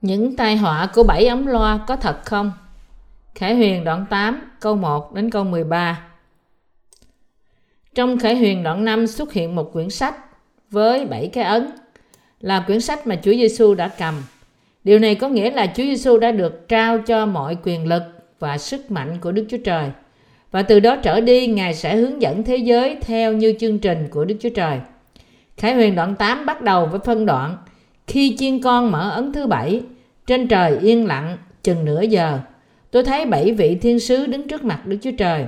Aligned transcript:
Những 0.00 0.36
tai 0.36 0.56
họa 0.56 0.88
của 0.94 1.02
bảy 1.02 1.26
ống 1.26 1.46
loa 1.46 1.84
có 1.86 1.96
thật 1.96 2.24
không? 2.24 2.52
Khải 3.34 3.54
Huyền 3.54 3.84
đoạn 3.84 4.06
8 4.10 4.40
câu 4.60 4.76
1 4.76 5.14
đến 5.14 5.30
câu 5.30 5.44
13 5.44 6.02
Trong 7.94 8.18
Khải 8.18 8.36
Huyền 8.36 8.62
đoạn 8.62 8.84
5 8.84 9.06
xuất 9.06 9.32
hiện 9.32 9.54
một 9.54 9.72
quyển 9.72 9.90
sách 9.90 10.14
với 10.70 11.04
bảy 11.04 11.28
cái 11.28 11.44
ấn 11.44 11.70
là 12.40 12.64
quyển 12.66 12.80
sách 12.80 13.06
mà 13.06 13.16
Chúa 13.22 13.32
Giêsu 13.32 13.74
đã 13.74 13.88
cầm. 13.88 14.14
Điều 14.84 14.98
này 14.98 15.14
có 15.14 15.28
nghĩa 15.28 15.50
là 15.50 15.66
Chúa 15.66 15.82
Giêsu 15.82 16.18
đã 16.18 16.30
được 16.30 16.68
trao 16.68 16.98
cho 16.98 17.26
mọi 17.26 17.56
quyền 17.62 17.86
lực 17.86 18.02
và 18.38 18.58
sức 18.58 18.90
mạnh 18.90 19.18
của 19.20 19.32
Đức 19.32 19.46
Chúa 19.48 19.58
Trời. 19.64 19.90
Và 20.50 20.62
từ 20.62 20.80
đó 20.80 20.96
trở 20.96 21.20
đi, 21.20 21.46
Ngài 21.46 21.74
sẽ 21.74 21.96
hướng 21.96 22.22
dẫn 22.22 22.44
thế 22.44 22.56
giới 22.56 22.96
theo 23.00 23.32
như 23.32 23.54
chương 23.60 23.78
trình 23.78 24.08
của 24.10 24.24
Đức 24.24 24.36
Chúa 24.40 24.50
Trời. 24.54 24.80
Khải 25.56 25.74
Huyền 25.74 25.94
đoạn 25.94 26.16
8 26.16 26.46
bắt 26.46 26.62
đầu 26.62 26.86
với 26.86 27.00
phân 27.04 27.26
đoạn 27.26 27.56
Khi 28.06 28.36
chiên 28.38 28.62
con 28.62 28.90
mở 28.90 29.10
ấn 29.10 29.32
thứ 29.32 29.46
bảy, 29.46 29.82
trên 30.28 30.48
trời 30.48 30.78
yên 30.78 31.06
lặng 31.06 31.38
chừng 31.62 31.84
nửa 31.84 32.02
giờ, 32.02 32.38
tôi 32.90 33.04
thấy 33.04 33.24
bảy 33.24 33.52
vị 33.52 33.78
thiên 33.82 34.00
sứ 34.00 34.26
đứng 34.26 34.48
trước 34.48 34.64
mặt 34.64 34.86
Đức 34.86 34.96
Chúa 35.02 35.10
Trời 35.18 35.46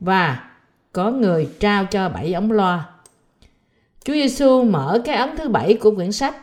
và 0.00 0.50
có 0.92 1.10
người 1.10 1.48
trao 1.60 1.84
cho 1.84 2.08
bảy 2.08 2.32
ống 2.32 2.52
loa. 2.52 2.84
Chúa 4.04 4.12
Giêsu 4.12 4.64
mở 4.64 5.02
cái 5.04 5.16
ấn 5.16 5.36
thứ 5.36 5.48
bảy 5.48 5.74
của 5.74 5.90
quyển 5.90 6.12
sách 6.12 6.34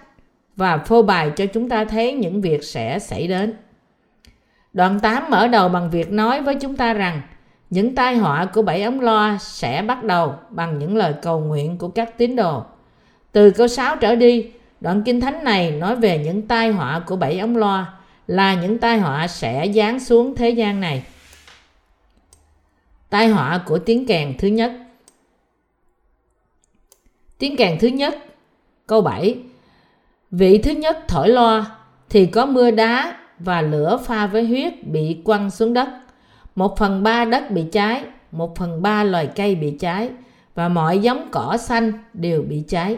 và 0.55 0.77
phô 0.77 1.01
bày 1.01 1.31
cho 1.35 1.45
chúng 1.45 1.69
ta 1.69 1.85
thấy 1.85 2.13
những 2.13 2.41
việc 2.41 2.63
sẽ 2.63 2.99
xảy 2.99 3.27
đến. 3.27 3.53
Đoạn 4.73 4.99
8 4.99 5.23
mở 5.29 5.47
đầu 5.47 5.69
bằng 5.69 5.89
việc 5.89 6.11
nói 6.11 6.41
với 6.41 6.55
chúng 6.55 6.75
ta 6.75 6.93
rằng 6.93 7.21
những 7.69 7.95
tai 7.95 8.15
họa 8.15 8.45
của 8.45 8.61
bảy 8.61 8.83
ống 8.83 9.01
loa 9.01 9.37
sẽ 9.41 9.81
bắt 9.81 10.03
đầu 10.03 10.35
bằng 10.49 10.79
những 10.79 10.97
lời 10.97 11.13
cầu 11.21 11.39
nguyện 11.39 11.77
của 11.77 11.87
các 11.87 12.17
tín 12.17 12.35
đồ. 12.35 12.63
Từ 13.31 13.51
câu 13.51 13.67
6 13.67 13.95
trở 13.95 14.15
đi, 14.15 14.51
đoạn 14.83 15.03
kinh 15.05 15.21
thánh 15.21 15.43
này 15.43 15.71
nói 15.71 15.95
về 15.95 16.17
những 16.17 16.47
tai 16.47 16.71
họa 16.71 16.99
của 16.99 17.15
bảy 17.15 17.39
ống 17.39 17.57
loa 17.57 17.93
là 18.27 18.53
những 18.53 18.77
tai 18.77 18.99
họa 18.99 19.27
sẽ 19.27 19.71
giáng 19.75 19.99
xuống 19.99 20.35
thế 20.35 20.49
gian 20.49 20.81
này. 20.81 21.03
Tai 23.09 23.27
họa 23.27 23.61
của 23.65 23.79
tiếng 23.79 24.05
kèn 24.05 24.37
thứ 24.37 24.47
nhất 24.47 24.71
Tiếng 27.37 27.55
kèn 27.55 27.77
thứ 27.79 27.87
nhất, 27.87 28.25
câu 28.87 29.01
7. 29.01 29.37
Vị 30.31 30.57
thứ 30.57 30.71
nhất 30.71 30.97
thổi 31.07 31.29
loa 31.29 31.65
thì 32.09 32.25
có 32.25 32.45
mưa 32.45 32.71
đá 32.71 33.17
và 33.39 33.61
lửa 33.61 33.99
pha 34.05 34.27
với 34.27 34.47
huyết 34.47 34.87
bị 34.87 35.17
quăng 35.23 35.51
xuống 35.51 35.73
đất. 35.73 35.89
Một 36.55 36.77
phần 36.77 37.03
ba 37.03 37.25
đất 37.25 37.51
bị 37.51 37.65
cháy, 37.71 38.03
một 38.31 38.55
phần 38.55 38.81
ba 38.81 39.03
loài 39.03 39.29
cây 39.35 39.55
bị 39.55 39.77
cháy 39.79 40.09
và 40.55 40.69
mọi 40.69 40.99
giống 40.99 41.27
cỏ 41.31 41.57
xanh 41.57 41.93
đều 42.13 42.41
bị 42.41 42.63
cháy. 42.67 42.97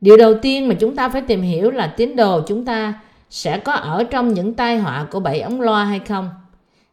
Điều 0.00 0.16
đầu 0.16 0.34
tiên 0.42 0.68
mà 0.68 0.74
chúng 0.74 0.96
ta 0.96 1.08
phải 1.08 1.22
tìm 1.22 1.42
hiểu 1.42 1.70
là 1.70 1.86
tín 1.86 2.16
đồ 2.16 2.40
chúng 2.46 2.64
ta 2.64 2.94
sẽ 3.30 3.58
có 3.58 3.72
ở 3.72 4.04
trong 4.04 4.34
những 4.34 4.54
tai 4.54 4.78
họa 4.78 5.06
của 5.10 5.20
bảy 5.20 5.40
ống 5.40 5.60
loa 5.60 5.84
hay 5.84 5.98
không. 5.98 6.30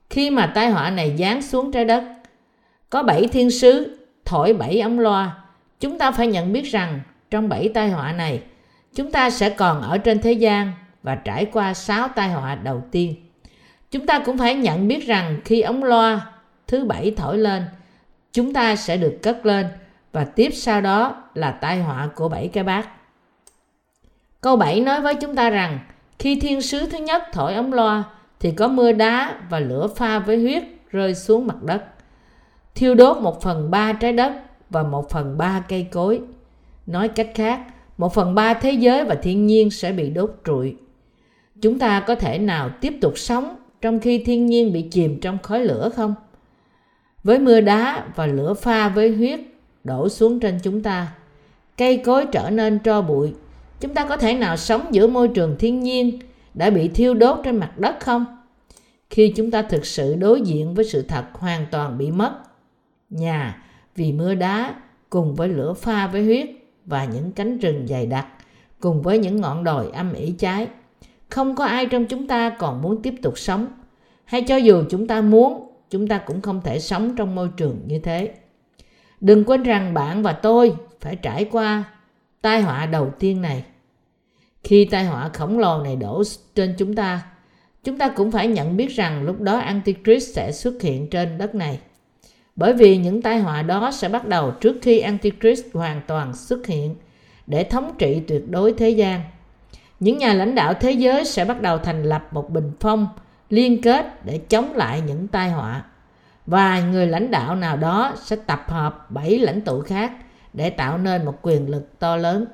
Khi 0.10 0.30
mà 0.30 0.52
tai 0.56 0.70
họa 0.70 0.90
này 0.90 1.16
giáng 1.20 1.42
xuống 1.42 1.72
trái 1.72 1.86
đất, 1.86 2.04
có 2.90 3.04
bảy 3.04 3.28
thiên 3.28 3.52
sứ 3.52 3.98
thổi 4.26 4.54
bảy 4.54 4.82
ống 4.82 5.00
loa, 5.00 5.38
chúng 5.80 5.98
ta 5.98 6.12
phải 6.12 6.28
nhận 6.28 6.54
biết 6.54 6.66
rằng 6.66 7.00
trong 7.32 7.50
bảy 7.50 7.70
tai 7.74 7.90
họa 7.90 8.12
này, 8.12 8.42
chúng 8.96 9.12
ta 9.12 9.30
sẽ 9.30 9.50
còn 9.50 9.82
ở 9.82 9.98
trên 9.98 10.22
thế 10.22 10.34
gian 10.34 10.72
và 11.04 11.16
trải 11.16 11.46
qua 11.46 11.74
sáu 11.74 12.08
tai 12.08 12.30
họa 12.30 12.56
đầu 12.56 12.84
tiên. 12.92 13.16
Chúng 13.92 14.06
ta 14.06 14.20
cũng 14.20 14.38
phải 14.38 14.56
nhận 14.56 14.88
biết 14.88 15.08
rằng 15.08 15.42
khi 15.46 15.62
ống 15.62 15.84
loa 15.84 16.22
thứ 16.68 16.86
bảy 16.86 17.12
thổi 17.18 17.38
lên, 17.38 17.64
chúng 18.34 18.54
ta 18.54 18.76
sẽ 18.76 18.98
được 18.98 19.20
cất 19.22 19.46
lên 19.46 19.66
và 20.14 20.24
tiếp 20.24 20.50
sau 20.54 20.82
đó 20.82 21.24
là 21.34 21.52
tai 21.52 21.82
họa 21.82 22.10
của 22.16 22.30
bảy 22.30 22.48
cái 22.48 22.64
bát. 22.64 22.90
Câu 24.42 24.56
7 24.56 24.80
nói 24.80 25.02
với 25.02 25.16
chúng 25.16 25.36
ta 25.36 25.50
rằng 25.50 25.80
khi 26.20 26.40
thiên 26.40 26.62
sứ 26.62 26.86
thứ 26.86 26.98
nhất 26.98 27.24
thổi 27.34 27.54
ống 27.54 27.74
loa 27.74 28.04
thì 28.40 28.52
có 28.52 28.68
mưa 28.68 28.92
đá 28.92 29.36
và 29.50 29.60
lửa 29.60 29.88
pha 29.96 30.20
với 30.20 30.42
huyết 30.42 30.64
rơi 30.90 31.16
xuống 31.16 31.48
mặt 31.48 31.64
đất. 31.64 31.84
Thiêu 32.76 32.96
đốt 32.96 33.18
một 33.18 33.42
phần 33.42 33.72
ba 33.72 33.94
trái 33.94 34.14
đất 34.14 34.34
và 34.70 34.84
một 34.84 35.10
phần 35.10 35.38
ba 35.38 35.64
cây 35.70 35.88
cối. 35.92 36.22
Nói 36.86 37.08
cách 37.08 37.30
khác, 37.36 37.60
một 37.98 38.14
phần 38.14 38.36
ba 38.36 38.54
thế 38.54 38.72
giới 38.72 39.06
và 39.06 39.16
thiên 39.16 39.48
nhiên 39.48 39.72
sẽ 39.72 39.92
bị 39.92 40.10
đốt 40.10 40.36
trụi. 40.46 40.76
Chúng 41.62 41.80
ta 41.80 42.00
có 42.00 42.16
thể 42.16 42.38
nào 42.40 42.70
tiếp 42.82 42.94
tục 43.02 43.18
sống 43.18 43.56
trong 43.82 44.00
khi 44.00 44.24
thiên 44.24 44.46
nhiên 44.46 44.74
bị 44.74 44.82
chìm 44.82 45.20
trong 45.22 45.38
khói 45.44 45.60
lửa 45.60 45.90
không? 45.96 46.16
Với 47.24 47.40
mưa 47.40 47.62
đá 47.62 48.06
và 48.16 48.26
lửa 48.26 48.54
pha 48.54 48.90
với 48.90 49.16
huyết 49.16 49.40
đổ 49.84 50.10
xuống 50.10 50.40
trên 50.40 50.60
chúng 50.64 50.84
ta, 50.84 51.14
cây 51.78 51.98
cối 51.98 52.26
trở 52.32 52.50
nên 52.50 52.80
tro 52.80 53.02
bụi. 53.02 53.34
Chúng 53.80 53.94
ta 53.94 54.06
có 54.06 54.18
thể 54.18 54.34
nào 54.34 54.58
sống 54.58 54.86
giữa 54.92 55.08
môi 55.08 55.28
trường 55.28 55.56
thiên 55.60 55.80
nhiên 55.80 56.20
đã 56.54 56.70
bị 56.70 56.88
thiêu 56.88 57.14
đốt 57.14 57.40
trên 57.44 57.58
mặt 57.58 57.78
đất 57.78 57.96
không? 58.00 58.26
Khi 59.10 59.34
chúng 59.36 59.52
ta 59.52 59.62
thực 59.62 59.86
sự 59.86 60.16
đối 60.16 60.42
diện 60.42 60.74
với 60.74 60.86
sự 60.86 61.02
thật 61.02 61.26
hoàn 61.34 61.66
toàn 61.72 61.98
bị 61.98 62.12
mất, 62.12 62.34
nhà 63.10 63.64
vì 63.96 64.12
mưa 64.12 64.36
đá 64.36 64.76
cùng 65.10 65.36
với 65.36 65.48
lửa 65.48 65.74
pha 65.74 66.08
với 66.08 66.24
huyết 66.24 66.50
và 66.86 67.06
những 67.06 67.32
cánh 67.32 67.58
rừng 67.58 67.88
dày 67.88 68.06
đặc 68.06 68.28
cùng 68.80 69.02
với 69.02 69.20
những 69.20 69.42
ngọn 69.42 69.64
đồi 69.64 69.92
âm 69.92 70.14
ỉ 70.14 70.34
cháy 70.40 70.68
không 71.30 71.56
có 71.56 71.66
ai 71.66 71.86
trong 71.86 72.06
chúng 72.06 72.28
ta 72.28 72.50
còn 72.50 72.82
muốn 72.82 73.02
tiếp 73.02 73.14
tục 73.22 73.38
sống 73.38 73.68
hay 74.26 74.44
cho 74.44 74.56
dù 74.56 74.84
chúng 74.90 75.08
ta 75.08 75.22
muốn 75.22 75.70
chúng 75.90 76.08
ta 76.08 76.18
cũng 76.18 76.42
không 76.42 76.62
thể 76.64 76.80
sống 76.80 77.16
trong 77.16 77.36
môi 77.36 77.50
trường 77.58 77.80
như 77.88 78.00
thế 78.00 78.34
đừng 79.24 79.44
quên 79.44 79.64
rằng 79.64 79.94
bạn 79.94 80.24
và 80.24 80.34
tôi 80.34 80.76
phải 81.02 81.16
trải 81.16 81.46
qua 81.52 81.84
tai 82.42 82.62
họa 82.62 82.86
đầu 82.86 83.12
tiên 83.20 83.42
này. 83.42 83.64
Khi 84.64 84.86
tai 84.86 85.06
họa 85.06 85.30
khổng 85.34 85.60
lồ 85.60 85.84
này 85.84 85.96
đổ 85.96 86.24
trên 86.56 86.76
chúng 86.78 86.96
ta 86.96 87.22
chúng 87.84 87.98
ta 87.98 88.10
cũng 88.10 88.32
phải 88.32 88.48
nhận 88.48 88.78
biết 88.78 88.88
rằng 88.88 89.24
lúc 89.24 89.42
đó 89.42 89.58
antichrist 89.58 90.36
sẽ 90.36 90.52
xuất 90.52 90.82
hiện 90.82 91.10
trên 91.10 91.38
đất 91.38 91.56
này. 91.56 91.80
Bởi 92.56 92.74
vì 92.74 92.98
những 92.98 93.22
tai 93.22 93.40
họa 93.40 93.62
đó 93.62 93.92
sẽ 93.92 94.10
bắt 94.10 94.28
đầu 94.28 94.52
trước 94.52 94.76
khi 94.82 95.00
antichrist 95.00 95.66
hoàn 95.74 96.02
toàn 96.08 96.34
xuất 96.36 96.68
hiện 96.68 96.96
để 97.48 97.64
thống 97.64 97.92
trị 97.98 98.22
tuyệt 98.28 98.50
đối 98.50 98.74
thế 98.74 98.90
gian. 98.90 99.22
Những 100.00 100.18
nhà 100.18 100.34
lãnh 100.34 100.56
đạo 100.56 100.74
thế 100.74 100.92
giới 100.92 101.26
sẽ 101.26 101.46
bắt 101.46 101.62
đầu 101.62 101.78
thành 101.78 102.04
lập 102.04 102.28
một 102.32 102.50
bình 102.50 102.72
phong 102.80 103.08
liên 103.50 103.82
kết 103.82 104.26
để 104.26 104.38
chống 104.38 104.74
lại 104.74 105.02
những 105.08 105.28
tai 105.28 105.50
họa 105.50 105.84
và 106.46 106.82
người 106.82 107.08
lãnh 107.08 107.32
đạo 107.32 107.56
nào 107.56 107.78
đó 107.78 108.14
sẽ 108.24 108.36
tập 108.36 108.66
hợp 108.68 109.12
bảy 109.12 109.40
lãnh 109.40 109.62
tụ 109.62 109.82
khác 109.82 110.12
để 110.54 110.70
tạo 110.70 110.98
nên 110.98 111.26
một 111.26 111.40
quyền 111.42 111.70
lực 111.70 112.00
to 112.00 112.16
lớn 112.16 112.46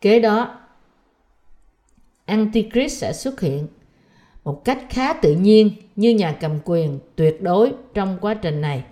kế 0.00 0.20
đó, 0.20 0.58
antichrist 2.26 3.00
sẽ 3.00 3.12
xuất 3.12 3.40
hiện 3.40 3.66
một 4.44 4.64
cách 4.64 4.78
khá 4.90 5.12
tự 5.12 5.32
nhiên 5.32 5.70
như 5.96 6.10
nhà 6.10 6.32
cầm 6.40 6.58
quyền 6.64 6.98
tuyệt 7.16 7.42
đối 7.42 7.72
trong 7.94 8.18
quá 8.20 8.34
trình 8.34 8.60
này 8.60 8.84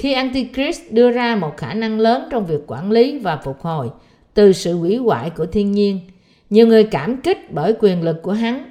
khi 0.00 0.12
antichrist 0.12 0.80
đưa 0.90 1.10
ra 1.10 1.36
một 1.36 1.56
khả 1.56 1.74
năng 1.74 1.98
lớn 1.98 2.28
trong 2.30 2.46
việc 2.46 2.60
quản 2.66 2.90
lý 2.90 3.18
và 3.18 3.36
phục 3.36 3.60
hồi 3.60 3.90
từ 4.34 4.52
sự 4.52 4.76
hủy 4.76 4.96
hoại 4.96 5.30
của 5.30 5.46
thiên 5.46 5.72
nhiên, 5.72 6.00
nhiều 6.50 6.66
người 6.66 6.84
cảm 6.84 7.16
kích 7.16 7.52
bởi 7.52 7.74
quyền 7.80 8.02
lực 8.02 8.22
của 8.22 8.32
hắn 8.32 8.70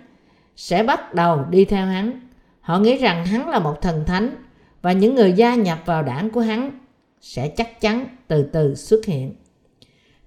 sẽ 0.56 0.84
bắt 0.84 1.14
đầu 1.14 1.46
đi 1.50 1.66
theo 1.66 1.86
hắn. 1.86 2.20
Họ 2.70 2.80
nghĩ 2.80 2.98
rằng 2.98 3.26
hắn 3.26 3.50
là 3.50 3.60
một 3.60 3.82
thần 3.82 4.04
thánh 4.06 4.30
và 4.82 4.92
những 4.92 5.16
người 5.16 5.34
gia 5.34 5.56
nhập 5.56 5.80
vào 5.86 6.04
đảng 6.04 6.30
của 6.30 6.42
hắn 6.42 6.72
sẽ 7.22 7.48
chắc 7.48 7.82
chắn 7.82 8.06
từ 8.28 8.44
từ 8.44 8.76
xuất 8.76 9.06
hiện. 9.06 9.36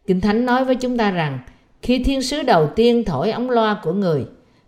Kinh 0.07 0.21
Thánh 0.21 0.47
nói 0.47 0.65
với 0.65 0.75
chúng 0.75 0.99
ta 0.99 1.11
rằng 1.11 1.39
khi 1.83 2.05
thiên 2.05 2.23
sứ 2.23 2.43
đầu 2.43 2.67
tiên 2.77 3.05
thổi 3.05 3.31
ống 3.31 3.51
loa 3.51 3.81
của 3.83 3.93
người 3.93 4.25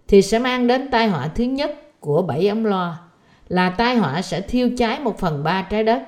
thì 0.09 0.23
sẽ 0.23 0.39
mang 0.39 0.67
đến 0.67 0.91
tai 0.91 1.09
họa 1.09 1.29
thứ 1.29 1.45
nhất 1.45 2.01
của 2.01 2.23
bảy 2.23 2.49
ống 2.49 2.67
loa 2.67 2.99
là 3.49 3.71
tai 3.71 3.97
họa 3.97 4.23
sẽ 4.23 4.41
thiêu 4.41 4.71
cháy 4.79 5.01
một 5.01 5.19
phần 5.19 5.45
ba 5.45 5.67
trái 5.71 5.85
đất. 5.85 6.03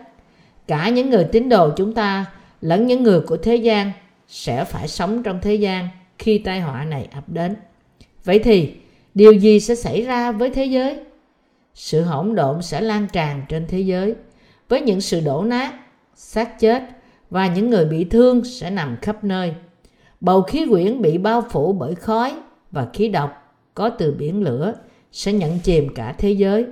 Cả 0.69 0.89
những 0.89 1.11
người 1.11 1.25
tín 1.33 1.49
đồ 1.49 1.71
chúng 1.77 1.95
ta 1.95 2.25
lẫn 2.61 2.87
những 2.87 3.03
người 3.03 3.21
của 3.21 3.37
thế 3.37 3.57
gian 3.57 3.93
sẽ 4.29 4.65
phải 4.65 4.89
sống 4.89 5.23
trong 5.23 5.39
thế 5.43 5.55
gian 5.55 5.89
khi 6.19 6.39
tai 6.39 6.61
họa 6.61 6.85
này 6.85 7.09
ập 7.13 7.29
đến. 7.29 7.57
Vậy 8.25 8.39
thì, 8.39 8.75
điều 9.15 9.33
gì 9.33 9.61
sẽ 9.61 9.75
xảy 9.75 10.03
ra 10.03 10.33
với 10.33 10.51
thế 10.51 10.65
giới? 10.65 10.99
Sự 11.77 12.03
hỗn 12.03 12.35
độn 12.35 12.63
sẽ 12.63 12.81
lan 12.81 13.07
tràn 13.13 13.43
trên 13.49 13.67
thế 13.69 13.81
giới, 13.81 14.15
với 14.69 14.81
những 14.81 15.01
sự 15.01 15.21
đổ 15.21 15.43
nát, 15.45 15.75
xác 16.15 16.61
chết 16.61 16.83
và 17.31 17.47
những 17.47 17.71
người 17.71 17.85
bị 17.85 18.05
thương 18.05 18.45
sẽ 18.45 18.71
nằm 18.71 18.97
khắp 19.03 19.25
nơi. 19.25 19.55
Bầu 20.21 20.43
khí 20.43 20.67
quyển 20.71 21.03
bị 21.03 21.19
bao 21.19 21.45
phủ 21.51 21.73
bởi 21.73 21.95
khói 21.95 22.35
và 22.71 22.89
khí 22.93 23.09
độc 23.09 23.31
có 23.75 23.89
từ 23.89 24.13
biển 24.13 24.43
lửa 24.43 24.75
sẽ 25.13 25.33
nhận 25.33 25.59
chìm 25.59 25.95
cả 25.95 26.15
thế 26.19 26.31
giới. 26.31 26.67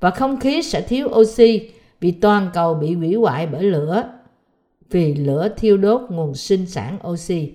Và 0.00 0.10
không 0.10 0.40
khí 0.40 0.62
sẽ 0.62 0.80
thiếu 0.80 1.08
oxy 1.08 1.70
vì 2.00 2.10
toàn 2.10 2.50
cầu 2.54 2.74
bị 2.74 2.94
hủy 2.94 3.14
hoại 3.14 3.46
bởi 3.46 3.62
lửa 3.62 4.04
vì 4.90 5.14
lửa 5.14 5.48
thiêu 5.56 5.76
đốt 5.76 6.00
nguồn 6.10 6.34
sinh 6.34 6.66
sản 6.66 6.98
oxy. 7.08 7.52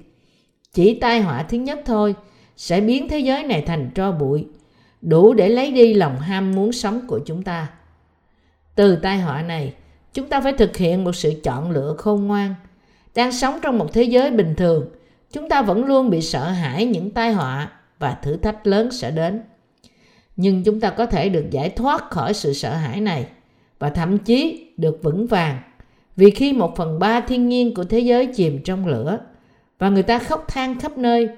Chỉ 0.74 1.00
tai 1.00 1.22
họa 1.22 1.44
thứ 1.44 1.58
nhất 1.58 1.80
thôi 1.86 2.16
sẽ 2.58 2.82
biến 2.82 3.10
thế 3.10 3.20
giới 3.20 3.44
này 3.44 3.62
thành 3.62 3.92
tro 3.96 4.12
bụi, 4.12 4.46
đủ 5.04 5.34
để 5.34 5.50
lấy 5.50 5.72
đi 5.72 5.94
lòng 5.94 6.20
ham 6.20 6.52
muốn 6.52 6.72
sống 6.72 7.08
của 7.08 7.20
chúng 7.26 7.44
ta. 7.44 7.68
Từ 8.76 8.96
tai 8.96 9.20
họa 9.20 9.42
này, 9.42 9.74
chúng 10.14 10.30
ta 10.30 10.42
phải 10.42 10.54
thực 10.54 10.78
hiện 10.78 11.04
một 11.04 11.16
sự 11.16 11.34
chọn 11.44 11.72
lựa 11.72 11.96
khôn 11.98 12.28
ngoan. 12.28 12.56
Đang 13.16 13.32
sống 13.32 13.60
trong 13.62 13.78
một 13.78 13.94
thế 13.94 14.04
giới 14.04 14.32
bình 14.32 14.56
thường, 14.58 14.90
chúng 15.32 15.50
ta 15.50 15.62
vẫn 15.62 15.86
luôn 15.86 16.10
bị 16.10 16.22
sợ 16.22 16.44
hãi 16.44 16.86
những 16.86 17.12
tai 17.12 17.34
họa 17.34 17.72
và 18.00 18.18
thử 18.22 18.38
thách 18.38 18.68
lớn 18.68 18.92
sẽ 18.92 19.12
đến. 19.12 19.42
Nhưng 20.36 20.64
chúng 20.64 20.80
ta 20.80 20.90
có 20.90 21.06
thể 21.06 21.30
được 21.30 21.46
giải 21.52 21.70
thoát 21.70 22.12
khỏi 22.12 22.34
sự 22.34 22.54
sợ 22.54 22.74
hãi 22.74 23.02
này 23.02 23.26
và 23.80 23.90
thậm 23.90 24.18
chí 24.18 24.72
được 24.78 25.04
vững 25.04 25.28
vàng 25.28 25.62
vì 26.16 26.32
khi 26.32 26.54
một 26.54 26.76
phần 26.76 27.00
ba 27.00 27.22
thiên 27.22 27.50
nhiên 27.50 27.74
của 27.74 27.84
thế 27.84 28.00
giới 28.00 28.26
chìm 28.26 28.60
trong 28.64 28.88
lửa 28.88 29.20
và 29.80 29.90
người 29.90 30.04
ta 30.04 30.20
khóc 30.20 30.46
than 30.48 30.80
khắp 30.80 30.98
nơi 30.98 31.30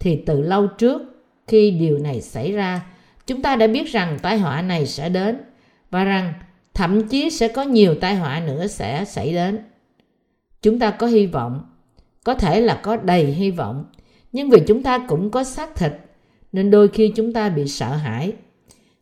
thì 0.00 0.22
từ 0.26 0.42
lâu 0.42 0.66
trước 0.66 1.02
khi 1.46 1.70
điều 1.70 1.98
này 1.98 2.20
xảy 2.20 2.52
ra 2.52 2.80
chúng 3.30 3.42
ta 3.42 3.56
đã 3.56 3.66
biết 3.66 3.86
rằng 3.86 4.18
tai 4.22 4.38
họa 4.38 4.62
này 4.62 4.86
sẽ 4.86 5.08
đến 5.08 5.38
và 5.90 6.04
rằng 6.04 6.32
thậm 6.74 7.08
chí 7.08 7.30
sẽ 7.30 7.48
có 7.48 7.62
nhiều 7.62 7.94
tai 7.94 8.14
họa 8.14 8.40
nữa 8.46 8.66
sẽ 8.66 9.04
xảy 9.04 9.32
đến. 9.32 9.58
Chúng 10.62 10.78
ta 10.78 10.90
có 10.90 11.06
hy 11.06 11.26
vọng, 11.26 11.60
có 12.24 12.34
thể 12.34 12.60
là 12.60 12.80
có 12.82 12.96
đầy 12.96 13.24
hy 13.24 13.50
vọng, 13.50 13.84
nhưng 14.32 14.50
vì 14.50 14.60
chúng 14.66 14.82
ta 14.82 14.98
cũng 15.08 15.30
có 15.30 15.44
xác 15.44 15.76
thịt, 15.76 15.92
nên 16.52 16.70
đôi 16.70 16.88
khi 16.88 17.12
chúng 17.16 17.32
ta 17.32 17.48
bị 17.48 17.66
sợ 17.68 17.88
hãi. 17.88 18.32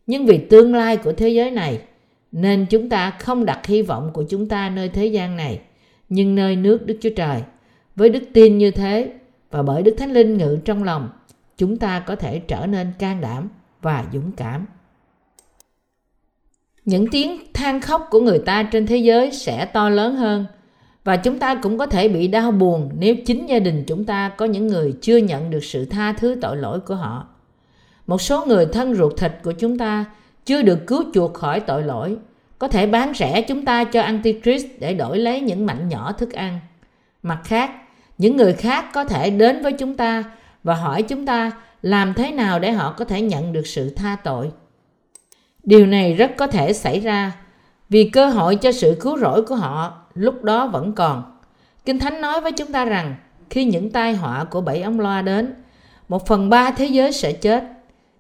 Nhưng 0.06 0.26
vì 0.26 0.38
tương 0.38 0.74
lai 0.74 0.96
của 0.96 1.12
thế 1.12 1.28
giới 1.28 1.50
này, 1.50 1.80
nên 2.32 2.66
chúng 2.70 2.88
ta 2.88 3.10
không 3.10 3.44
đặt 3.44 3.66
hy 3.66 3.82
vọng 3.82 4.10
của 4.12 4.24
chúng 4.28 4.48
ta 4.48 4.70
nơi 4.70 4.88
thế 4.88 5.06
gian 5.06 5.36
này, 5.36 5.60
nhưng 6.08 6.34
nơi 6.34 6.56
nước 6.56 6.86
đức 6.86 6.98
chúa 7.00 7.10
trời. 7.16 7.42
Với 7.96 8.08
đức 8.08 8.22
tin 8.32 8.58
như 8.58 8.70
thế 8.70 9.12
và 9.50 9.62
bởi 9.62 9.82
đức 9.82 9.94
thánh 9.98 10.12
linh 10.12 10.36
ngự 10.36 10.58
trong 10.64 10.84
lòng, 10.84 11.08
chúng 11.56 11.76
ta 11.76 12.00
có 12.00 12.16
thể 12.16 12.38
trở 12.38 12.66
nên 12.66 12.92
can 12.98 13.20
đảm 13.20 13.48
và 13.82 14.04
dũng 14.12 14.32
cảm 14.32 14.66
những 16.84 17.10
tiếng 17.10 17.52
than 17.54 17.80
khóc 17.80 18.06
của 18.10 18.20
người 18.20 18.38
ta 18.38 18.62
trên 18.62 18.86
thế 18.86 18.96
giới 18.96 19.32
sẽ 19.32 19.64
to 19.64 19.88
lớn 19.88 20.16
hơn 20.16 20.46
và 21.04 21.16
chúng 21.16 21.38
ta 21.38 21.54
cũng 21.54 21.78
có 21.78 21.86
thể 21.86 22.08
bị 22.08 22.28
đau 22.28 22.50
buồn 22.50 22.90
nếu 22.98 23.14
chính 23.26 23.46
gia 23.46 23.58
đình 23.58 23.84
chúng 23.86 24.04
ta 24.04 24.28
có 24.28 24.44
những 24.44 24.66
người 24.66 24.94
chưa 25.00 25.16
nhận 25.16 25.50
được 25.50 25.64
sự 25.64 25.84
tha 25.84 26.12
thứ 26.12 26.36
tội 26.40 26.56
lỗi 26.56 26.80
của 26.80 26.94
họ 26.94 27.26
một 28.06 28.22
số 28.22 28.46
người 28.46 28.66
thân 28.66 28.94
ruột 28.94 29.16
thịt 29.16 29.32
của 29.42 29.52
chúng 29.52 29.78
ta 29.78 30.04
chưa 30.44 30.62
được 30.62 30.86
cứu 30.86 31.04
chuộc 31.14 31.34
khỏi 31.34 31.60
tội 31.60 31.82
lỗi 31.82 32.16
có 32.58 32.68
thể 32.68 32.86
bán 32.86 33.12
rẻ 33.14 33.42
chúng 33.42 33.64
ta 33.64 33.84
cho 33.84 34.02
Antichrist 34.02 34.66
để 34.78 34.94
đổi 34.94 35.18
lấy 35.18 35.40
những 35.40 35.66
mảnh 35.66 35.88
nhỏ 35.88 36.12
thức 36.12 36.32
ăn. 36.32 36.58
Mặt 37.22 37.40
khác, 37.44 37.70
những 38.18 38.36
người 38.36 38.52
khác 38.52 38.84
có 38.92 39.04
thể 39.04 39.30
đến 39.30 39.62
với 39.62 39.72
chúng 39.72 39.96
ta 39.96 40.24
và 40.64 40.74
hỏi 40.74 41.02
chúng 41.02 41.26
ta 41.26 41.50
làm 41.82 42.14
thế 42.14 42.32
nào 42.32 42.58
để 42.58 42.72
họ 42.72 42.94
có 42.98 43.04
thể 43.04 43.20
nhận 43.20 43.52
được 43.52 43.66
sự 43.66 43.90
tha 43.90 44.16
tội. 44.24 44.50
Điều 45.64 45.86
này 45.86 46.14
rất 46.14 46.30
có 46.36 46.46
thể 46.46 46.72
xảy 46.72 47.00
ra 47.00 47.32
vì 47.88 48.08
cơ 48.08 48.26
hội 48.26 48.56
cho 48.56 48.72
sự 48.72 48.96
cứu 49.00 49.18
rỗi 49.18 49.42
của 49.42 49.54
họ 49.54 50.02
lúc 50.14 50.44
đó 50.44 50.66
vẫn 50.66 50.92
còn. 50.92 51.38
Kinh 51.84 51.98
Thánh 51.98 52.20
nói 52.20 52.40
với 52.40 52.52
chúng 52.52 52.72
ta 52.72 52.84
rằng 52.84 53.14
khi 53.50 53.64
những 53.64 53.90
tai 53.90 54.14
họa 54.14 54.44
của 54.44 54.60
bảy 54.60 54.82
ông 54.82 55.00
loa 55.00 55.22
đến, 55.22 55.54
một 56.08 56.26
phần 56.26 56.50
ba 56.50 56.70
thế 56.70 56.86
giới 56.86 57.12
sẽ 57.12 57.32
chết. 57.32 57.64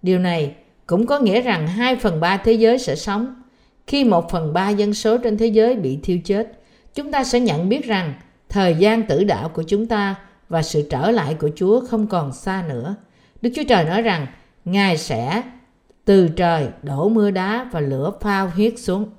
Điều 0.02 0.18
này 0.18 0.54
cũng 0.86 1.06
có 1.06 1.18
nghĩa 1.18 1.40
rằng 1.40 1.66
hai 1.66 1.96
phần 1.96 2.20
ba 2.20 2.36
thế 2.36 2.52
giới 2.52 2.78
sẽ 2.78 2.96
sống. 2.96 3.42
Khi 3.86 4.04
một 4.04 4.30
phần 4.30 4.52
ba 4.52 4.68
dân 4.68 4.94
số 4.94 5.18
trên 5.18 5.38
thế 5.38 5.46
giới 5.46 5.76
bị 5.76 5.98
thiêu 6.02 6.18
chết, 6.24 6.52
chúng 6.94 7.12
ta 7.12 7.24
sẽ 7.24 7.40
nhận 7.40 7.68
biết 7.68 7.84
rằng 7.84 8.14
thời 8.48 8.74
gian 8.74 9.02
tử 9.02 9.24
đạo 9.24 9.48
của 9.48 9.62
chúng 9.62 9.86
ta 9.86 10.14
và 10.48 10.62
sự 10.62 10.86
trở 10.90 11.10
lại 11.10 11.34
của 11.34 11.50
Chúa 11.56 11.80
không 11.80 12.06
còn 12.06 12.32
xa 12.32 12.64
nữa. 12.68 12.94
Đức 13.42 13.50
Chúa 13.54 13.64
Trời 13.68 13.84
nói 13.84 14.02
rằng 14.02 14.26
Ngài 14.64 14.98
sẽ 14.98 15.42
từ 16.04 16.28
trời 16.28 16.68
đổ 16.82 17.08
mưa 17.08 17.30
đá 17.30 17.68
và 17.72 17.80
lửa 17.80 18.12
phao 18.20 18.48
huyết 18.48 18.74
xuống. 18.76 19.10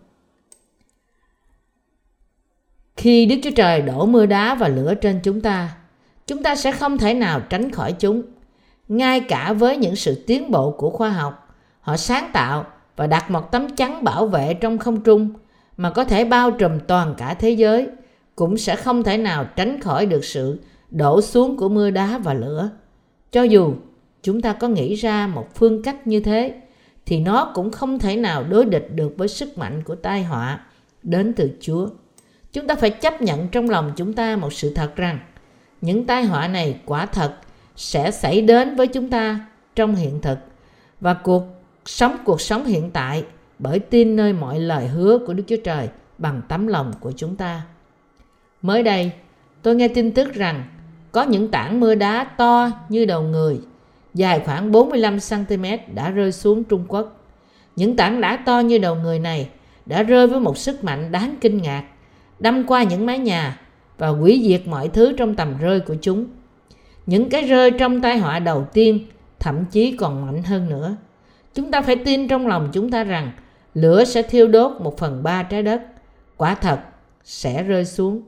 Khi 2.98 3.25
Đức 3.25 3.36
Chúa 3.44 3.51
Trời 3.56 3.81
đổ 3.81 4.06
mưa 4.06 4.25
đá 4.25 4.56
và 4.56 4.68
lửa 4.68 4.94
trên 5.01 5.19
chúng 5.24 5.42
ta, 5.42 5.75
chúng 6.27 6.44
ta 6.44 6.56
sẽ 6.56 6.71
không 6.71 6.98
thể 6.98 7.13
nào 7.13 7.42
tránh 7.50 7.71
khỏi 7.71 7.94
chúng. 7.94 8.21
Ngay 8.88 9.19
cả 9.19 9.54
với 9.54 9.77
những 9.77 9.95
sự 9.95 10.24
tiến 10.27 10.51
bộ 10.51 10.72
của 10.72 10.89
khoa 10.89 11.10
học, 11.10 11.56
họ 11.81 11.98
sáng 11.98 12.30
tạo 12.33 12.65
và 12.95 13.07
đặt 13.07 13.31
một 13.31 13.51
tấm 13.51 13.75
chắn 13.75 14.04
bảo 14.04 14.27
vệ 14.27 14.54
trong 14.54 14.77
không 14.77 15.04
trung 15.04 15.30
mà 15.77 15.89
có 15.89 16.04
thể 16.04 16.25
bao 16.25 16.51
trùm 16.51 16.80
toàn 16.88 17.15
cả 17.18 17.33
thế 17.33 17.50
giới 17.50 17.88
cũng 18.36 18.57
sẽ 18.57 18.75
không 18.75 19.04
thể 19.04 19.18
nào 19.18 19.45
tránh 19.56 19.81
khỏi 19.81 20.06
được 20.06 20.25
sự 20.25 20.60
đổ 20.92 21.22
xuống 21.22 21.57
của 21.57 21.69
mưa 21.69 21.89
đá 21.89 22.18
và 22.18 22.33
lửa. 22.33 22.69
Cho 23.31 23.44
dù 23.44 23.74
chúng 24.24 24.42
ta 24.42 24.54
có 24.54 24.68
nghĩ 24.68 24.95
ra 24.95 25.27
một 25.27 25.56
phương 25.56 25.83
cách 25.83 26.07
như 26.07 26.19
thế 26.19 26.62
thì 27.06 27.19
nó 27.19 27.51
cũng 27.54 27.71
không 27.71 28.00
thể 28.00 28.16
nào 28.16 28.44
đối 28.44 28.66
địch 28.66 28.88
được 28.95 29.13
với 29.18 29.27
sức 29.27 29.57
mạnh 29.57 29.83
của 29.83 29.95
tai 29.95 30.24
họa 30.24 30.60
đến 31.04 31.33
từ 31.33 31.51
Chúa. 31.62 31.89
Chúng 32.54 32.68
ta 32.68 32.75
phải 32.75 32.89
chấp 32.89 33.21
nhận 33.21 33.48
trong 33.48 33.69
lòng 33.69 33.92
chúng 33.95 34.13
ta 34.13 34.36
một 34.36 34.54
sự 34.54 34.74
thật 34.74 34.95
rằng 34.95 35.19
những 35.81 36.06
tai 36.06 36.24
họa 36.24 36.48
này 36.48 36.80
quả 36.86 37.06
thật 37.06 37.36
sẽ 37.75 38.12
xảy 38.12 38.42
đến 38.42 38.75
với 38.75 38.88
chúng 38.88 39.10
ta 39.10 39.45
trong 39.75 39.95
hiện 39.95 40.22
thực 40.22 40.38
và 41.00 41.13
cuộc 41.13 41.44
sống 41.86 42.18
cuộc 42.25 42.42
sống 42.42 42.65
hiện 42.65 42.92
tại 42.92 43.24
bởi 43.60 43.80
tin 43.80 44.15
nơi 44.15 44.33
mọi 44.33 44.60
lời 44.60 44.88
hứa 44.88 45.18
của 45.27 45.33
Đức 45.33 45.44
Chúa 45.48 45.56
Trời 45.63 45.89
bằng 46.18 46.42
tấm 46.48 46.68
lòng 46.68 46.94
của 47.00 47.12
chúng 47.12 47.36
ta. 47.36 47.62
Mới 48.62 48.83
đây, 48.83 49.12
tôi 49.62 49.75
nghe 49.75 49.88
tin 49.88 50.12
tức 50.12 50.33
rằng 50.33 50.63
có 51.12 51.24
những 51.24 51.51
tảng 51.51 51.80
mưa 51.80 51.95
đá 51.95 52.24
to 52.24 52.72
như 52.89 53.06
đầu 53.06 53.22
người, 53.22 53.60
dài 54.14 54.42
khoảng 54.46 54.72
45cm 54.72 55.78
đã 55.94 56.10
rơi 56.10 56.32
xuống 56.32 56.64
Trung 56.64 56.86
Quốc. 56.88 57.26
Những 57.76 57.96
tảng 57.96 58.22
đá 58.22 58.38
to 58.46 58.60
như 58.60 58.78
đầu 58.78 58.96
người 58.96 59.20
này 59.20 59.50
đã 59.86 60.04
rơi 60.04 60.28
với 60.28 60.40
một 60.40 60.58
sức 60.58 60.84
mạnh 60.84 61.12
đáng 61.12 61.36
kinh 61.42 61.62
ngạc, 61.62 61.84
đâm 62.40 62.64
qua 62.68 62.84
những 62.84 63.06
mái 63.06 63.20
nhà 63.20 63.60
và 63.98 64.08
hủy 64.08 64.42
diệt 64.44 64.68
mọi 64.68 64.88
thứ 64.88 65.14
trong 65.18 65.36
tầm 65.36 65.58
rơi 65.58 65.80
của 65.80 65.96
chúng. 66.02 66.26
Những 67.06 67.30
cái 67.30 67.42
rơi 67.42 67.72
trong 67.72 68.02
tai 68.02 68.18
họa 68.18 68.40
đầu 68.40 68.68
tiên 68.74 69.00
thậm 69.40 69.66
chí 69.72 69.92
còn 69.92 70.26
mạnh 70.26 70.44
hơn 70.44 70.70
nữa. 70.70 70.96
Chúng 71.54 71.72
ta 71.72 71.82
phải 71.82 71.96
tin 71.96 72.28
trong 72.28 72.48
lòng 72.48 72.70
chúng 72.74 72.92
ta 72.92 73.04
rằng 73.04 73.32
lửa 73.74 74.04
sẽ 74.04 74.22
thiêu 74.22 74.48
đốt 74.48 74.82
một 74.82 74.98
phần 74.98 75.24
ba 75.24 75.44
trái 75.44 75.64
đất. 75.64 75.82
Quả 76.38 76.56
thật 76.56 76.80
sẽ 77.24 77.64
rơi 77.64 77.86
xuống. 77.86 78.22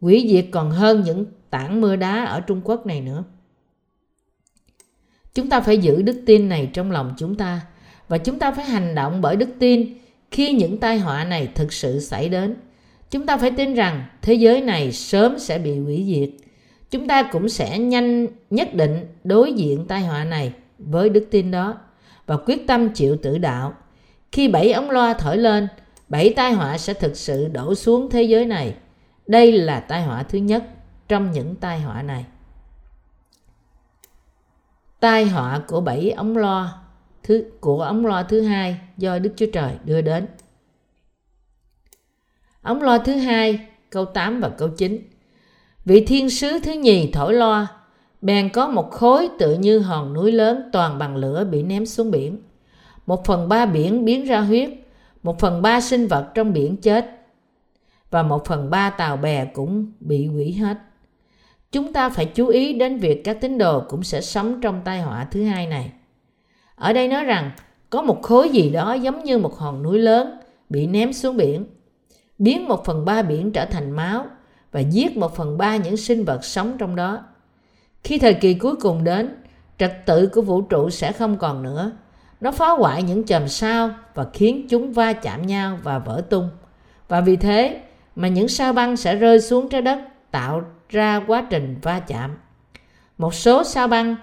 hủy 0.00 0.26
diệt 0.30 0.46
còn 0.50 0.70
hơn 0.70 1.02
những 1.04 1.24
tảng 1.50 1.80
mưa 1.80 1.96
đá 1.96 2.24
ở 2.24 2.40
Trung 2.40 2.60
Quốc 2.64 2.86
này 2.86 3.00
nữa. 3.00 3.24
Chúng 5.36 5.48
ta 5.48 5.60
phải 5.60 5.78
giữ 5.78 6.02
đức 6.02 6.22
tin 6.26 6.48
này 6.48 6.70
trong 6.72 6.90
lòng 6.90 7.14
chúng 7.18 7.34
ta 7.34 7.60
và 8.08 8.18
chúng 8.18 8.38
ta 8.38 8.52
phải 8.52 8.64
hành 8.64 8.94
động 8.94 9.20
bởi 9.20 9.36
đức 9.36 9.48
tin 9.58 9.94
khi 10.30 10.52
những 10.52 10.78
tai 10.78 10.98
họa 10.98 11.24
này 11.24 11.48
thực 11.54 11.72
sự 11.72 12.00
xảy 12.00 12.28
đến. 12.28 12.54
Chúng 13.10 13.26
ta 13.26 13.36
phải 13.36 13.50
tin 13.50 13.74
rằng 13.74 14.04
thế 14.22 14.34
giới 14.34 14.60
này 14.60 14.92
sớm 14.92 15.38
sẽ 15.38 15.58
bị 15.58 15.78
hủy 15.78 16.04
diệt. 16.06 16.46
Chúng 16.90 17.08
ta 17.08 17.22
cũng 17.22 17.48
sẽ 17.48 17.78
nhanh 17.78 18.26
nhất 18.50 18.74
định 18.74 19.06
đối 19.24 19.52
diện 19.52 19.86
tai 19.88 20.00
họa 20.00 20.24
này 20.24 20.52
với 20.78 21.08
đức 21.08 21.28
tin 21.30 21.50
đó 21.50 21.78
và 22.26 22.36
quyết 22.36 22.66
tâm 22.66 22.88
chịu 22.88 23.16
tử 23.16 23.38
đạo. 23.38 23.74
Khi 24.32 24.48
bảy 24.48 24.72
ống 24.72 24.90
loa 24.90 25.14
thổi 25.14 25.36
lên, 25.36 25.68
bảy 26.08 26.32
tai 26.36 26.52
họa 26.52 26.78
sẽ 26.78 26.94
thực 26.94 27.16
sự 27.16 27.48
đổ 27.48 27.74
xuống 27.74 28.10
thế 28.10 28.22
giới 28.22 28.46
này. 28.46 28.74
Đây 29.26 29.52
là 29.52 29.80
tai 29.80 30.02
họa 30.02 30.22
thứ 30.22 30.38
nhất 30.38 30.64
trong 31.08 31.32
những 31.32 31.54
tai 31.54 31.80
họa 31.80 32.02
này. 32.02 32.24
Tai 35.06 35.24
họa 35.26 35.60
của 35.66 35.80
bảy 35.80 36.10
ống 36.10 36.36
lo 36.36 36.72
thứ 37.22 37.44
của 37.60 37.82
ống 37.82 38.06
lo 38.06 38.22
thứ 38.22 38.42
hai 38.42 38.80
do 38.96 39.18
Đức 39.18 39.32
Chúa 39.36 39.46
Trời 39.52 39.72
đưa 39.84 40.00
đến. 40.00 40.26
Ống 42.62 42.82
lo 42.82 42.98
thứ 42.98 43.12
hai, 43.12 43.66
câu 43.90 44.04
8 44.04 44.40
và 44.40 44.48
câu 44.48 44.68
9. 44.68 45.08
Vị 45.84 46.04
thiên 46.06 46.30
sứ 46.30 46.58
thứ 46.62 46.72
nhì 46.72 47.12
thổi 47.12 47.34
lo, 47.34 47.66
bèn 48.20 48.48
có 48.52 48.68
một 48.68 48.90
khối 48.90 49.28
tự 49.38 49.54
như 49.54 49.78
hòn 49.78 50.12
núi 50.12 50.32
lớn 50.32 50.70
toàn 50.72 50.98
bằng 50.98 51.16
lửa 51.16 51.44
bị 51.44 51.62
ném 51.62 51.86
xuống 51.86 52.10
biển. 52.10 52.42
Một 53.06 53.24
phần 53.24 53.48
ba 53.48 53.66
biển 53.66 54.04
biến 54.04 54.24
ra 54.24 54.40
huyết, 54.40 54.70
một 55.22 55.40
phần 55.40 55.62
ba 55.62 55.80
sinh 55.80 56.06
vật 56.06 56.30
trong 56.34 56.52
biển 56.52 56.76
chết, 56.76 57.26
và 58.10 58.22
một 58.22 58.44
phần 58.44 58.70
ba 58.70 58.90
tàu 58.90 59.16
bè 59.16 59.44
cũng 59.44 59.92
bị 60.00 60.26
hủy 60.26 60.52
hết. 60.52 60.76
Chúng 61.72 61.92
ta 61.92 62.08
phải 62.08 62.26
chú 62.26 62.46
ý 62.46 62.72
đến 62.72 62.98
việc 62.98 63.24
các 63.24 63.40
tín 63.40 63.58
đồ 63.58 63.82
cũng 63.88 64.02
sẽ 64.02 64.20
sống 64.20 64.60
trong 64.60 64.80
tai 64.84 65.00
họa 65.00 65.26
thứ 65.30 65.44
hai 65.44 65.66
này. 65.66 65.92
Ở 66.74 66.92
đây 66.92 67.08
nói 67.08 67.24
rằng 67.24 67.50
có 67.90 68.02
một 68.02 68.22
khối 68.22 68.48
gì 68.48 68.70
đó 68.70 68.92
giống 68.92 69.24
như 69.24 69.38
một 69.38 69.58
hòn 69.58 69.82
núi 69.82 69.98
lớn 69.98 70.38
bị 70.68 70.86
ném 70.86 71.12
xuống 71.12 71.36
biển, 71.36 71.66
biến 72.38 72.68
một 72.68 72.84
phần 72.84 73.04
ba 73.04 73.22
biển 73.22 73.52
trở 73.52 73.64
thành 73.64 73.90
máu 73.90 74.26
và 74.72 74.80
giết 74.80 75.16
một 75.16 75.36
phần 75.36 75.58
ba 75.58 75.76
những 75.76 75.96
sinh 75.96 76.24
vật 76.24 76.44
sống 76.44 76.76
trong 76.78 76.96
đó. 76.96 77.24
Khi 78.04 78.18
thời 78.18 78.34
kỳ 78.34 78.54
cuối 78.54 78.76
cùng 78.76 79.04
đến, 79.04 79.34
trật 79.78 80.06
tự 80.06 80.26
của 80.26 80.42
vũ 80.42 80.62
trụ 80.62 80.90
sẽ 80.90 81.12
không 81.12 81.38
còn 81.38 81.62
nữa. 81.62 81.92
Nó 82.40 82.52
phá 82.52 82.70
hoại 82.70 83.02
những 83.02 83.24
chòm 83.24 83.48
sao 83.48 83.90
và 84.14 84.26
khiến 84.32 84.66
chúng 84.68 84.92
va 84.92 85.12
chạm 85.12 85.46
nhau 85.46 85.78
và 85.82 85.98
vỡ 85.98 86.22
tung. 86.30 86.48
Và 87.08 87.20
vì 87.20 87.36
thế 87.36 87.80
mà 88.16 88.28
những 88.28 88.48
sao 88.48 88.72
băng 88.72 88.96
sẽ 88.96 89.16
rơi 89.16 89.40
xuống 89.40 89.68
trái 89.68 89.82
đất 89.82 89.98
tạo 90.30 90.62
ra 90.88 91.24
quá 91.26 91.46
trình 91.50 91.76
va 91.82 92.00
chạm. 92.00 92.36
Một 93.18 93.34
số 93.34 93.64
sao 93.64 93.88
băng 93.88 94.16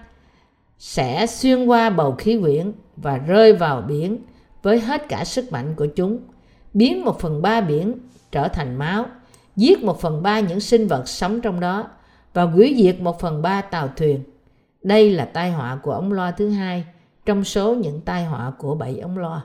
sẽ 0.79 1.27
xuyên 1.27 1.65
qua 1.65 1.89
bầu 1.89 2.15
khí 2.17 2.39
quyển 2.41 2.71
và 2.95 3.17
rơi 3.17 3.53
vào 3.53 3.81
biển 3.81 4.17
với 4.63 4.79
hết 4.79 5.09
cả 5.09 5.25
sức 5.25 5.51
mạnh 5.51 5.75
của 5.75 5.85
chúng, 5.85 6.19
biến 6.73 7.05
một 7.05 7.19
phần 7.19 7.41
ba 7.41 7.61
biển 7.61 7.93
trở 8.31 8.47
thành 8.47 8.75
máu, 8.75 9.05
giết 9.55 9.83
một 9.83 10.01
phần 10.01 10.23
ba 10.23 10.39
những 10.39 10.59
sinh 10.59 10.87
vật 10.87 11.07
sống 11.07 11.41
trong 11.41 11.59
đó 11.59 11.87
và 12.33 12.43
hủy 12.43 12.75
diệt 12.77 13.01
một 13.01 13.19
phần 13.19 13.41
ba 13.41 13.61
tàu 13.61 13.87
thuyền. 13.87 14.23
Đây 14.81 15.09
là 15.09 15.25
tai 15.25 15.51
họa 15.51 15.79
của 15.83 15.91
ống 15.91 16.13
loa 16.13 16.31
thứ 16.31 16.49
hai 16.49 16.85
trong 17.25 17.43
số 17.43 17.75
những 17.75 18.01
tai 18.01 18.25
họa 18.25 18.51
của 18.57 18.75
bảy 18.75 18.99
ống 18.99 19.17
loa. 19.17 19.41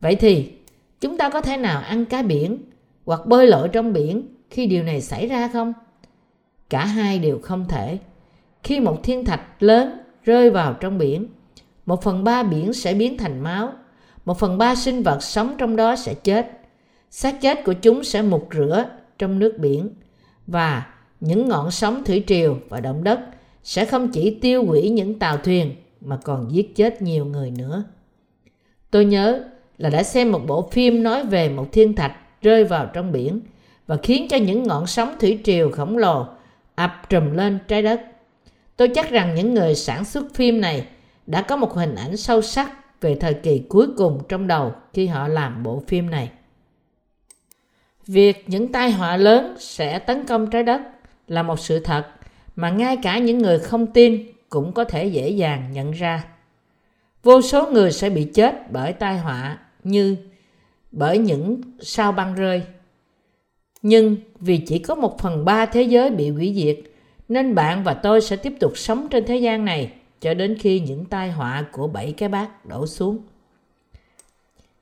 Vậy 0.00 0.14
thì 0.14 0.52
chúng 1.00 1.18
ta 1.18 1.30
có 1.30 1.40
thể 1.40 1.56
nào 1.56 1.80
ăn 1.80 2.04
cá 2.04 2.22
biển 2.22 2.58
hoặc 3.06 3.26
bơi 3.26 3.46
lội 3.46 3.68
trong 3.68 3.92
biển 3.92 4.34
khi 4.50 4.66
điều 4.66 4.82
này 4.82 5.00
xảy 5.00 5.26
ra 5.26 5.48
không? 5.52 5.72
Cả 6.72 6.84
hai 6.84 7.18
đều 7.18 7.38
không 7.42 7.68
thể. 7.68 7.98
Khi 8.62 8.80
một 8.80 9.02
thiên 9.02 9.24
thạch 9.24 9.62
lớn 9.62 9.98
rơi 10.24 10.50
vào 10.50 10.74
trong 10.74 10.98
biển, 10.98 11.26
một 11.86 12.02
phần 12.02 12.24
ba 12.24 12.42
biển 12.42 12.72
sẽ 12.72 12.94
biến 12.94 13.18
thành 13.18 13.40
máu, 13.40 13.72
một 14.24 14.38
phần 14.38 14.58
ba 14.58 14.74
sinh 14.74 15.02
vật 15.02 15.22
sống 15.22 15.54
trong 15.58 15.76
đó 15.76 15.96
sẽ 15.96 16.14
chết. 16.14 16.50
xác 17.10 17.40
chết 17.40 17.64
của 17.64 17.72
chúng 17.72 18.04
sẽ 18.04 18.22
mục 18.22 18.48
rửa 18.54 18.84
trong 19.18 19.38
nước 19.38 19.58
biển 19.58 19.88
và 20.46 20.86
những 21.20 21.48
ngọn 21.48 21.70
sóng 21.70 22.04
thủy 22.04 22.24
triều 22.26 22.58
và 22.68 22.80
động 22.80 23.04
đất 23.04 23.20
sẽ 23.62 23.84
không 23.84 24.08
chỉ 24.12 24.38
tiêu 24.40 24.64
hủy 24.64 24.90
những 24.90 25.18
tàu 25.18 25.36
thuyền 25.36 25.74
mà 26.00 26.16
còn 26.16 26.52
giết 26.52 26.76
chết 26.76 27.02
nhiều 27.02 27.24
người 27.24 27.50
nữa. 27.50 27.84
Tôi 28.90 29.04
nhớ 29.04 29.44
là 29.78 29.90
đã 29.90 30.02
xem 30.02 30.32
một 30.32 30.46
bộ 30.46 30.68
phim 30.72 31.02
nói 31.02 31.24
về 31.26 31.48
một 31.48 31.66
thiên 31.72 31.94
thạch 31.94 32.12
rơi 32.42 32.64
vào 32.64 32.90
trong 32.92 33.12
biển 33.12 33.40
và 33.86 33.96
khiến 34.02 34.28
cho 34.28 34.36
những 34.36 34.62
ngọn 34.62 34.86
sóng 34.86 35.14
thủy 35.20 35.38
triều 35.44 35.70
khổng 35.70 35.98
lồ 35.98 36.26
ập 36.74 37.06
trùm 37.08 37.34
lên 37.34 37.58
trái 37.68 37.82
đất. 37.82 38.00
Tôi 38.76 38.88
chắc 38.88 39.10
rằng 39.10 39.34
những 39.34 39.54
người 39.54 39.74
sản 39.74 40.04
xuất 40.04 40.34
phim 40.34 40.60
này 40.60 40.86
đã 41.26 41.42
có 41.42 41.56
một 41.56 41.74
hình 41.74 41.94
ảnh 41.94 42.16
sâu 42.16 42.42
sắc 42.42 43.00
về 43.00 43.16
thời 43.20 43.34
kỳ 43.34 43.62
cuối 43.68 43.86
cùng 43.96 44.22
trong 44.28 44.46
đầu 44.46 44.74
khi 44.92 45.06
họ 45.06 45.28
làm 45.28 45.62
bộ 45.62 45.82
phim 45.86 46.10
này. 46.10 46.30
Việc 48.06 48.44
những 48.46 48.72
tai 48.72 48.90
họa 48.90 49.16
lớn 49.16 49.56
sẽ 49.58 49.98
tấn 49.98 50.26
công 50.26 50.50
trái 50.50 50.62
đất 50.62 50.80
là 51.28 51.42
một 51.42 51.60
sự 51.60 51.78
thật 51.78 52.06
mà 52.56 52.70
ngay 52.70 52.96
cả 53.02 53.18
những 53.18 53.38
người 53.38 53.58
không 53.58 53.86
tin 53.86 54.26
cũng 54.48 54.72
có 54.72 54.84
thể 54.84 55.06
dễ 55.06 55.28
dàng 55.28 55.72
nhận 55.72 55.90
ra. 55.90 56.24
Vô 57.22 57.42
số 57.42 57.70
người 57.70 57.92
sẽ 57.92 58.10
bị 58.10 58.24
chết 58.34 58.72
bởi 58.72 58.92
tai 58.92 59.18
họa 59.18 59.58
như 59.84 60.16
bởi 60.92 61.18
những 61.18 61.60
sao 61.80 62.12
băng 62.12 62.34
rơi. 62.34 62.62
Nhưng 63.82 64.16
vì 64.40 64.58
chỉ 64.58 64.78
có 64.78 64.94
một 64.94 65.18
phần 65.18 65.44
ba 65.44 65.66
thế 65.66 65.82
giới 65.82 66.10
bị 66.10 66.30
hủy 66.30 66.52
diệt, 66.56 66.78
nên 67.28 67.54
bạn 67.54 67.84
và 67.84 67.94
tôi 67.94 68.20
sẽ 68.20 68.36
tiếp 68.36 68.52
tục 68.60 68.72
sống 68.76 69.08
trên 69.10 69.24
thế 69.26 69.36
gian 69.36 69.64
này 69.64 69.92
cho 70.20 70.34
đến 70.34 70.56
khi 70.58 70.80
những 70.80 71.04
tai 71.04 71.30
họa 71.30 71.64
của 71.72 71.86
bảy 71.86 72.12
cái 72.12 72.28
bát 72.28 72.66
đổ 72.66 72.86
xuống. 72.86 73.18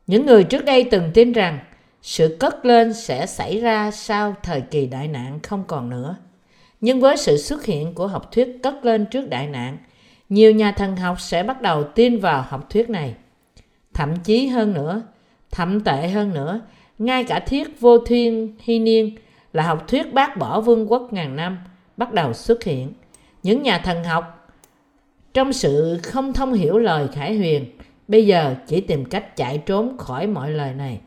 Những 0.06 0.26
người 0.26 0.44
trước 0.44 0.64
đây 0.64 0.84
từng 0.90 1.10
tin 1.14 1.32
rằng 1.32 1.58
sự 2.02 2.36
cất 2.40 2.64
lên 2.64 2.94
sẽ 2.94 3.26
xảy 3.26 3.60
ra 3.60 3.90
sau 3.90 4.34
thời 4.42 4.60
kỳ 4.60 4.86
đại 4.86 5.08
nạn 5.08 5.38
không 5.42 5.64
còn 5.66 5.90
nữa. 5.90 6.16
Nhưng 6.80 7.00
với 7.00 7.16
sự 7.16 7.36
xuất 7.36 7.64
hiện 7.64 7.94
của 7.94 8.06
học 8.06 8.32
thuyết 8.32 8.58
cất 8.62 8.84
lên 8.84 9.06
trước 9.06 9.28
đại 9.28 9.46
nạn, 9.46 9.78
nhiều 10.28 10.52
nhà 10.52 10.72
thần 10.72 10.96
học 10.96 11.20
sẽ 11.20 11.42
bắt 11.42 11.62
đầu 11.62 11.84
tin 11.84 12.18
vào 12.18 12.44
học 12.48 12.70
thuyết 12.70 12.90
này. 12.90 13.14
Thậm 13.94 14.16
chí 14.24 14.46
hơn 14.46 14.72
nữa, 14.72 15.02
thậm 15.50 15.80
tệ 15.80 16.08
hơn 16.08 16.34
nữa, 16.34 16.60
ngay 17.00 17.24
cả 17.24 17.40
thiết 17.40 17.80
vô 17.80 17.98
thiên, 17.98 18.54
hy 18.60 18.78
niên 18.78 19.16
là 19.52 19.62
học 19.62 19.88
thuyết 19.88 20.14
bác 20.14 20.36
bỏ 20.36 20.60
vương 20.60 20.92
quốc 20.92 21.12
ngàn 21.12 21.36
năm 21.36 21.58
bắt 21.96 22.12
đầu 22.12 22.32
xuất 22.32 22.64
hiện. 22.64 22.92
Những 23.42 23.62
nhà 23.62 23.78
thần 23.78 24.04
học 24.04 24.52
trong 25.34 25.52
sự 25.52 25.98
không 26.02 26.32
thông 26.32 26.52
hiểu 26.52 26.78
lời 26.78 27.08
khải 27.12 27.36
huyền 27.36 27.64
bây 28.08 28.26
giờ 28.26 28.54
chỉ 28.66 28.80
tìm 28.80 29.04
cách 29.04 29.36
chạy 29.36 29.58
trốn 29.58 29.98
khỏi 29.98 30.26
mọi 30.26 30.50
lời 30.50 30.74
này. 30.74 31.00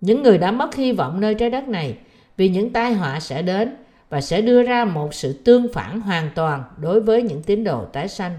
Những 0.00 0.22
người 0.22 0.38
đã 0.38 0.50
mất 0.50 0.74
hy 0.74 0.92
vọng 0.92 1.20
nơi 1.20 1.34
trái 1.34 1.50
đất 1.50 1.68
này 1.68 1.96
vì 2.36 2.48
những 2.48 2.72
tai 2.72 2.92
họa 2.92 3.20
sẽ 3.20 3.42
đến 3.42 3.76
và 4.08 4.20
sẽ 4.20 4.40
đưa 4.40 4.62
ra 4.62 4.84
một 4.84 5.14
sự 5.14 5.32
tương 5.32 5.72
phản 5.72 6.00
hoàn 6.00 6.30
toàn 6.34 6.64
đối 6.76 7.00
với 7.00 7.22
những 7.22 7.42
tín 7.42 7.64
đồ 7.64 7.84
tái 7.84 8.08
sanh 8.08 8.38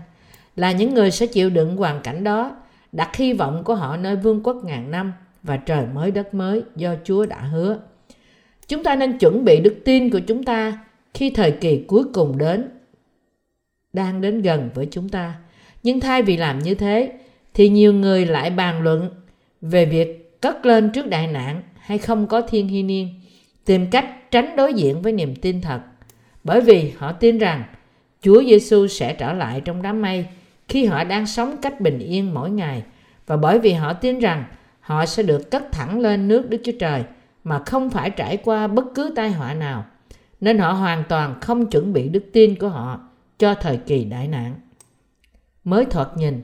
là 0.56 0.72
những 0.72 0.94
người 0.94 1.12
sẽ 1.12 1.26
chịu 1.26 1.50
đựng 1.50 1.76
hoàn 1.76 2.02
cảnh 2.02 2.24
đó, 2.24 2.56
đặt 2.92 3.16
hy 3.16 3.34
vọng 3.34 3.64
của 3.64 3.76
họ 3.76 3.98
nơi 3.98 4.16
vương 4.16 4.44
quốc 4.44 4.64
ngàn 4.64 4.92
năm 4.92 5.14
và 5.44 5.58
trời 5.58 5.86
mới, 5.94 6.12
đất 6.12 6.34
mới 6.34 6.64
do 6.76 6.96
Chúa 7.04 7.26
đã 7.26 7.42
hứa. 7.42 7.80
Chúng 8.68 8.84
ta 8.84 8.96
nên 8.96 9.18
chuẩn 9.18 9.46
bị 9.46 9.60
đức 9.60 9.76
tin 9.86 10.10
của 10.10 10.20
chúng 10.20 10.44
ta 10.44 10.86
khi 11.14 11.30
thời 11.30 11.52
kỳ 11.52 11.84
cuối 11.88 12.04
cùng 12.14 12.38
đến, 12.38 12.70
đang 13.94 14.22
đến 14.22 14.42
gần 14.42 14.70
với 14.74 14.88
chúng 14.92 15.10
ta. 15.10 15.34
Nhưng 15.84 16.00
thay 16.00 16.22
vì 16.22 16.38
làm 16.38 16.60
như 16.60 16.76
thế, 16.76 17.12
thì 17.54 17.70
nhiều 17.70 17.94
người 17.94 18.26
lại 18.26 18.50
bàn 18.50 18.82
luận 18.82 19.10
về 19.62 19.86
việc 19.86 20.42
cất 20.42 20.66
lên 20.66 20.90
trước 20.90 21.08
đại 21.08 21.28
nạn 21.28 21.62
hay 21.78 21.98
không 21.98 22.28
có 22.28 22.42
thiên 22.42 22.68
hy 22.68 22.84
niên, 22.84 23.10
tìm 23.66 23.90
cách 23.92 24.32
tránh 24.32 24.56
đối 24.56 24.74
diện 24.74 25.02
với 25.02 25.14
niềm 25.14 25.36
tin 25.36 25.62
thật 25.62 25.80
bởi 26.44 26.62
vì 26.62 26.94
họ 26.98 27.12
tin 27.12 27.38
rằng 27.38 27.64
Chúa 28.22 28.44
Giêsu 28.44 28.88
sẽ 28.88 29.14
trở 29.14 29.34
lại 29.34 29.62
trong 29.66 29.82
đám 29.82 30.02
mây 30.02 30.26
khi 30.68 30.86
họ 30.86 31.04
đang 31.04 31.28
sống 31.28 31.56
cách 31.62 31.82
bình 31.82 32.00
yên 32.00 32.34
mỗi 32.34 32.50
ngày 32.50 32.84
và 33.28 33.38
bởi 33.38 33.60
vì 33.60 33.74
họ 33.74 33.94
tin 33.94 34.20
rằng 34.20 34.44
họ 34.90 35.06
sẽ 35.06 35.24
được 35.24 35.52
cất 35.52 35.72
thẳng 35.72 36.00
lên 36.00 36.28
nước 36.28 36.50
Đức 36.50 36.62
Chúa 36.64 36.72
Trời 36.80 37.04
mà 37.44 37.60
không 37.66 37.90
phải 37.90 38.10
trải 38.10 38.38
qua 38.38 38.68
bất 38.68 38.86
cứ 38.96 39.14
tai 39.16 39.32
họa 39.32 39.54
nào 39.54 39.86
nên 40.42 40.58
họ 40.58 40.72
hoàn 40.72 41.04
toàn 41.10 41.36
không 41.42 41.70
chuẩn 41.70 41.94
bị 41.94 42.10
đức 42.10 42.24
tin 42.34 42.56
của 42.56 42.70
họ 42.70 43.00
cho 43.40 43.54
thời 43.54 43.78
kỳ 43.78 44.04
đại 44.04 44.28
nạn. 44.28 44.56
Mới 45.64 45.86
thoạt 45.86 46.08
nhìn, 46.18 46.42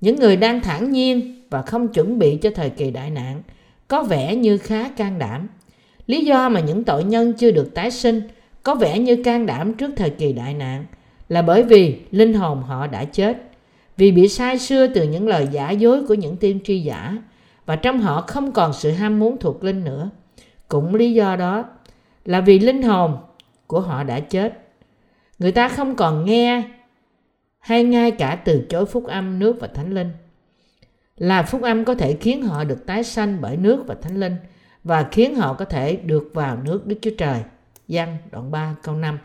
những 0.00 0.16
người 0.16 0.36
đang 0.36 0.60
thản 0.60 0.92
nhiên 0.92 1.42
và 1.50 1.62
không 1.62 1.88
chuẩn 1.88 2.18
bị 2.18 2.36
cho 2.36 2.50
thời 2.50 2.70
kỳ 2.70 2.90
đại 2.90 3.10
nạn 3.10 3.42
có 3.88 4.02
vẻ 4.02 4.36
như 4.36 4.58
khá 4.58 4.88
can 4.88 5.18
đảm 5.18 5.48
Lý 6.06 6.24
do 6.24 6.48
mà 6.48 6.60
những 6.60 6.84
tội 6.84 7.04
nhân 7.04 7.32
chưa 7.32 7.50
được 7.50 7.74
tái 7.74 7.90
sinh 7.90 8.22
có 8.62 8.74
vẻ 8.74 8.98
như 8.98 9.22
can 9.24 9.46
đảm 9.46 9.74
trước 9.74 9.90
thời 9.96 10.10
kỳ 10.10 10.32
đại 10.32 10.54
nạn 10.54 10.84
là 11.28 11.42
bởi 11.42 11.62
vì 11.62 11.96
linh 12.10 12.34
hồn 12.34 12.62
họ 12.62 12.86
đã 12.86 13.04
chết, 13.04 13.42
vì 13.96 14.12
bị 14.12 14.28
sai 14.28 14.58
xưa 14.58 14.86
từ 14.86 15.02
những 15.02 15.28
lời 15.28 15.48
giả 15.52 15.70
dối 15.70 16.06
của 16.06 16.14
những 16.14 16.36
tiên 16.36 16.58
tri 16.64 16.80
giả 16.80 17.18
và 17.66 17.76
trong 17.76 18.00
họ 18.00 18.20
không 18.20 18.52
còn 18.52 18.72
sự 18.72 18.90
ham 18.90 19.18
muốn 19.18 19.36
thuộc 19.38 19.64
linh 19.64 19.84
nữa. 19.84 20.10
Cũng 20.68 20.94
lý 20.94 21.12
do 21.12 21.36
đó 21.36 21.64
là 22.24 22.40
vì 22.40 22.58
linh 22.58 22.82
hồn 22.82 23.16
của 23.66 23.80
họ 23.80 24.02
đã 24.02 24.20
chết. 24.20 24.58
Người 25.38 25.52
ta 25.52 25.68
không 25.68 25.96
còn 25.96 26.24
nghe 26.24 26.62
hay 27.58 27.84
ngay 27.84 28.10
cả 28.10 28.38
từ 28.44 28.66
chối 28.68 28.86
phúc 28.86 29.04
âm 29.06 29.38
nước 29.38 29.56
và 29.60 29.66
thánh 29.66 29.94
linh. 29.94 30.10
Là 31.16 31.42
phúc 31.42 31.62
âm 31.62 31.84
có 31.84 31.94
thể 31.94 32.16
khiến 32.20 32.42
họ 32.42 32.64
được 32.64 32.86
tái 32.86 33.04
sanh 33.04 33.38
bởi 33.40 33.56
nước 33.56 33.84
và 33.86 33.94
thánh 34.02 34.20
linh– 34.20 34.36
và 34.84 35.08
khiến 35.12 35.34
họ 35.34 35.54
có 35.54 35.64
thể 35.64 35.96
được 35.96 36.30
vào 36.34 36.58
nước 36.64 36.86
Đức 36.86 36.96
Chúa 37.02 37.10
Trời. 37.18 37.42
Giăng 37.88 38.18
đoạn 38.30 38.50
3 38.50 38.76
câu 38.82 38.96
5 38.96 39.18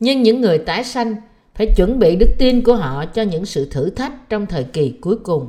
Nhưng 0.00 0.22
những 0.22 0.40
người 0.40 0.58
tái 0.58 0.84
sanh 0.84 1.16
phải 1.54 1.72
chuẩn 1.76 1.98
bị 1.98 2.16
đức 2.16 2.28
tin 2.38 2.62
của 2.62 2.74
họ 2.76 3.06
cho 3.06 3.22
những 3.22 3.46
sự 3.46 3.68
thử 3.70 3.90
thách 3.90 4.12
trong 4.28 4.46
thời 4.46 4.64
kỳ 4.64 4.98
cuối 5.00 5.16
cùng. 5.16 5.48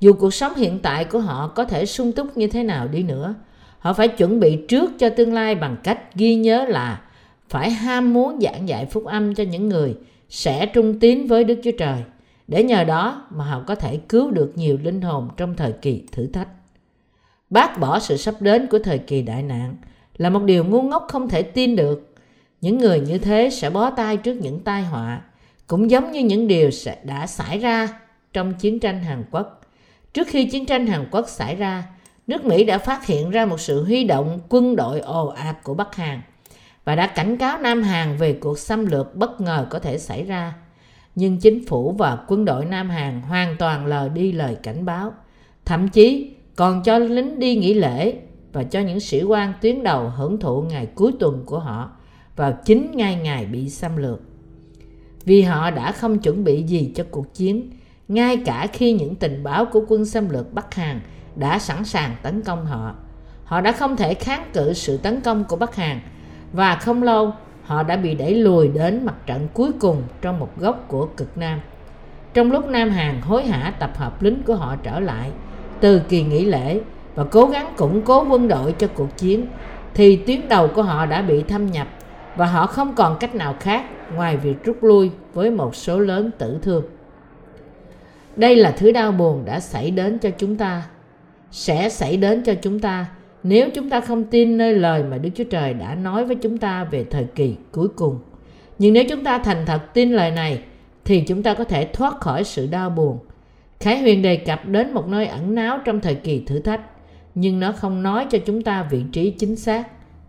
Dù 0.00 0.12
cuộc 0.12 0.34
sống 0.34 0.54
hiện 0.54 0.78
tại 0.82 1.04
của 1.04 1.18
họ 1.18 1.48
có 1.48 1.64
thể 1.64 1.86
sung 1.86 2.12
túc 2.12 2.36
như 2.36 2.46
thế 2.46 2.62
nào 2.62 2.88
đi 2.88 3.02
nữa, 3.02 3.34
họ 3.78 3.92
phải 3.92 4.08
chuẩn 4.08 4.40
bị 4.40 4.58
trước 4.68 4.90
cho 4.98 5.08
tương 5.08 5.34
lai 5.34 5.54
bằng 5.54 5.76
cách 5.82 6.14
ghi 6.14 6.34
nhớ 6.34 6.64
là 6.68 7.00
phải 7.48 7.70
ham 7.70 8.12
muốn 8.12 8.40
giảng 8.40 8.68
dạy 8.68 8.86
phúc 8.86 9.04
âm 9.04 9.34
cho 9.34 9.44
những 9.44 9.68
người 9.68 9.94
sẽ 10.28 10.66
trung 10.66 11.00
tín 11.00 11.26
với 11.26 11.44
Đức 11.44 11.60
Chúa 11.64 11.70
Trời, 11.78 12.02
để 12.48 12.62
nhờ 12.62 12.84
đó 12.84 13.26
mà 13.30 13.44
họ 13.44 13.62
có 13.66 13.74
thể 13.74 13.96
cứu 14.08 14.30
được 14.30 14.52
nhiều 14.54 14.78
linh 14.82 15.00
hồn 15.00 15.28
trong 15.36 15.54
thời 15.54 15.72
kỳ 15.72 16.02
thử 16.12 16.26
thách. 16.26 16.48
Bác 17.50 17.80
bỏ 17.80 17.98
sự 17.98 18.16
sắp 18.16 18.34
đến 18.40 18.66
của 18.66 18.78
thời 18.78 18.98
kỳ 18.98 19.22
đại 19.22 19.42
nạn 19.42 19.76
là 20.16 20.30
một 20.30 20.42
điều 20.42 20.64
ngu 20.64 20.82
ngốc 20.82 21.06
không 21.08 21.28
thể 21.28 21.42
tin 21.42 21.76
được. 21.76 22.14
Những 22.60 22.78
người 22.78 23.00
như 23.00 23.18
thế 23.18 23.50
sẽ 23.52 23.70
bó 23.70 23.90
tay 23.90 24.16
trước 24.16 24.34
những 24.34 24.60
tai 24.60 24.82
họa, 24.82 25.20
cũng 25.66 25.90
giống 25.90 26.12
như 26.12 26.20
những 26.20 26.48
điều 26.48 26.70
sẽ 26.70 26.98
đã 27.04 27.26
xảy 27.26 27.58
ra 27.58 27.88
trong 28.32 28.54
chiến 28.54 28.80
tranh 28.80 29.02
Hàn 29.02 29.24
Quốc. 29.30 29.60
Trước 30.16 30.28
khi 30.28 30.44
chiến 30.44 30.66
tranh 30.66 30.86
Hàn 30.86 31.04
Quốc 31.10 31.28
xảy 31.28 31.56
ra, 31.56 31.84
nước 32.26 32.44
Mỹ 32.44 32.64
đã 32.64 32.78
phát 32.78 33.06
hiện 33.06 33.30
ra 33.30 33.46
một 33.46 33.60
sự 33.60 33.84
huy 33.84 34.04
động 34.04 34.40
quân 34.48 34.76
đội 34.76 35.00
ồ 35.00 35.26
ạt 35.26 35.64
của 35.64 35.74
Bắc 35.74 35.94
Hàn 35.94 36.20
và 36.84 36.94
đã 36.94 37.06
cảnh 37.06 37.36
cáo 37.36 37.58
Nam 37.58 37.82
Hàn 37.82 38.16
về 38.16 38.32
cuộc 38.32 38.58
xâm 38.58 38.86
lược 38.86 39.16
bất 39.16 39.40
ngờ 39.40 39.66
có 39.70 39.78
thể 39.78 39.98
xảy 39.98 40.24
ra. 40.24 40.54
Nhưng 41.14 41.38
chính 41.38 41.66
phủ 41.66 41.92
và 41.92 42.18
quân 42.28 42.44
đội 42.44 42.64
Nam 42.64 42.90
Hàn 42.90 43.20
hoàn 43.20 43.56
toàn 43.58 43.86
lờ 43.86 44.08
đi 44.08 44.32
lời 44.32 44.56
cảnh 44.62 44.84
báo. 44.84 45.12
Thậm 45.64 45.88
chí, 45.88 46.34
còn 46.54 46.82
cho 46.82 46.98
lính 46.98 47.38
đi 47.38 47.56
nghỉ 47.56 47.74
lễ 47.74 48.14
và 48.52 48.62
cho 48.64 48.80
những 48.80 49.00
sĩ 49.00 49.22
quan 49.22 49.52
tuyến 49.60 49.82
đầu 49.82 50.08
hưởng 50.08 50.40
thụ 50.40 50.62
ngày 50.62 50.86
cuối 50.94 51.12
tuần 51.18 51.42
của 51.46 51.58
họ 51.58 51.90
vào 52.36 52.58
chính 52.64 52.90
ngay 52.94 53.16
ngày 53.16 53.46
bị 53.46 53.70
xâm 53.70 53.96
lược. 53.96 54.20
Vì 55.24 55.42
họ 55.42 55.70
đã 55.70 55.92
không 55.92 56.18
chuẩn 56.18 56.44
bị 56.44 56.62
gì 56.62 56.92
cho 56.94 57.04
cuộc 57.10 57.34
chiến, 57.34 57.70
ngay 58.08 58.36
cả 58.36 58.66
khi 58.72 58.92
những 58.92 59.14
tình 59.14 59.42
báo 59.44 59.64
của 59.64 59.82
quân 59.88 60.04
xâm 60.04 60.28
lược 60.28 60.52
Bắc 60.52 60.74
Hàn 60.74 61.00
đã 61.36 61.58
sẵn 61.58 61.84
sàng 61.84 62.16
tấn 62.22 62.42
công 62.42 62.66
họ. 62.66 62.94
Họ 63.44 63.60
đã 63.60 63.72
không 63.72 63.96
thể 63.96 64.14
kháng 64.14 64.44
cự 64.52 64.72
sự 64.72 64.96
tấn 64.96 65.20
công 65.20 65.44
của 65.44 65.56
Bắc 65.56 65.76
Hàn 65.76 66.00
và 66.52 66.74
không 66.74 67.02
lâu 67.02 67.32
họ 67.64 67.82
đã 67.82 67.96
bị 67.96 68.14
đẩy 68.14 68.34
lùi 68.34 68.68
đến 68.68 69.06
mặt 69.06 69.14
trận 69.26 69.48
cuối 69.54 69.72
cùng 69.80 70.02
trong 70.20 70.38
một 70.38 70.50
góc 70.58 70.84
của 70.88 71.06
cực 71.16 71.38
Nam. 71.38 71.60
Trong 72.34 72.52
lúc 72.52 72.68
Nam 72.68 72.90
Hàn 72.90 73.20
hối 73.20 73.46
hả 73.46 73.70
tập 73.78 73.90
hợp 73.96 74.22
lính 74.22 74.42
của 74.42 74.54
họ 74.54 74.76
trở 74.82 75.00
lại, 75.00 75.30
từ 75.80 75.98
kỳ 76.08 76.22
nghỉ 76.22 76.44
lễ 76.44 76.80
và 77.14 77.24
cố 77.24 77.46
gắng 77.46 77.74
củng 77.76 78.02
cố 78.02 78.26
quân 78.30 78.48
đội 78.48 78.72
cho 78.72 78.86
cuộc 78.94 79.16
chiến 79.16 79.46
thì 79.94 80.16
tuyến 80.16 80.48
đầu 80.48 80.68
của 80.74 80.82
họ 80.82 81.06
đã 81.06 81.22
bị 81.22 81.42
thâm 81.42 81.66
nhập 81.66 81.88
và 82.36 82.46
họ 82.46 82.66
không 82.66 82.94
còn 82.94 83.16
cách 83.18 83.34
nào 83.34 83.54
khác 83.60 83.84
ngoài 84.14 84.36
việc 84.36 84.64
rút 84.64 84.82
lui 84.82 85.10
với 85.34 85.50
một 85.50 85.76
số 85.76 85.98
lớn 85.98 86.30
tử 86.38 86.58
thương. 86.62 86.84
Đây 88.36 88.56
là 88.56 88.70
thứ 88.70 88.92
đau 88.92 89.12
buồn 89.12 89.44
đã 89.44 89.60
xảy 89.60 89.90
đến 89.90 90.18
cho 90.18 90.30
chúng 90.30 90.56
ta, 90.56 90.82
sẽ 91.50 91.88
xảy 91.88 92.16
đến 92.16 92.42
cho 92.42 92.54
chúng 92.54 92.80
ta 92.80 93.06
nếu 93.48 93.70
chúng 93.74 93.90
ta 93.90 94.00
không 94.00 94.24
tin 94.24 94.58
nơi 94.58 94.74
lời 94.74 95.02
mà 95.02 95.18
Đức 95.18 95.30
Chúa 95.34 95.44
Trời 95.44 95.74
đã 95.74 95.94
nói 95.94 96.24
với 96.24 96.36
chúng 96.36 96.58
ta 96.58 96.84
về 96.84 97.04
thời 97.10 97.24
kỳ 97.34 97.56
cuối 97.72 97.88
cùng. 97.88 98.18
Nhưng 98.78 98.92
nếu 98.92 99.04
chúng 99.08 99.24
ta 99.24 99.38
thành 99.38 99.66
thật 99.66 99.94
tin 99.94 100.12
lời 100.12 100.30
này 100.30 100.62
thì 101.04 101.20
chúng 101.20 101.42
ta 101.42 101.54
có 101.54 101.64
thể 101.64 101.84
thoát 101.92 102.20
khỏi 102.20 102.44
sự 102.44 102.66
đau 102.66 102.90
buồn. 102.90 103.18
Khải 103.80 103.98
Huyền 103.98 104.22
đề 104.22 104.36
cập 104.36 104.66
đến 104.66 104.92
một 104.92 105.08
nơi 105.08 105.26
ẩn 105.26 105.54
náu 105.54 105.78
trong 105.84 106.00
thời 106.00 106.14
kỳ 106.14 106.42
thử 106.46 106.60
thách, 106.60 106.80
nhưng 107.34 107.60
nó 107.60 107.72
không 107.72 108.02
nói 108.02 108.26
cho 108.30 108.38
chúng 108.38 108.62
ta 108.62 108.86
vị 108.90 109.02
trí 109.12 109.30
chính 109.30 109.56
xác. 109.56 109.88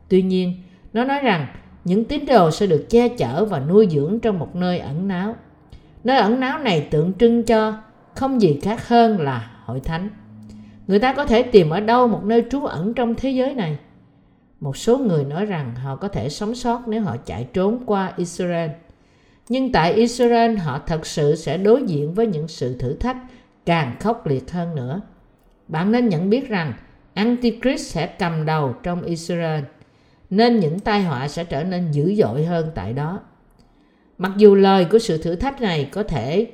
Tuy 0.10 0.22
nhiên, 0.22 0.54
nó 0.94 1.04
nói 1.04 1.20
rằng 1.20 1.48
những 1.84 2.06
tín 2.06 2.26
đồ 2.26 2.52
sẽ 2.52 2.68
được 2.68 2.86
che 2.90 3.08
chở 3.08 3.46
và 3.46 3.60
nuôi 3.60 3.88
dưỡng 3.92 4.20
trong 4.20 4.40
một 4.40 4.56
nơi 4.56 4.80
ẩn 4.80 5.08
náu. 5.08 5.36
Nơi 6.04 6.18
ẩn 6.18 6.40
náu 6.40 6.60
này 6.60 6.88
tượng 6.92 7.14
trưng 7.20 7.44
cho 7.44 7.74
không 8.18 8.42
gì 8.42 8.60
khác 8.62 8.88
hơn 8.88 9.22
là 9.22 9.52
hội 9.66 9.80
thánh. 9.80 10.10
Người 10.88 11.00
ta 11.00 11.14
có 11.14 11.26
thể 11.26 11.44
tìm 11.44 11.70
ở 11.70 11.80
đâu 11.80 12.08
một 12.08 12.24
nơi 12.24 12.44
trú 12.52 12.66
ẩn 12.66 12.94
trong 12.94 13.16
thế 13.16 13.30
giới 13.30 13.54
này? 13.54 13.78
Một 14.60 14.78
số 14.78 14.98
người 14.98 15.24
nói 15.24 15.46
rằng 15.46 15.76
họ 15.76 15.96
có 15.96 16.08
thể 16.08 16.30
sống 16.30 16.56
sót 16.56 16.88
nếu 16.88 17.02
họ 17.02 17.18
chạy 17.26 17.48
trốn 17.54 17.84
qua 17.86 18.14
Israel. 18.18 18.70
Nhưng 19.50 19.72
tại 19.72 19.94
Israel 19.94 20.58
họ 20.58 20.80
thật 20.88 21.06
sự 21.06 21.36
sẽ 21.36 21.58
đối 21.58 21.84
diện 21.84 22.14
với 22.14 22.28
những 22.28 22.48
sự 22.48 22.78
thử 22.78 22.94
thách 22.94 23.18
càng 23.66 23.96
khốc 24.00 24.28
liệt 24.28 24.52
hơn 24.52 24.76
nữa. 24.76 25.02
Bạn 25.68 25.92
nên 25.92 26.10
nhận 26.10 26.30
biết 26.30 26.50
rằng 26.50 26.74
Antichrist 27.14 27.94
sẽ 27.94 28.08
cầm 28.08 28.46
đầu 28.46 28.76
trong 28.84 29.02
Israel, 29.02 29.64
nên 30.30 30.60
những 30.60 30.80
tai 30.80 31.04
họa 31.04 31.28
sẽ 31.28 31.44
trở 31.44 31.64
nên 31.64 31.92
dữ 31.92 32.16
dội 32.16 32.46
hơn 32.46 32.72
tại 32.76 32.94
đó. 32.94 33.20
Mặc 34.18 34.32
dù 34.38 34.56
lời 34.56 34.86
của 34.86 35.00
sự 35.00 35.18
thử 35.18 35.36
thách 35.36 35.62
này 35.62 35.90
có 35.92 36.04
thể 36.04 36.48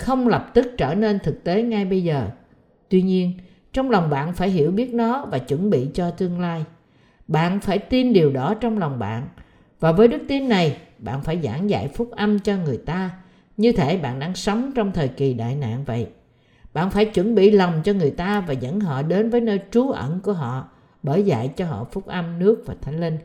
không 0.00 0.28
lập 0.28 0.50
tức 0.54 0.74
trở 0.78 0.94
nên 0.94 1.18
thực 1.18 1.44
tế 1.44 1.62
ngay 1.62 1.84
bây 1.84 2.04
giờ, 2.04 2.28
tuy 2.88 3.02
nhiên, 3.02 3.32
trong 3.72 3.90
lòng 3.90 4.10
bạn 4.10 4.32
phải 4.32 4.50
hiểu 4.50 4.70
biết 4.70 4.94
nó 4.94 5.26
và 5.30 5.38
chuẩn 5.38 5.70
bị 5.70 5.88
cho 5.94 6.10
tương 6.10 6.40
lai. 6.40 6.64
Bạn 7.28 7.60
phải 7.60 7.78
tin 7.78 8.12
điều 8.12 8.32
đó 8.32 8.54
trong 8.54 8.78
lòng 8.78 8.98
bạn. 8.98 9.28
Và 9.80 9.92
với 9.92 10.08
đức 10.08 10.22
tin 10.28 10.48
này, 10.48 10.76
bạn 10.98 11.22
phải 11.22 11.38
giảng 11.42 11.70
dạy 11.70 11.88
phúc 11.88 12.10
âm 12.10 12.38
cho 12.38 12.56
người 12.56 12.76
ta, 12.76 13.10
như 13.56 13.72
thể 13.72 13.96
bạn 13.96 14.18
đang 14.18 14.34
sống 14.34 14.72
trong 14.74 14.92
thời 14.92 15.08
kỳ 15.08 15.34
đại 15.34 15.54
nạn 15.54 15.84
vậy. 15.86 16.06
Bạn 16.72 16.90
phải 16.90 17.04
chuẩn 17.04 17.34
bị 17.34 17.50
lòng 17.50 17.80
cho 17.84 17.92
người 17.92 18.10
ta 18.10 18.40
và 18.40 18.52
dẫn 18.52 18.80
họ 18.80 19.02
đến 19.02 19.30
với 19.30 19.40
nơi 19.40 19.60
trú 19.70 19.90
ẩn 19.90 20.20
của 20.20 20.32
họ 20.32 20.68
bởi 21.02 21.22
dạy 21.22 21.48
cho 21.56 21.66
họ 21.66 21.84
phúc 21.92 22.06
âm 22.06 22.38
nước 22.38 22.62
và 22.66 22.74
thánh 22.80 23.00
linh. 23.00 23.18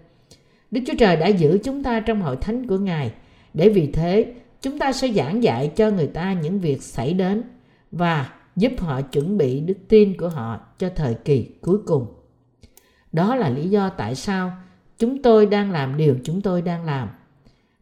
Đức 0.71 0.81
Chúa 0.87 0.93
Trời 0.99 1.15
đã 1.15 1.27
giữ 1.27 1.59
chúng 1.63 1.83
ta 1.83 1.99
trong 1.99 2.21
hội 2.21 2.37
thánh 2.41 2.67
của 2.67 2.77
Ngài 2.77 3.11
để 3.53 3.69
vì 3.69 3.91
thế 3.91 4.33
chúng 4.65 4.79
ta 4.79 4.93
sẽ 4.93 5.07
giảng 5.07 5.43
dạy 5.43 5.71
cho 5.75 5.89
người 5.89 6.07
ta 6.07 6.33
những 6.33 6.59
việc 6.59 6.81
xảy 6.81 7.13
đến 7.13 7.43
và 7.91 8.29
giúp 8.55 8.71
họ 8.77 9.01
chuẩn 9.01 9.37
bị 9.37 9.59
đức 9.59 9.77
tin 9.87 10.17
của 10.17 10.29
họ 10.29 10.59
cho 10.77 10.89
thời 10.95 11.13
kỳ 11.13 11.49
cuối 11.61 11.77
cùng. 11.85 12.05
Đó 13.11 13.35
là 13.35 13.49
lý 13.49 13.69
do 13.69 13.89
tại 13.89 14.15
sao 14.15 14.51
chúng 14.97 15.21
tôi 15.21 15.45
đang 15.45 15.71
làm 15.71 15.97
điều 15.97 16.15
chúng 16.23 16.41
tôi 16.41 16.61
đang 16.61 16.85
làm. 16.85 17.09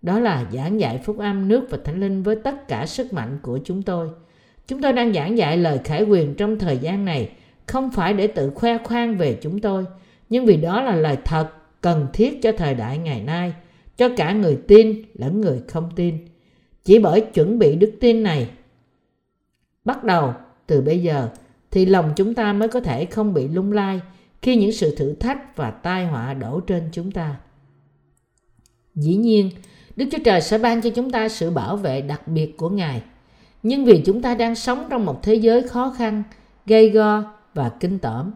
Đó 0.02 0.20
là 0.20 0.46
giảng 0.54 0.80
dạy 0.80 1.02
phúc 1.04 1.18
âm 1.20 1.48
nước 1.48 1.68
và 1.70 1.78
thánh 1.84 2.00
linh 2.00 2.24
với 2.24 2.36
tất 2.36 2.68
cả 2.68 2.86
sức 2.86 3.14
mạnh 3.14 3.40
của 3.42 3.60
chúng 3.66 3.82
tôi. 3.82 4.10
Chúng 4.68 4.82
tôi 4.82 4.94
đang 4.94 5.14
giảng 5.14 5.38
dạy 5.38 5.58
lời 5.58 5.80
khải 5.84 6.04
quyền 6.04 6.36
trong 6.36 6.60
thời 6.60 6.78
gian 6.78 7.06
này 7.06 7.32
không 7.68 7.92
phải 7.92 8.14
để 8.14 8.28
tự 8.28 8.50
khoe 8.56 8.78
khoang 8.78 9.18
về 9.18 9.38
chúng 9.42 9.60
tôi, 9.60 9.86
nhưng 10.30 10.46
vì 10.46 10.58
đó 10.58 10.82
là 10.82 10.96
lời 10.96 11.18
thật 11.26 11.50
cần 11.82 12.08
thiết 12.14 12.42
cho 12.42 12.52
thời 12.58 12.76
đại 12.76 12.98
ngày 12.98 13.22
nay, 13.22 13.54
cho 13.98 14.10
cả 14.18 14.34
người 14.34 14.58
tin 14.68 15.02
lẫn 15.14 15.42
người 15.42 15.62
không 15.68 15.90
tin. 15.96 16.33
Chỉ 16.84 17.00
bởi 17.00 17.22
chuẩn 17.22 17.60
bị 17.60 17.76
đức 17.76 17.92
tin 18.00 18.24
này 18.24 18.50
bắt 19.86 20.04
đầu 20.04 20.34
từ 20.68 20.82
bây 20.82 21.00
giờ 21.00 21.30
thì 21.72 21.86
lòng 21.86 22.14
chúng 22.16 22.34
ta 22.34 22.54
mới 22.54 22.68
có 22.68 22.80
thể 22.80 23.06
không 23.06 23.34
bị 23.34 23.48
lung 23.48 23.72
lay 23.72 24.02
khi 24.42 24.56
những 24.56 24.72
sự 24.72 24.96
thử 24.96 25.14
thách 25.14 25.58
và 25.58 25.72
tai 25.72 26.06
họa 26.06 26.34
đổ 26.34 26.60
trên 26.60 26.90
chúng 26.92 27.12
ta. 27.12 27.36
Dĩ 28.96 29.16
nhiên, 29.16 29.50
Đức 29.96 30.06
Chúa 30.12 30.18
Trời 30.26 30.42
sẽ 30.42 30.58
ban 30.58 30.82
cho 30.82 30.90
chúng 30.90 31.12
ta 31.12 31.30
sự 31.30 31.52
bảo 31.52 31.78
vệ 31.78 32.02
đặc 32.02 32.28
biệt 32.28 32.58
của 32.58 32.70
Ngài. 32.70 33.02
Nhưng 33.64 33.86
vì 33.86 34.02
chúng 34.06 34.22
ta 34.22 34.36
đang 34.36 34.56
sống 34.56 34.88
trong 34.90 35.06
một 35.06 35.24
thế 35.24 35.36
giới 35.36 35.68
khó 35.68 35.96
khăn, 35.98 36.24
gây 36.66 36.90
go 36.90 37.24
và 37.54 37.72
kinh 37.80 38.00
tởm, 38.00 38.32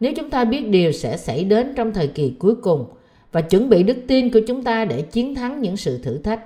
nếu 0.00 0.12
chúng 0.16 0.30
ta 0.30 0.44
biết 0.44 0.68
điều 0.68 0.92
sẽ 0.92 1.16
xảy 1.16 1.44
đến 1.44 1.72
trong 1.76 1.92
thời 1.92 2.06
kỳ 2.06 2.34
cuối 2.38 2.54
cùng 2.54 2.84
và 3.32 3.40
chuẩn 3.40 3.68
bị 3.68 3.82
đức 3.82 3.96
tin 4.06 4.30
của 4.30 4.40
chúng 4.46 4.64
ta 4.64 4.84
để 4.84 5.02
chiến 5.02 5.34
thắng 5.34 5.60
những 5.60 5.76
sự 5.76 5.98
thử 5.98 6.18
thách, 6.18 6.40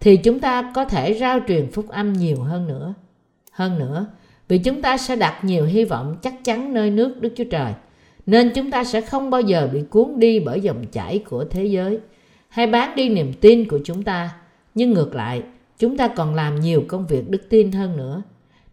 thì 0.00 0.16
chúng 0.16 0.40
ta 0.40 0.72
có 0.74 0.84
thể 0.84 1.14
rao 1.14 1.40
truyền 1.48 1.70
phúc 1.70 1.88
âm 1.88 2.12
nhiều 2.12 2.36
hơn 2.36 2.66
nữa. 2.66 2.94
Hơn 3.52 3.78
nữa, 3.78 4.06
vì 4.48 4.58
chúng 4.58 4.82
ta 4.82 4.98
sẽ 4.98 5.16
đặt 5.16 5.44
nhiều 5.44 5.64
hy 5.64 5.84
vọng 5.84 6.16
chắc 6.22 6.44
chắn 6.44 6.74
nơi 6.74 6.90
nước 6.90 7.20
Đức 7.20 7.32
Chúa 7.36 7.44
Trời, 7.44 7.72
nên 8.26 8.50
chúng 8.54 8.70
ta 8.70 8.84
sẽ 8.84 9.00
không 9.00 9.30
bao 9.30 9.40
giờ 9.40 9.68
bị 9.72 9.82
cuốn 9.90 10.18
đi 10.18 10.40
bởi 10.40 10.60
dòng 10.60 10.84
chảy 10.92 11.18
của 11.18 11.44
thế 11.44 11.64
giới 11.64 11.98
hay 12.48 12.66
bán 12.66 12.96
đi 12.96 13.08
niềm 13.08 13.32
tin 13.40 13.68
của 13.68 13.78
chúng 13.84 14.02
ta. 14.02 14.30
Nhưng 14.74 14.92
ngược 14.92 15.14
lại, 15.14 15.42
chúng 15.78 15.96
ta 15.96 16.08
còn 16.08 16.34
làm 16.34 16.60
nhiều 16.60 16.84
công 16.88 17.06
việc 17.06 17.30
đức 17.30 17.48
tin 17.48 17.72
hơn 17.72 17.96
nữa. 17.96 18.22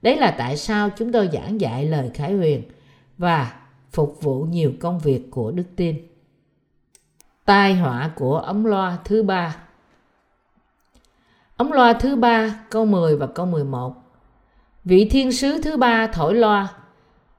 Đấy 0.01 0.17
là 0.17 0.31
tại 0.31 0.57
sao 0.57 0.89
chúng 0.97 1.11
tôi 1.11 1.29
giảng 1.33 1.61
dạy 1.61 1.85
lời 1.85 2.09
khải 2.13 2.33
huyền 2.33 2.61
và 3.17 3.53
phục 3.91 4.17
vụ 4.21 4.41
nhiều 4.43 4.73
công 4.79 4.99
việc 4.99 5.31
của 5.31 5.51
đức 5.51 5.63
tin. 5.75 5.95
Tai 7.45 7.75
họa 7.75 8.11
của 8.15 8.37
ống 8.37 8.65
loa 8.65 8.97
thứ 9.05 9.23
ba 9.23 9.66
Ống 11.57 11.71
loa 11.71 11.93
thứ 11.93 12.15
ba, 12.15 12.59
câu 12.69 12.85
10 12.85 13.15
và 13.15 13.27
câu 13.27 13.45
11 13.45 13.95
Vị 14.85 15.05
thiên 15.11 15.31
sứ 15.31 15.61
thứ 15.61 15.77
ba 15.77 16.07
thổi 16.07 16.35
loa, 16.35 16.67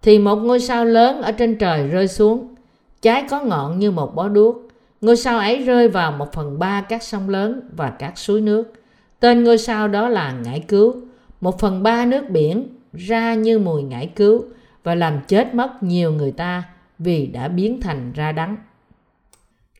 thì 0.02 0.18
một 0.18 0.36
ngôi 0.36 0.60
sao 0.60 0.84
lớn 0.84 1.22
ở 1.22 1.32
trên 1.32 1.58
trời 1.58 1.88
rơi 1.88 2.08
xuống, 2.08 2.54
trái 3.02 3.24
có 3.30 3.40
ngọn 3.40 3.78
như 3.78 3.90
một 3.90 4.14
bó 4.14 4.28
đuốc. 4.28 4.68
Ngôi 5.00 5.16
sao 5.16 5.38
ấy 5.38 5.64
rơi 5.64 5.88
vào 5.88 6.12
một 6.12 6.32
phần 6.32 6.58
ba 6.58 6.80
các 6.80 7.02
sông 7.02 7.28
lớn 7.28 7.60
và 7.76 7.90
các 7.90 8.18
suối 8.18 8.40
nước. 8.40 8.72
Tên 9.20 9.44
ngôi 9.44 9.58
sao 9.58 9.88
đó 9.88 10.08
là 10.08 10.32
ngải 10.32 10.60
cứu. 10.60 10.94
Một 11.40 11.58
phần 11.58 11.82
ba 11.82 12.04
nước 12.04 12.30
biển 12.30 12.68
ra 12.92 13.34
như 13.34 13.58
mùi 13.58 13.82
ngải 13.82 14.06
cứu 14.16 14.44
và 14.82 14.94
làm 14.94 15.20
chết 15.28 15.54
mất 15.54 15.82
nhiều 15.82 16.12
người 16.12 16.32
ta 16.32 16.62
vì 16.98 17.26
đã 17.26 17.48
biến 17.48 17.80
thành 17.80 18.12
ra 18.12 18.32
đắng. 18.32 18.56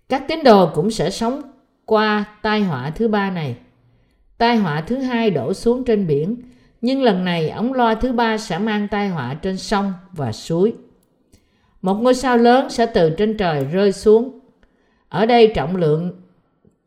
Các 0.09 0.29
tín 0.29 0.45
đồ 0.45 0.71
cũng 0.75 0.91
sẽ 0.91 1.11
sống 1.11 1.43
qua 1.85 2.25
tai 2.43 2.63
họa 2.63 2.91
thứ 2.91 3.09
ba 3.09 3.31
này 3.31 3.57
tai 4.39 4.57
họa 4.57 4.81
thứ 4.81 4.97
hai 4.97 5.31
đổ 5.31 5.55
xuống 5.55 5.85
trên 5.85 6.07
biển 6.07 6.37
nhưng 6.81 7.03
lần 7.03 7.25
này 7.25 7.51
ống 7.51 7.73
loa 7.73 7.95
thứ 7.95 8.13
ba 8.13 8.39
sẽ 8.39 8.59
mang 8.59 8.89
tai 8.89 9.09
họa 9.09 9.35
trên 9.35 9.59
sông 9.59 9.93
và 10.13 10.33
suối. 10.33 10.75
Một 11.83 11.95
ngôi 11.95 12.15
sao 12.15 12.37
lớn 12.37 12.71
sẽ 12.71 12.87
từ 12.87 13.11
trên 13.11 13.37
trời 13.37 13.65
rơi 13.65 13.93
xuống. 13.93 14.41
Ở 15.09 15.27
đây 15.27 15.53
trọng 15.55 15.77
lượng 15.77 16.21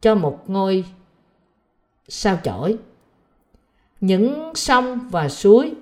cho 0.01 0.15
một 0.15 0.49
ngôi 0.49 0.85
sao 2.07 2.39
chổi. 2.43 2.77
Những 4.01 4.51
sông 4.55 4.99
và 5.11 5.29
suối 5.29 5.73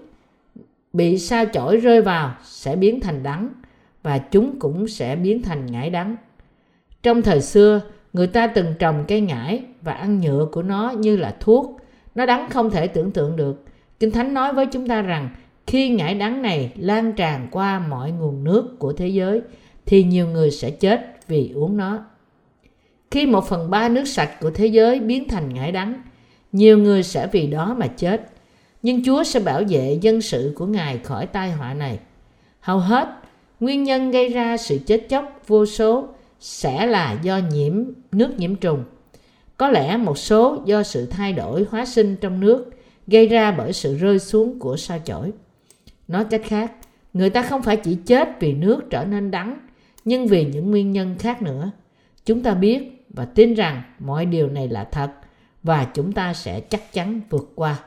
bị 0.93 1.19
sao 1.19 1.45
chổi 1.53 1.77
rơi 1.77 2.01
vào 2.01 2.36
sẽ 2.43 2.75
biến 2.75 2.99
thành 2.99 3.23
đắng 3.23 3.49
và 4.03 4.17
chúng 4.17 4.60
cũng 4.60 4.88
sẽ 4.88 5.15
biến 5.15 5.43
thành 5.43 5.65
ngải 5.65 5.89
đắng. 5.89 6.15
Trong 7.03 7.21
thời 7.21 7.41
xưa, 7.41 7.82
người 8.13 8.27
ta 8.27 8.47
từng 8.47 8.73
trồng 8.79 9.05
cây 9.08 9.21
ngải 9.21 9.63
và 9.81 9.93
ăn 9.93 10.19
nhựa 10.19 10.47
của 10.51 10.61
nó 10.61 10.93
như 10.97 11.17
là 11.17 11.35
thuốc. 11.39 11.79
Nó 12.15 12.25
đắng 12.25 12.49
không 12.49 12.69
thể 12.69 12.87
tưởng 12.87 13.11
tượng 13.11 13.35
được 13.35 13.65
Kinh 13.99 14.11
Thánh 14.11 14.33
nói 14.33 14.53
với 14.53 14.65
chúng 14.65 14.87
ta 14.87 15.01
rằng 15.01 15.29
khi 15.67 15.89
ngải 15.89 16.15
đắng 16.15 16.41
này 16.41 16.71
lan 16.75 17.13
tràn 17.13 17.47
qua 17.51 17.79
mọi 17.79 18.11
nguồn 18.11 18.43
nước 18.43 18.79
của 18.79 18.93
thế 18.93 19.07
giới 19.07 19.41
thì 19.85 20.03
nhiều 20.03 20.27
người 20.27 20.51
sẽ 20.51 20.71
chết 20.71 21.17
vì 21.27 21.51
uống 21.55 21.77
nó. 21.77 21.99
Khi 23.11 23.25
một 23.25 23.47
phần 23.47 23.69
ba 23.69 23.89
nước 23.89 24.05
sạch 24.05 24.39
của 24.41 24.49
thế 24.49 24.65
giới 24.65 24.99
biến 24.99 25.27
thành 25.27 25.53
ngải 25.53 25.71
đắng, 25.71 26.01
nhiều 26.51 26.77
người 26.77 27.03
sẽ 27.03 27.27
vì 27.31 27.47
đó 27.47 27.75
mà 27.79 27.87
chết. 27.87 28.31
Nhưng 28.81 29.03
Chúa 29.05 29.23
sẽ 29.23 29.39
bảo 29.39 29.61
vệ 29.69 29.97
dân 30.01 30.21
sự 30.21 30.53
của 30.55 30.65
Ngài 30.65 30.97
khỏi 30.97 31.25
tai 31.25 31.51
họa 31.51 31.73
này. 31.73 31.99
Hầu 32.59 32.79
hết, 32.79 33.09
nguyên 33.59 33.83
nhân 33.83 34.11
gây 34.11 34.29
ra 34.29 34.57
sự 34.57 34.77
chết 34.85 35.05
chóc 35.09 35.41
vô 35.47 35.65
số 35.65 36.07
sẽ 36.39 36.85
là 36.85 37.19
do 37.21 37.39
nhiễm 37.51 37.83
nước 38.11 38.37
nhiễm 38.37 38.55
trùng. 38.55 38.83
Có 39.60 39.69
lẽ 39.69 39.98
một 39.98 40.17
số 40.17 40.63
do 40.65 40.84
sự 40.84 41.06
thay 41.06 41.34
đổi 41.34 41.65
hóa 41.72 41.86
sinh 41.86 42.15
trong 42.15 42.39
nước 42.39 42.69
gây 43.08 43.28
ra 43.28 43.52
bởi 43.52 43.74
sự 43.74 43.98
rơi 43.98 44.19
xuống 44.19 44.60
của 44.60 44.78
sao 44.78 45.00
chổi. 45.06 45.32
Nói 46.08 46.26
cách 46.30 46.41
khác, 46.45 46.72
người 47.13 47.30
ta 47.30 47.43
không 47.43 47.63
phải 47.63 47.78
chỉ 47.78 47.95
chết 48.06 48.30
vì 48.39 48.54
nước 48.54 48.82
trở 48.89 49.06
nên 49.06 49.32
đắng, 49.32 49.60
nhưng 50.06 50.28
vì 50.28 50.45
những 50.45 50.72
nguyên 50.72 50.91
nhân 50.91 51.15
khác 51.19 51.41
nữa. 51.41 51.72
Chúng 52.26 52.43
ta 52.43 52.54
biết 52.54 53.06
và 53.10 53.26
tin 53.26 53.54
rằng 53.54 53.82
mọi 54.00 54.26
điều 54.26 54.50
này 54.50 54.67
là 54.67 54.84
thật 54.84 55.12
và 55.63 55.88
chúng 55.93 56.12
ta 56.12 56.34
sẽ 56.34 56.60
chắc 56.60 56.93
chắn 56.93 57.22
vượt 57.30 57.52
qua. 57.56 57.80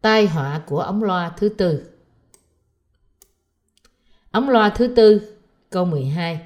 Tai 0.00 0.26
họa 0.26 0.60
của 0.66 0.80
ống 0.80 1.02
loa 1.02 1.32
thứ 1.36 1.48
tư 1.48 1.84
Ống 4.30 4.48
loa 4.48 4.70
thứ 4.70 4.86
tư, 4.86 5.36
câu 5.70 5.84
12 5.84 6.40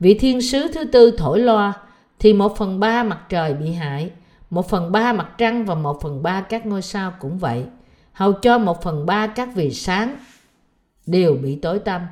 vị 0.00 0.18
thiên 0.18 0.42
sứ 0.42 0.68
thứ 0.68 0.84
tư 0.84 1.10
thổi 1.18 1.40
loa 1.40 1.82
thì 2.18 2.32
một 2.32 2.56
phần 2.56 2.80
ba 2.80 3.02
mặt 3.02 3.20
trời 3.28 3.54
bị 3.54 3.72
hại, 3.72 4.10
một 4.50 4.68
phần 4.68 4.92
ba 4.92 5.12
mặt 5.12 5.28
trăng 5.38 5.64
và 5.64 5.74
một 5.74 6.00
phần 6.02 6.22
ba 6.22 6.40
các 6.40 6.66
ngôi 6.66 6.82
sao 6.82 7.12
cũng 7.20 7.38
vậy. 7.38 7.64
Hầu 8.12 8.32
cho 8.32 8.58
một 8.58 8.82
phần 8.82 9.06
ba 9.06 9.26
các 9.26 9.48
vì 9.54 9.70
sáng 9.70 10.16
đều 11.06 11.34
bị 11.42 11.56
tối 11.56 11.78
tăm. 11.78 12.06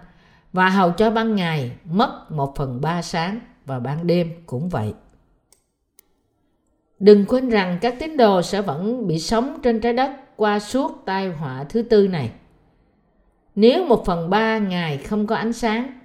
Và 0.52 0.68
hầu 0.68 0.90
cho 0.90 1.10
ban 1.10 1.36
ngày 1.36 1.72
mất 1.84 2.30
một 2.30 2.56
phần 2.56 2.80
ba 2.80 3.02
sáng 3.02 3.40
và 3.66 3.78
ban 3.80 4.06
đêm 4.06 4.32
cũng 4.46 4.68
vậy. 4.68 4.94
Đừng 6.98 7.24
quên 7.24 7.48
rằng 7.48 7.78
các 7.80 7.94
tín 7.98 8.16
đồ 8.16 8.42
sẽ 8.42 8.62
vẫn 8.62 9.06
bị 9.06 9.18
sống 9.18 9.58
trên 9.62 9.80
trái 9.80 9.92
đất 9.92 10.10
qua 10.36 10.60
suốt 10.60 11.02
tai 11.06 11.28
họa 11.28 11.64
thứ 11.64 11.82
tư 11.82 12.08
này. 12.08 12.30
Nếu 13.54 13.86
một 13.86 14.04
phần 14.06 14.30
ba 14.30 14.58
ngày 14.58 14.98
không 14.98 15.26
có 15.26 15.36
ánh 15.36 15.52
sáng 15.52 15.99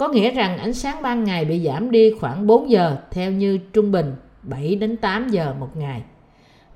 có 0.00 0.08
nghĩa 0.08 0.30
rằng 0.30 0.58
ánh 0.58 0.72
sáng 0.72 1.02
ban 1.02 1.24
ngày 1.24 1.44
bị 1.44 1.64
giảm 1.64 1.90
đi 1.90 2.14
khoảng 2.20 2.46
4 2.46 2.70
giờ 2.70 2.96
theo 3.10 3.32
như 3.32 3.58
trung 3.72 3.92
bình 3.92 4.14
7 4.42 4.74
đến 4.74 4.96
8 4.96 5.28
giờ 5.28 5.54
một 5.60 5.76
ngày. 5.76 6.02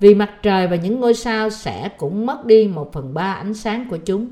Vì 0.00 0.14
mặt 0.14 0.30
trời 0.42 0.66
và 0.66 0.76
những 0.76 1.00
ngôi 1.00 1.14
sao 1.14 1.50
sẽ 1.50 1.88
cũng 1.96 2.26
mất 2.26 2.46
đi 2.46 2.68
một 2.74 2.92
phần 2.92 3.14
ba 3.14 3.32
ánh 3.32 3.54
sáng 3.54 3.86
của 3.90 3.96
chúng, 3.96 4.28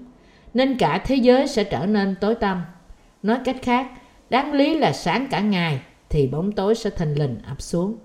nên 0.55 0.79
cả 0.79 1.03
thế 1.07 1.15
giới 1.15 1.49
sẽ 1.49 1.65
trở 1.65 1.87
nên 1.87 2.15
tối 2.21 2.35
tăm. 2.35 2.63
Nói 3.23 3.39
cách 3.45 3.57
khác, 3.63 3.87
đáng 4.31 4.53
lý 4.53 4.79
là 4.79 4.93
sáng 4.93 5.27
cả 5.31 5.41
ngày 5.41 5.81
thì 6.09 6.27
bóng 6.27 6.53
tối 6.53 6.75
sẽ 6.75 6.91
thình 6.91 7.19
lình 7.19 7.37
ập 7.49 7.63
xuống. 7.63 7.97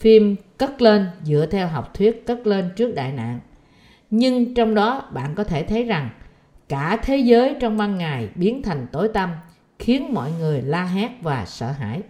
Phim 0.00 0.36
cất 0.58 0.82
lên 0.82 1.06
dựa 1.22 1.46
theo 1.50 1.68
học 1.68 1.94
thuyết 1.94 2.26
cất 2.26 2.46
lên 2.46 2.70
trước 2.76 2.94
đại 2.94 3.12
nạn. 3.12 3.40
Nhưng 4.10 4.54
trong 4.54 4.74
đó 4.74 5.08
bạn 5.14 5.34
có 5.34 5.44
thể 5.44 5.62
thấy 5.62 5.84
rằng 5.84 6.10
cả 6.68 6.98
thế 7.02 7.16
giới 7.16 7.56
trong 7.60 7.76
ban 7.76 7.98
ngày 7.98 8.28
biến 8.34 8.62
thành 8.62 8.86
tối 8.92 9.08
tăm 9.08 9.30
khiến 9.78 10.14
mọi 10.14 10.32
người 10.38 10.62
la 10.62 10.84
hét 10.84 11.10
và 11.22 11.46
sợ 11.46 11.70
hãi. 11.70 12.02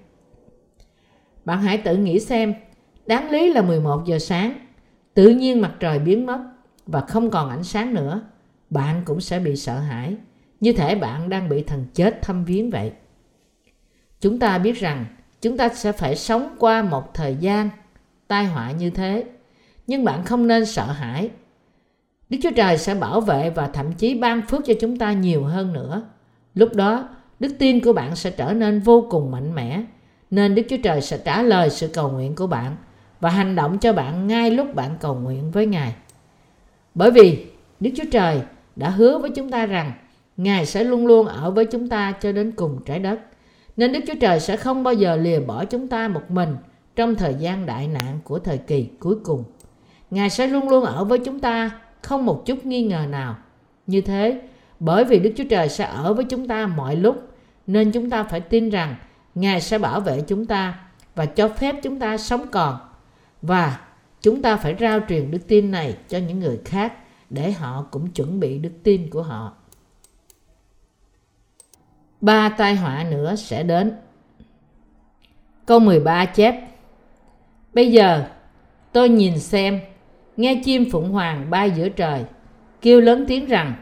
Bạn 1.44 1.62
hãy 1.62 1.78
tự 1.78 1.96
nghĩ 1.96 2.20
xem, 2.20 2.54
đáng 3.06 3.30
lý 3.30 3.52
là 3.52 3.62
11 3.62 4.02
giờ 4.06 4.18
sáng, 4.18 4.58
tự 5.14 5.28
nhiên 5.28 5.60
mặt 5.60 5.72
trời 5.80 5.98
biến 5.98 6.26
mất 6.26 6.38
và 6.86 7.00
không 7.00 7.30
còn 7.30 7.50
ánh 7.50 7.64
sáng 7.64 7.94
nữa, 7.94 8.20
bạn 8.70 9.02
cũng 9.04 9.20
sẽ 9.20 9.38
bị 9.38 9.56
sợ 9.56 9.78
hãi, 9.78 10.16
như 10.60 10.72
thể 10.72 10.94
bạn 10.94 11.28
đang 11.28 11.48
bị 11.48 11.62
thần 11.62 11.86
chết 11.94 12.22
thăm 12.22 12.44
viếng 12.44 12.70
vậy. 12.70 12.92
Chúng 14.20 14.38
ta 14.38 14.58
biết 14.58 14.72
rằng 14.72 15.06
chúng 15.40 15.56
ta 15.56 15.68
sẽ 15.68 15.92
phải 15.92 16.16
sống 16.16 16.56
qua 16.58 16.82
một 16.82 17.14
thời 17.14 17.36
gian 17.40 17.70
tai 18.28 18.44
họa 18.44 18.70
như 18.70 18.90
thế, 18.90 19.24
nhưng 19.86 20.04
bạn 20.04 20.24
không 20.24 20.46
nên 20.46 20.66
sợ 20.66 20.84
hãi. 20.84 21.30
Đức 22.30 22.38
Chúa 22.42 22.50
Trời 22.56 22.78
sẽ 22.78 22.94
bảo 22.94 23.20
vệ 23.20 23.50
và 23.50 23.68
thậm 23.68 23.92
chí 23.92 24.14
ban 24.14 24.42
phước 24.46 24.64
cho 24.66 24.74
chúng 24.80 24.98
ta 24.98 25.12
nhiều 25.12 25.44
hơn 25.44 25.72
nữa. 25.72 26.02
Lúc 26.54 26.74
đó, 26.74 27.08
đức 27.40 27.52
tin 27.58 27.80
của 27.80 27.92
bạn 27.92 28.16
sẽ 28.16 28.30
trở 28.30 28.52
nên 28.52 28.80
vô 28.80 29.06
cùng 29.10 29.30
mạnh 29.30 29.54
mẽ 29.54 29.82
nên 30.30 30.54
Đức 30.54 30.62
Chúa 30.68 30.76
Trời 30.82 31.00
sẽ 31.00 31.18
trả 31.18 31.42
lời 31.42 31.70
sự 31.70 31.88
cầu 31.88 32.10
nguyện 32.10 32.34
của 32.34 32.46
bạn 32.46 32.76
và 33.20 33.30
hành 33.30 33.56
động 33.56 33.78
cho 33.78 33.92
bạn 33.92 34.26
ngay 34.26 34.50
lúc 34.50 34.74
bạn 34.74 34.96
cầu 35.00 35.14
nguyện 35.14 35.50
với 35.50 35.66
Ngài. 35.66 35.94
Bởi 36.94 37.10
vì 37.10 37.46
Đức 37.80 37.90
Chúa 37.96 38.10
Trời 38.12 38.40
đã 38.76 38.90
hứa 38.90 39.18
với 39.18 39.30
chúng 39.30 39.50
ta 39.50 39.66
rằng 39.66 39.92
Ngài 40.36 40.66
sẽ 40.66 40.84
luôn 40.84 41.06
luôn 41.06 41.26
ở 41.26 41.50
với 41.50 41.64
chúng 41.64 41.88
ta 41.88 42.12
cho 42.20 42.32
đến 42.32 42.52
cùng 42.56 42.84
trái 42.84 42.98
đất. 42.98 43.20
Nên 43.76 43.92
Đức 43.92 44.00
Chúa 44.06 44.14
Trời 44.20 44.40
sẽ 44.40 44.56
không 44.56 44.82
bao 44.82 44.94
giờ 44.94 45.16
lìa 45.16 45.40
bỏ 45.40 45.64
chúng 45.64 45.88
ta 45.88 46.08
một 46.08 46.30
mình 46.30 46.56
trong 46.96 47.14
thời 47.14 47.34
gian 47.34 47.66
đại 47.66 47.88
nạn 47.88 48.18
của 48.24 48.38
thời 48.38 48.58
kỳ 48.58 48.88
cuối 49.00 49.16
cùng. 49.24 49.44
Ngài 50.10 50.30
sẽ 50.30 50.46
luôn 50.46 50.68
luôn 50.68 50.84
ở 50.84 51.04
với 51.04 51.18
chúng 51.18 51.40
ta, 51.40 51.70
không 52.02 52.26
một 52.26 52.46
chút 52.46 52.66
nghi 52.66 52.82
ngờ 52.82 53.04
nào. 53.10 53.36
Như 53.86 54.00
thế, 54.00 54.40
bởi 54.80 55.04
vì 55.04 55.18
Đức 55.18 55.32
Chúa 55.36 55.44
Trời 55.50 55.68
sẽ 55.68 55.84
ở 55.84 56.14
với 56.14 56.24
chúng 56.24 56.48
ta 56.48 56.66
mọi 56.66 56.96
lúc, 56.96 57.28
nên 57.66 57.92
chúng 57.92 58.10
ta 58.10 58.22
phải 58.22 58.40
tin 58.40 58.70
rằng 58.70 58.94
Ngài 59.36 59.60
sẽ 59.60 59.78
bảo 59.78 60.00
vệ 60.00 60.20
chúng 60.26 60.46
ta 60.46 60.78
và 61.14 61.26
cho 61.26 61.48
phép 61.48 61.76
chúng 61.82 61.98
ta 61.98 62.18
sống 62.18 62.46
còn. 62.50 62.78
Và 63.42 63.80
chúng 64.20 64.42
ta 64.42 64.56
phải 64.56 64.76
rao 64.80 65.00
truyền 65.08 65.30
đức 65.30 65.38
tin 65.48 65.70
này 65.70 65.96
cho 66.08 66.18
những 66.18 66.40
người 66.40 66.60
khác 66.64 66.92
để 67.30 67.52
họ 67.52 67.86
cũng 67.90 68.10
chuẩn 68.10 68.40
bị 68.40 68.58
đức 68.58 68.72
tin 68.82 69.10
của 69.10 69.22
họ. 69.22 69.52
Ba 72.20 72.48
tai 72.48 72.74
họa 72.74 73.04
nữa 73.10 73.34
sẽ 73.36 73.62
đến. 73.62 73.96
Câu 75.66 75.78
13 75.80 76.24
chép 76.24 76.54
Bây 77.72 77.92
giờ 77.92 78.24
tôi 78.92 79.08
nhìn 79.08 79.38
xem, 79.38 79.80
nghe 80.36 80.62
chim 80.64 80.84
phụng 80.92 81.10
hoàng 81.10 81.50
bay 81.50 81.70
giữa 81.70 81.88
trời, 81.88 82.24
kêu 82.80 83.00
lớn 83.00 83.24
tiếng 83.28 83.46
rằng 83.46 83.74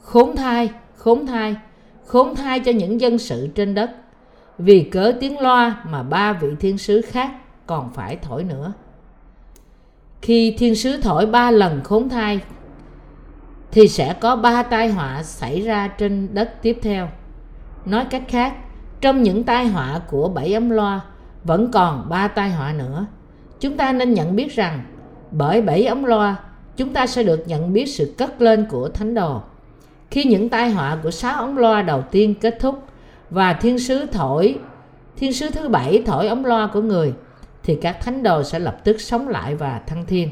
khốn 0.00 0.36
thai, 0.36 0.70
khốn 0.96 1.26
thai, 1.26 1.56
khốn 2.06 2.34
thai 2.34 2.60
cho 2.60 2.72
những 2.72 3.00
dân 3.00 3.18
sự 3.18 3.48
trên 3.54 3.74
đất. 3.74 3.90
Vì 4.58 4.82
cớ 4.82 5.12
tiếng 5.20 5.40
loa 5.40 5.84
mà 5.88 6.02
ba 6.02 6.32
vị 6.32 6.48
thiên 6.60 6.78
sứ 6.78 7.02
khác 7.02 7.30
còn 7.66 7.92
phải 7.92 8.16
thổi 8.16 8.44
nữa. 8.44 8.72
Khi 10.22 10.56
thiên 10.58 10.74
sứ 10.74 10.96
thổi 10.96 11.26
ba 11.26 11.50
lần 11.50 11.80
khốn 11.84 12.08
thai 12.08 12.40
thì 13.70 13.88
sẽ 13.88 14.14
có 14.20 14.36
ba 14.36 14.62
tai 14.62 14.88
họa 14.88 15.22
xảy 15.22 15.60
ra 15.60 15.88
trên 15.88 16.28
đất 16.34 16.62
tiếp 16.62 16.78
theo. 16.82 17.08
Nói 17.86 18.04
cách 18.10 18.22
khác 18.28 18.54
trong 19.00 19.22
những 19.22 19.44
tai 19.44 19.66
họa 19.66 20.00
của 20.10 20.28
bảy 20.28 20.54
ấm 20.54 20.70
loa 20.70 21.00
vẫn 21.44 21.70
còn 21.72 22.06
ba 22.08 22.28
tai 22.28 22.50
họa 22.50 22.72
nữa. 22.72 23.06
Chúng 23.60 23.76
ta 23.76 23.92
nên 23.92 24.14
nhận 24.14 24.36
biết 24.36 24.54
rằng 24.54 24.84
bởi 25.30 25.62
bảy 25.62 25.86
ống 25.86 26.04
loa 26.04 26.36
chúng 26.76 26.92
ta 26.92 27.06
sẽ 27.06 27.22
được 27.22 27.48
nhận 27.48 27.72
biết 27.72 27.86
sự 27.86 28.14
cất 28.18 28.42
lên 28.42 28.66
của 28.70 28.88
thánh 28.88 29.14
đồ 29.14 29.42
khi 30.10 30.24
những 30.24 30.48
tai 30.48 30.70
họa 30.70 30.98
của 31.02 31.10
sáu 31.10 31.36
ống 31.36 31.58
loa 31.58 31.82
đầu 31.82 32.02
tiên 32.10 32.34
kết 32.34 32.56
thúc 32.60 32.84
và 33.30 33.52
thiên 33.52 33.78
sứ 33.78 34.06
thổi, 34.06 34.58
thiên 35.16 35.32
sứ 35.32 35.50
thứ 35.50 35.68
bảy 35.68 36.02
thổi 36.06 36.28
ống 36.28 36.44
loa 36.44 36.66
của 36.66 36.82
người, 36.82 37.12
thì 37.62 37.78
các 37.82 38.00
thánh 38.00 38.22
đồ 38.22 38.42
sẽ 38.42 38.58
lập 38.58 38.76
tức 38.84 39.00
sống 39.00 39.28
lại 39.28 39.54
và 39.54 39.80
thăng 39.86 40.06
thiên 40.06 40.28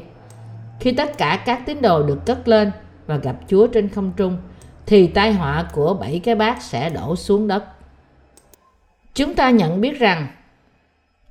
khi 0.79 0.91
tất 0.91 1.17
cả 1.17 1.43
các 1.45 1.65
tín 1.65 1.81
đồ 1.81 2.03
được 2.03 2.25
cất 2.25 2.47
lên 2.47 2.71
và 3.07 3.17
gặp 3.17 3.35
Chúa 3.47 3.67
trên 3.67 3.89
không 3.89 4.11
trung, 4.17 4.37
thì 4.85 5.07
tai 5.07 5.33
họa 5.33 5.65
của 5.73 5.93
bảy 5.93 6.19
cái 6.23 6.35
bát 6.35 6.61
sẽ 6.61 6.89
đổ 6.89 7.15
xuống 7.15 7.47
đất. 7.47 7.63
Chúng 9.13 9.35
ta 9.35 9.49
nhận 9.49 9.81
biết 9.81 9.99
rằng, 9.99 10.27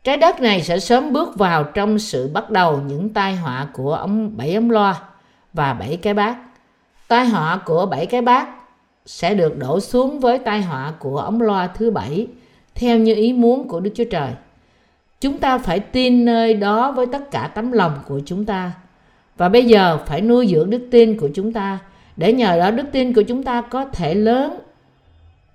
trái 0.05 0.17
đất 0.17 0.41
này 0.41 0.63
sẽ 0.63 0.79
sớm 0.79 1.13
bước 1.13 1.37
vào 1.37 1.65
trong 1.65 1.99
sự 1.99 2.29
bắt 2.29 2.51
đầu 2.51 2.81
những 2.81 3.09
tai 3.09 3.37
họa 3.37 3.69
của 3.73 3.95
ống, 3.95 4.37
bảy 4.37 4.55
ống 4.55 4.71
loa 4.71 5.01
và 5.53 5.73
bảy 5.73 5.97
cái 5.97 6.15
bát. 6.15 6.37
Tai 7.09 7.27
họa 7.29 7.61
của 7.66 7.87
bảy 7.87 8.07
cái 8.07 8.23
bát 8.23 8.49
sẽ 9.07 9.35
được 9.35 9.59
đổ 9.59 9.81
xuống 9.81 10.21
với 10.21 10.38
tai 10.38 10.62
họa 10.62 10.92
của 10.99 11.18
ống 11.18 11.40
loa 11.40 11.66
thứ 11.66 11.90
bảy 11.90 12.27
theo 12.75 12.99
như 12.99 13.14
ý 13.14 13.33
muốn 13.33 13.68
của 13.68 13.81
Đức 13.81 13.90
Chúa 13.94 14.05
Trời. 14.05 14.31
Chúng 15.21 15.38
ta 15.38 15.59
phải 15.59 15.81
tin 15.81 16.25
nơi 16.25 16.55
đó 16.55 16.92
với 16.92 17.07
tất 17.07 17.31
cả 17.31 17.51
tấm 17.55 17.73
lòng 17.73 17.99
của 18.09 18.21
chúng 18.27 18.44
ta. 18.44 18.73
Và 19.37 19.49
bây 19.49 19.64
giờ 19.64 19.99
phải 20.07 20.21
nuôi 20.21 20.47
dưỡng 20.47 20.71
đức 20.71 20.88
tin 20.90 21.18
của 21.18 21.29
chúng 21.35 21.53
ta 21.53 21.79
để 22.16 22.33
nhờ 22.33 22.59
đó 22.59 22.71
đức 22.71 22.85
tin 22.92 23.12
của 23.12 23.23
chúng 23.23 23.42
ta 23.42 23.61
có 23.61 23.85
thể 23.85 24.14
lớn 24.14 24.59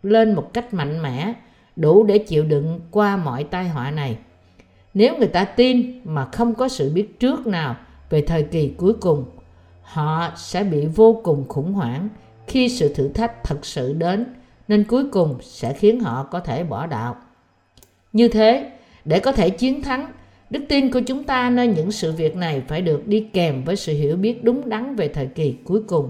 lên 0.04 0.34
một 0.36 0.54
cách 0.54 0.74
mạnh 0.74 1.02
mẽ 1.02 1.34
đủ 1.76 2.04
để 2.04 2.18
chịu 2.18 2.44
đựng 2.44 2.80
qua 2.92 3.18
mọi 3.18 3.44
tai 3.44 3.70
họa 3.70 3.92
này. 3.92 4.18
Nếu 4.94 5.18
người 5.18 5.28
ta 5.28 5.46
tin 5.46 6.02
mà 6.04 6.26
không 6.26 6.54
có 6.54 6.68
sự 6.68 6.92
biết 6.94 7.20
trước 7.20 7.48
nào 7.48 7.76
về 8.10 8.22
thời 8.22 8.44
kỳ 8.44 8.74
cuối 8.78 8.94
cùng, 8.94 9.26
họ 9.84 10.32
sẽ 10.36 10.64
bị 10.64 10.86
vô 10.86 11.22
cùng 11.24 11.48
khủng 11.48 11.74
hoảng 11.74 12.10
khi 12.48 12.70
sự 12.70 12.94
thử 12.94 13.08
thách 13.08 13.44
thật 13.44 13.66
sự 13.66 13.94
đến 13.94 14.26
nên 14.68 14.84
cuối 14.84 15.04
cùng 15.12 15.38
sẽ 15.42 15.74
khiến 15.74 16.00
họ 16.00 16.24
có 16.24 16.40
thể 16.40 16.64
bỏ 16.64 16.88
đạo. 16.88 17.16
Như 18.14 18.28
thế, 18.28 18.72
để 19.06 19.20
có 19.20 19.32
thể 19.32 19.50
chiến 19.50 19.82
thắng, 19.82 20.12
đức 20.50 20.66
tin 20.70 20.92
của 20.92 21.00
chúng 21.00 21.24
ta 21.24 21.50
nơi 21.50 21.68
những 21.68 21.92
sự 21.92 22.12
việc 22.12 22.36
này 22.36 22.62
phải 22.68 22.82
được 22.82 23.08
đi 23.08 23.28
kèm 23.34 23.64
với 23.64 23.76
sự 23.76 23.94
hiểu 23.94 24.16
biết 24.16 24.44
đúng 24.44 24.70
đắn 24.70 24.96
về 24.96 25.08
thời 25.08 25.28
kỳ 25.28 25.56
cuối 25.64 25.82
cùng. 25.88 26.10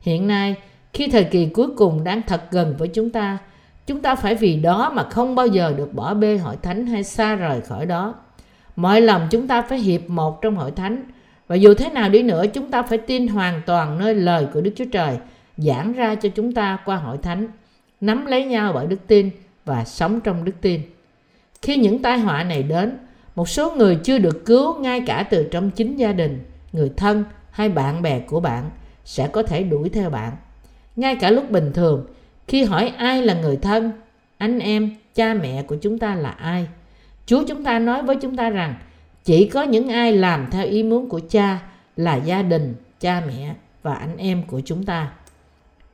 Hiện 0.00 0.26
nay, 0.26 0.54
khi 0.92 1.08
thời 1.08 1.24
kỳ 1.24 1.46
cuối 1.46 1.68
cùng 1.76 2.04
đang 2.04 2.22
thật 2.26 2.42
gần 2.50 2.74
với 2.78 2.88
chúng 2.88 3.10
ta, 3.10 3.38
chúng 3.86 4.00
ta 4.00 4.14
phải 4.14 4.34
vì 4.34 4.56
đó 4.56 4.92
mà 4.94 5.02
không 5.02 5.34
bao 5.34 5.46
giờ 5.46 5.74
được 5.76 5.94
bỏ 5.94 6.14
bê 6.14 6.38
hội 6.38 6.56
thánh 6.62 6.86
hay 6.86 7.04
xa 7.04 7.34
rời 7.34 7.60
khỏi 7.60 7.86
đó. 7.86 8.14
Mọi 8.76 9.00
lòng 9.00 9.28
chúng 9.30 9.46
ta 9.46 9.62
phải 9.62 9.78
hiệp 9.78 10.10
một 10.10 10.42
trong 10.42 10.56
hội 10.56 10.70
thánh 10.70 11.04
và 11.50 11.56
dù 11.56 11.74
thế 11.74 11.90
nào 11.90 12.08
đi 12.08 12.22
nữa 12.22 12.44
chúng 12.52 12.70
ta 12.70 12.82
phải 12.82 12.98
tin 12.98 13.28
hoàn 13.28 13.62
toàn 13.66 13.98
nơi 13.98 14.14
lời 14.14 14.46
của 14.52 14.60
Đức 14.60 14.70
Chúa 14.76 14.84
Trời 14.92 15.18
giảng 15.56 15.92
ra 15.92 16.14
cho 16.14 16.28
chúng 16.28 16.52
ta 16.52 16.78
qua 16.84 16.96
hội 16.96 17.18
thánh, 17.18 17.48
nắm 18.00 18.26
lấy 18.26 18.44
nhau 18.44 18.72
bởi 18.74 18.86
đức 18.86 18.96
tin 19.06 19.30
và 19.64 19.84
sống 19.84 20.20
trong 20.20 20.44
đức 20.44 20.52
tin. 20.60 20.80
Khi 21.62 21.76
những 21.76 22.02
tai 22.02 22.18
họa 22.18 22.44
này 22.44 22.62
đến, 22.62 22.98
một 23.34 23.48
số 23.48 23.72
người 23.76 23.98
chưa 24.04 24.18
được 24.18 24.44
cứu 24.46 24.78
ngay 24.80 25.02
cả 25.06 25.26
từ 25.30 25.48
trong 25.50 25.70
chính 25.70 25.96
gia 25.96 26.12
đình, 26.12 26.44
người 26.72 26.92
thân 26.96 27.24
hay 27.50 27.68
bạn 27.68 28.02
bè 28.02 28.20
của 28.20 28.40
bạn 28.40 28.70
sẽ 29.04 29.28
có 29.28 29.42
thể 29.42 29.62
đuổi 29.62 29.88
theo 29.88 30.10
bạn. 30.10 30.32
Ngay 30.96 31.16
cả 31.16 31.30
lúc 31.30 31.50
bình 31.50 31.72
thường, 31.74 32.06
khi 32.48 32.64
hỏi 32.64 32.92
ai 32.96 33.22
là 33.22 33.34
người 33.34 33.56
thân, 33.56 33.92
anh 34.38 34.58
em, 34.58 34.96
cha 35.14 35.34
mẹ 35.34 35.62
của 35.62 35.76
chúng 35.76 35.98
ta 35.98 36.14
là 36.14 36.30
ai, 36.30 36.66
Chúa 37.26 37.44
chúng 37.48 37.64
ta 37.64 37.78
nói 37.78 38.02
với 38.02 38.16
chúng 38.16 38.36
ta 38.36 38.50
rằng 38.50 38.74
chỉ 39.24 39.46
có 39.46 39.62
những 39.62 39.88
ai 39.88 40.12
làm 40.12 40.48
theo 40.50 40.66
ý 40.66 40.82
muốn 40.82 41.08
của 41.08 41.20
cha 41.30 41.58
là 41.96 42.16
gia 42.16 42.42
đình, 42.42 42.74
cha 43.00 43.22
mẹ 43.26 43.54
và 43.82 43.94
anh 43.94 44.16
em 44.16 44.42
của 44.42 44.60
chúng 44.64 44.84
ta. 44.84 45.12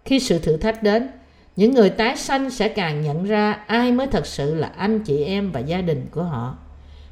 Khi 0.04 0.20
sự 0.20 0.38
thử 0.38 0.56
thách 0.56 0.82
đến, 0.82 1.08
những 1.56 1.74
người 1.74 1.90
tái 1.90 2.16
sanh 2.16 2.50
sẽ 2.50 2.68
càng 2.68 3.02
nhận 3.02 3.24
ra 3.24 3.52
ai 3.66 3.92
mới 3.92 4.06
thật 4.06 4.26
sự 4.26 4.54
là 4.54 4.72
anh 4.76 5.00
chị 5.00 5.24
em 5.24 5.52
và 5.52 5.60
gia 5.60 5.80
đình 5.80 6.06
của 6.10 6.22
họ. 6.22 6.56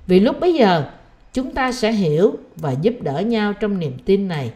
Vì 0.07 0.21
lúc 0.21 0.41
bấy 0.41 0.55
giờ 0.55 0.85
chúng 1.33 1.51
ta 1.51 1.73
sẽ 1.73 1.93
hiểu 1.93 2.37
và 2.57 2.73
giúp 2.73 2.95
đỡ 3.01 3.21
nhau 3.21 3.53
trong 3.53 3.79
niềm 3.79 3.99
tin 4.05 4.29
này. 4.29 4.53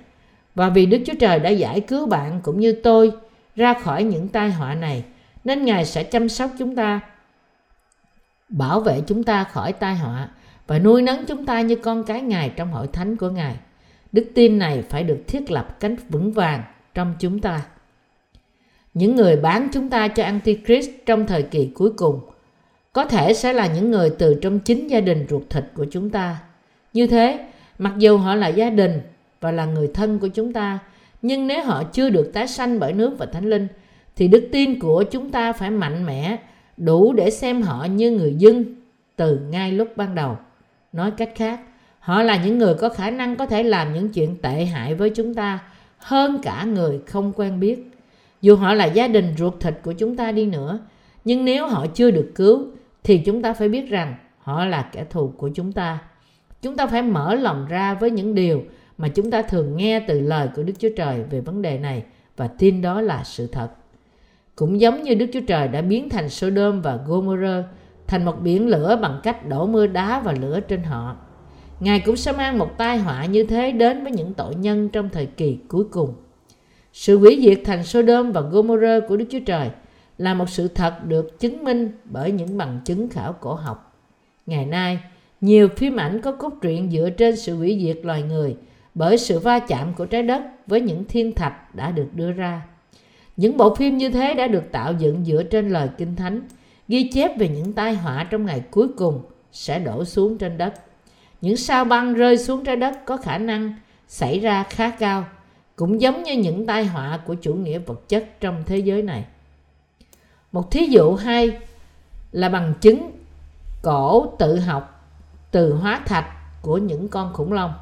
Và 0.54 0.68
vì 0.68 0.86
đức 0.86 0.98
chúa 1.06 1.14
trời 1.20 1.38
đã 1.38 1.50
giải 1.50 1.80
cứu 1.80 2.06
bạn 2.06 2.40
cũng 2.42 2.60
như 2.60 2.72
tôi 2.72 3.12
ra 3.56 3.74
khỏi 3.74 4.04
những 4.04 4.28
tai 4.28 4.50
họa 4.50 4.74
này 4.74 5.04
nên 5.44 5.64
ngài 5.64 5.84
sẽ 5.84 6.04
chăm 6.04 6.28
sóc 6.28 6.50
chúng 6.58 6.76
ta 6.76 7.00
bảo 8.48 8.80
vệ 8.80 9.00
chúng 9.06 9.24
ta 9.24 9.44
khỏi 9.44 9.72
tai 9.72 9.94
họa 9.94 10.28
và 10.68 10.78
nuôi 10.78 11.02
nấng 11.02 11.26
chúng 11.26 11.46
ta 11.46 11.60
như 11.60 11.76
con 11.76 12.04
cái 12.04 12.20
ngài 12.20 12.52
trong 12.56 12.72
hội 12.72 12.86
thánh 12.92 13.16
của 13.16 13.30
ngài 13.30 13.56
đức 14.12 14.26
tin 14.34 14.58
này 14.58 14.82
phải 14.88 15.04
được 15.04 15.18
thiết 15.26 15.50
lập 15.50 15.80
cánh 15.80 15.96
vững 16.08 16.32
vàng 16.32 16.62
trong 16.94 17.14
chúng 17.18 17.40
ta 17.40 17.60
những 18.94 19.16
người 19.16 19.36
bán 19.36 19.68
chúng 19.72 19.90
ta 19.90 20.08
cho 20.08 20.24
Antichrist 20.24 20.90
trong 21.06 21.26
thời 21.26 21.42
kỳ 21.42 21.70
cuối 21.74 21.90
cùng 21.96 22.20
có 22.92 23.04
thể 23.04 23.34
sẽ 23.34 23.52
là 23.52 23.66
những 23.66 23.90
người 23.90 24.10
từ 24.18 24.38
trong 24.42 24.58
chính 24.58 24.90
gia 24.90 25.00
đình 25.00 25.26
ruột 25.30 25.42
thịt 25.50 25.64
của 25.74 25.86
chúng 25.90 26.10
ta. 26.10 26.38
Như 26.92 27.06
thế, 27.06 27.46
mặc 27.78 27.92
dù 27.98 28.16
họ 28.16 28.34
là 28.34 28.48
gia 28.48 28.70
đình 28.70 29.00
và 29.40 29.52
là 29.52 29.64
người 29.64 29.90
thân 29.94 30.18
của 30.18 30.28
chúng 30.28 30.52
ta, 30.52 30.78
nhưng 31.22 31.46
nếu 31.46 31.64
họ 31.64 31.84
chưa 31.84 32.10
được 32.10 32.30
tái 32.34 32.48
sanh 32.48 32.78
bởi 32.78 32.92
nước 32.92 33.18
và 33.18 33.26
thánh 33.26 33.50
linh, 33.50 33.68
thì 34.16 34.28
đức 34.28 34.48
tin 34.52 34.80
của 34.80 35.04
chúng 35.10 35.30
ta 35.30 35.52
phải 35.52 35.70
mạnh 35.70 36.06
mẽ, 36.06 36.36
đủ 36.76 37.12
để 37.12 37.30
xem 37.30 37.62
họ 37.62 37.84
như 37.84 38.10
người 38.10 38.34
dân 38.34 38.64
từ 39.16 39.38
ngay 39.50 39.72
lúc 39.72 39.88
ban 39.96 40.14
đầu. 40.14 40.36
Nói 40.92 41.10
cách 41.10 41.32
khác, 41.34 41.60
họ 41.98 42.22
là 42.22 42.44
những 42.44 42.58
người 42.58 42.74
có 42.74 42.88
khả 42.88 43.10
năng 43.10 43.36
có 43.36 43.46
thể 43.46 43.62
làm 43.62 43.94
những 43.94 44.08
chuyện 44.08 44.36
tệ 44.42 44.64
hại 44.64 44.94
với 44.94 45.10
chúng 45.10 45.34
ta 45.34 45.58
hơn 45.98 46.38
cả 46.42 46.64
người 46.64 47.00
không 47.06 47.32
quen 47.36 47.60
biết. 47.60 47.90
Dù 48.40 48.56
họ 48.56 48.74
là 48.74 48.84
gia 48.84 49.08
đình 49.08 49.34
ruột 49.38 49.54
thịt 49.60 49.74
của 49.82 49.92
chúng 49.92 50.16
ta 50.16 50.32
đi 50.32 50.46
nữa 50.46 50.78
nhưng 51.24 51.44
nếu 51.44 51.66
họ 51.66 51.86
chưa 51.86 52.10
được 52.10 52.32
cứu 52.34 52.66
thì 53.04 53.18
chúng 53.18 53.42
ta 53.42 53.52
phải 53.52 53.68
biết 53.68 53.88
rằng 53.88 54.14
họ 54.38 54.64
là 54.64 54.88
kẻ 54.92 55.04
thù 55.10 55.32
của 55.36 55.50
chúng 55.54 55.72
ta. 55.72 55.98
Chúng 56.62 56.76
ta 56.76 56.86
phải 56.86 57.02
mở 57.02 57.34
lòng 57.34 57.66
ra 57.68 57.94
với 57.94 58.10
những 58.10 58.34
điều 58.34 58.62
mà 58.98 59.08
chúng 59.08 59.30
ta 59.30 59.42
thường 59.42 59.76
nghe 59.76 60.00
từ 60.00 60.20
lời 60.20 60.48
của 60.56 60.62
đức 60.62 60.72
chúa 60.78 60.88
trời 60.96 61.22
về 61.30 61.40
vấn 61.40 61.62
đề 61.62 61.78
này 61.78 62.02
và 62.36 62.48
tin 62.48 62.82
đó 62.82 63.00
là 63.00 63.24
sự 63.24 63.46
thật. 63.46 63.68
Cũng 64.56 64.80
giống 64.80 65.02
như 65.02 65.14
đức 65.14 65.26
chúa 65.32 65.40
trời 65.46 65.68
đã 65.68 65.82
biến 65.82 66.08
thành 66.08 66.28
sodom 66.28 66.82
và 66.82 66.98
gomorrah 67.06 67.64
thành 68.08 68.24
một 68.24 68.40
biển 68.42 68.68
lửa 68.68 68.98
bằng 69.02 69.20
cách 69.22 69.48
đổ 69.48 69.66
mưa 69.66 69.86
đá 69.86 70.20
và 70.20 70.32
lửa 70.32 70.60
trên 70.60 70.82
họ 70.82 71.16
ngài 71.80 72.00
cũng 72.00 72.16
sẽ 72.16 72.32
mang 72.32 72.58
một 72.58 72.78
tai 72.78 72.98
họa 72.98 73.24
như 73.24 73.44
thế 73.44 73.72
đến 73.72 74.02
với 74.02 74.12
những 74.12 74.34
tội 74.34 74.54
nhân 74.54 74.88
trong 74.88 75.08
thời 75.08 75.26
kỳ 75.26 75.58
cuối 75.68 75.84
cùng 75.90 76.14
sự 76.92 77.18
hủy 77.18 77.40
diệt 77.42 77.60
thành 77.64 77.84
Sodom 77.84 78.32
và 78.32 78.40
Gomorrah 78.40 79.02
của 79.08 79.16
Đức 79.16 79.24
Chúa 79.30 79.40
Trời 79.46 79.70
là 80.18 80.34
một 80.34 80.50
sự 80.50 80.68
thật 80.68 81.04
được 81.04 81.40
chứng 81.40 81.64
minh 81.64 81.90
bởi 82.04 82.32
những 82.32 82.58
bằng 82.58 82.80
chứng 82.84 83.08
khảo 83.08 83.32
cổ 83.32 83.54
học. 83.54 84.02
Ngày 84.46 84.66
nay, 84.66 84.98
nhiều 85.40 85.68
phim 85.76 85.96
ảnh 85.96 86.20
có 86.20 86.32
cốt 86.32 86.52
truyện 86.62 86.90
dựa 86.90 87.10
trên 87.10 87.36
sự 87.36 87.56
hủy 87.56 87.78
diệt 87.82 88.04
loài 88.04 88.22
người 88.22 88.56
bởi 88.94 89.18
sự 89.18 89.38
va 89.38 89.58
chạm 89.58 89.94
của 89.94 90.06
trái 90.06 90.22
đất 90.22 90.42
với 90.66 90.80
những 90.80 91.04
thiên 91.04 91.34
thạch 91.34 91.74
đã 91.74 91.90
được 91.90 92.08
đưa 92.14 92.32
ra. 92.32 92.62
Những 93.36 93.56
bộ 93.56 93.74
phim 93.74 93.96
như 93.96 94.10
thế 94.10 94.34
đã 94.34 94.46
được 94.46 94.72
tạo 94.72 94.92
dựng 94.98 95.24
dựa 95.24 95.42
trên 95.42 95.70
lời 95.70 95.88
Kinh 95.98 96.16
Thánh, 96.16 96.40
ghi 96.88 97.10
chép 97.14 97.38
về 97.38 97.48
những 97.48 97.72
tai 97.72 97.94
họa 97.94 98.26
trong 98.30 98.46
ngày 98.46 98.62
cuối 98.70 98.88
cùng 98.96 99.22
sẽ 99.52 99.78
đổ 99.78 100.04
xuống 100.04 100.38
trên 100.38 100.58
đất. 100.58 100.74
Những 101.40 101.56
sao 101.56 101.84
băng 101.84 102.14
rơi 102.14 102.38
xuống 102.38 102.64
trái 102.64 102.76
đất 102.76 103.04
có 103.04 103.16
khả 103.16 103.38
năng 103.38 103.74
xảy 104.08 104.40
ra 104.40 104.62
khá 104.62 104.90
cao, 104.90 105.24
cũng 105.76 106.00
giống 106.00 106.22
như 106.22 106.36
những 106.36 106.66
tai 106.66 106.84
họa 106.84 107.20
của 107.26 107.34
chủ 107.34 107.54
nghĩa 107.54 107.78
vật 107.78 108.08
chất 108.08 108.40
trong 108.40 108.62
thế 108.66 108.78
giới 108.78 109.02
này. 109.02 109.24
Một 110.52 110.70
thí 110.70 110.86
dụ 110.86 111.14
hay 111.14 111.58
là 112.32 112.48
bằng 112.48 112.74
chứng 112.80 113.10
cổ 113.82 114.32
tự 114.38 114.58
học, 114.58 115.10
từ 115.50 115.74
hóa 115.74 116.00
thạch 116.06 116.26
của 116.62 116.78
những 116.78 117.08
con 117.08 117.32
khủng 117.32 117.52
long, 117.52 117.72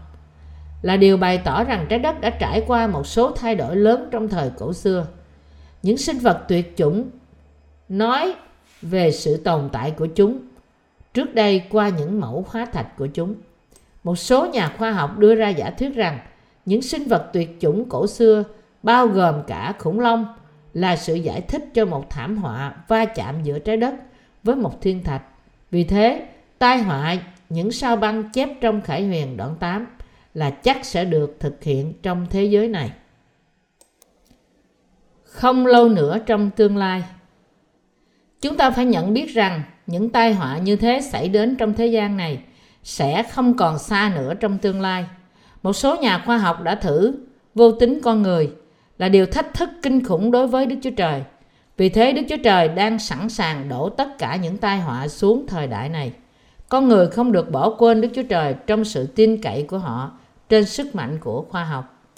là 0.83 0.97
điều 0.97 1.17
bày 1.17 1.39
tỏ 1.39 1.65
rằng 1.65 1.87
trái 1.89 1.99
đất 1.99 2.21
đã 2.21 2.31
trải 2.31 2.63
qua 2.67 2.87
một 2.87 3.07
số 3.07 3.31
thay 3.31 3.55
đổi 3.55 3.77
lớn 3.77 4.09
trong 4.11 4.29
thời 4.29 4.51
cổ 4.59 4.73
xưa. 4.73 5.07
Những 5.83 5.97
sinh 5.97 6.19
vật 6.19 6.45
tuyệt 6.49 6.77
chủng 6.77 7.11
nói 7.89 8.35
về 8.83 9.13
sự 9.13 9.37
tồn 9.37 9.69
tại 9.73 9.91
của 9.91 10.07
chúng 10.07 10.39
trước 11.15 11.35
đây 11.35 11.63
qua 11.71 11.89
những 11.89 12.21
mẫu 12.21 12.45
hóa 12.49 12.65
thạch 12.65 12.97
của 12.97 13.07
chúng. 13.07 13.35
Một 14.05 14.17
số 14.17 14.47
nhà 14.47 14.75
khoa 14.79 14.93
học 14.93 15.19
đưa 15.19 15.35
ra 15.35 15.49
giả 15.49 15.71
thuyết 15.71 15.95
rằng 15.95 16.19
những 16.67 16.83
sinh 16.83 17.05
vật 17.05 17.31
tuyệt 17.33 17.57
chủng 17.61 17.89
cổ 17.89 18.07
xưa 18.07 18.45
bao 18.83 19.07
gồm 19.07 19.43
cả 19.47 19.75
khủng 19.79 20.01
long 20.01 20.35
là 20.75 20.97
sự 20.97 21.15
giải 21.15 21.41
thích 21.41 21.65
cho 21.75 21.87
một 21.87 22.11
thảm 22.11 22.37
họa 22.37 22.75
va 22.89 23.05
chạm 23.05 23.43
giữa 23.43 23.59
trái 23.59 23.77
đất 23.77 23.95
với 24.43 24.57
một 24.57 24.81
thiên 24.81 25.05
thạch. 25.05 25.23
Vì 25.71 25.85
thế, 25.85 26.29
tai 26.59 26.83
họa 26.83 27.17
những 27.49 27.73
sao 27.73 27.97
băng 27.97 28.31
chép 28.33 28.49
trong 28.61 28.81
Khải 28.81 29.07
Huyền 29.07 29.37
đoạn 29.37 29.55
8 29.61 29.87
là 30.35 30.51
chắc 30.51 30.85
sẽ 30.85 31.05
được 31.05 31.37
thực 31.41 31.63
hiện 31.65 31.93
trong 32.03 32.27
thế 32.31 32.45
giới 32.45 32.69
này. 32.69 32.93
Không 35.25 35.67
lâu 35.67 35.89
nữa 35.89 36.19
trong 36.27 36.51
tương 36.51 36.77
lai, 36.77 37.03
chúng 38.47 38.57
ta 38.57 38.71
phải 38.71 38.85
nhận 38.85 39.15
biết 39.15 39.35
rằng 39.35 39.63
những 39.87 40.11
tai 40.11 40.35
họa 40.35 40.59
như 40.59 40.77
thế 40.77 41.01
xảy 41.01 41.29
đến 41.29 41.57
trong 41.57 41.75
thế 41.75 41.87
gian 41.87 42.17
này 42.17 42.39
sẽ 42.83 43.23
không 43.23 43.57
còn 43.57 43.79
xa 43.79 44.13
nữa 44.15 44.35
trong 44.35 44.59
tương 44.59 44.81
lai 44.81 45.05
một 45.63 45.73
số 45.73 45.97
nhà 45.97 46.23
khoa 46.27 46.39
học 46.39 46.63
đã 46.63 46.75
thử 46.75 47.15
vô 47.55 47.73
tính 47.73 48.01
con 48.03 48.23
người 48.23 48.51
là 48.99 49.09
điều 49.09 49.27
thách 49.27 49.55
thức 49.55 49.69
kinh 49.83 50.05
khủng 50.05 50.31
đối 50.31 50.47
với 50.47 50.67
Đức 50.67 50.77
Chúa 50.83 50.91
Trời. 50.91 51.23
Vì 51.77 51.89
thế 51.89 52.13
Đức 52.13 52.23
Chúa 52.29 52.37
Trời 52.45 52.69
đang 52.69 52.99
sẵn 52.99 53.29
sàng 53.29 53.69
đổ 53.69 53.89
tất 53.89 54.19
cả 54.19 54.37
những 54.37 54.57
tai 54.57 54.79
họa 54.79 55.09
xuống 55.09 55.47
thời 55.49 55.67
đại 55.67 55.89
này. 55.89 56.13
Con 56.69 56.89
người 56.89 57.09
không 57.09 57.33
được 57.33 57.51
bỏ 57.51 57.71
quên 57.71 58.01
Đức 58.01 58.09
Chúa 58.15 58.23
Trời 58.23 58.55
trong 58.67 58.85
sự 58.85 59.07
tin 59.07 59.43
cậy 59.43 59.63
của 59.63 59.79
họ 59.79 60.11
trên 60.49 60.65
sức 60.65 60.95
mạnh 60.95 61.19
của 61.21 61.45
khoa 61.49 61.65
học. 61.65 62.09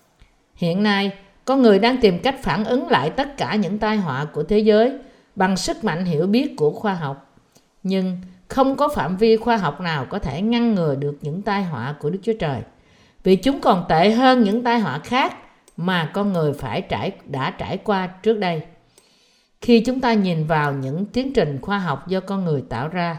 Hiện 0.55 0.83
nay, 0.83 1.11
con 1.45 1.63
người 1.63 1.79
đang 1.79 1.97
tìm 1.97 2.19
cách 2.19 2.43
phản 2.43 2.65
ứng 2.65 2.89
lại 2.89 3.11
tất 3.11 3.37
cả 3.37 3.55
những 3.55 3.79
tai 3.79 3.97
họa 3.97 4.25
của 4.25 4.43
thế 4.43 4.59
giới 4.59 4.99
bằng 5.39 5.57
sức 5.57 5.85
mạnh 5.85 6.05
hiểu 6.05 6.27
biết 6.27 6.55
của 6.57 6.71
khoa 6.71 6.95
học. 6.95 7.37
Nhưng 7.83 8.19
không 8.49 8.77
có 8.77 8.89
phạm 8.89 9.17
vi 9.17 9.37
khoa 9.37 9.57
học 9.57 9.81
nào 9.81 10.07
có 10.11 10.19
thể 10.19 10.43
ngăn 10.43 10.75
ngừa 10.75 10.95
được 10.95 11.19
những 11.21 11.43
tai 11.43 11.65
họa 11.65 11.95
của 12.01 12.11
Đức 12.11 12.19
Chúa 12.23 12.33
Trời 12.41 12.63
vì 13.25 13.37
chúng 13.37 13.61
còn 13.61 13.85
tệ 13.89 14.11
hơn 14.11 14.43
những 14.43 14.65
tai 14.65 14.81
họa 14.81 14.99
khác 14.99 15.37
mà 15.77 16.11
con 16.15 16.33
người 16.33 16.53
phải 16.53 16.83
trải 16.83 17.13
đã 17.25 17.51
trải 17.51 17.79
qua 17.79 18.07
trước 18.07 18.39
đây. 18.39 18.63
Khi 19.61 19.81
chúng 19.81 20.01
ta 20.01 20.13
nhìn 20.13 20.47
vào 20.47 20.73
những 20.73 21.07
tiến 21.07 21.33
trình 21.33 21.59
khoa 21.63 21.79
học 21.79 22.09
do 22.09 22.21
con 22.21 22.45
người 22.45 22.65
tạo 22.69 22.89
ra, 22.89 23.19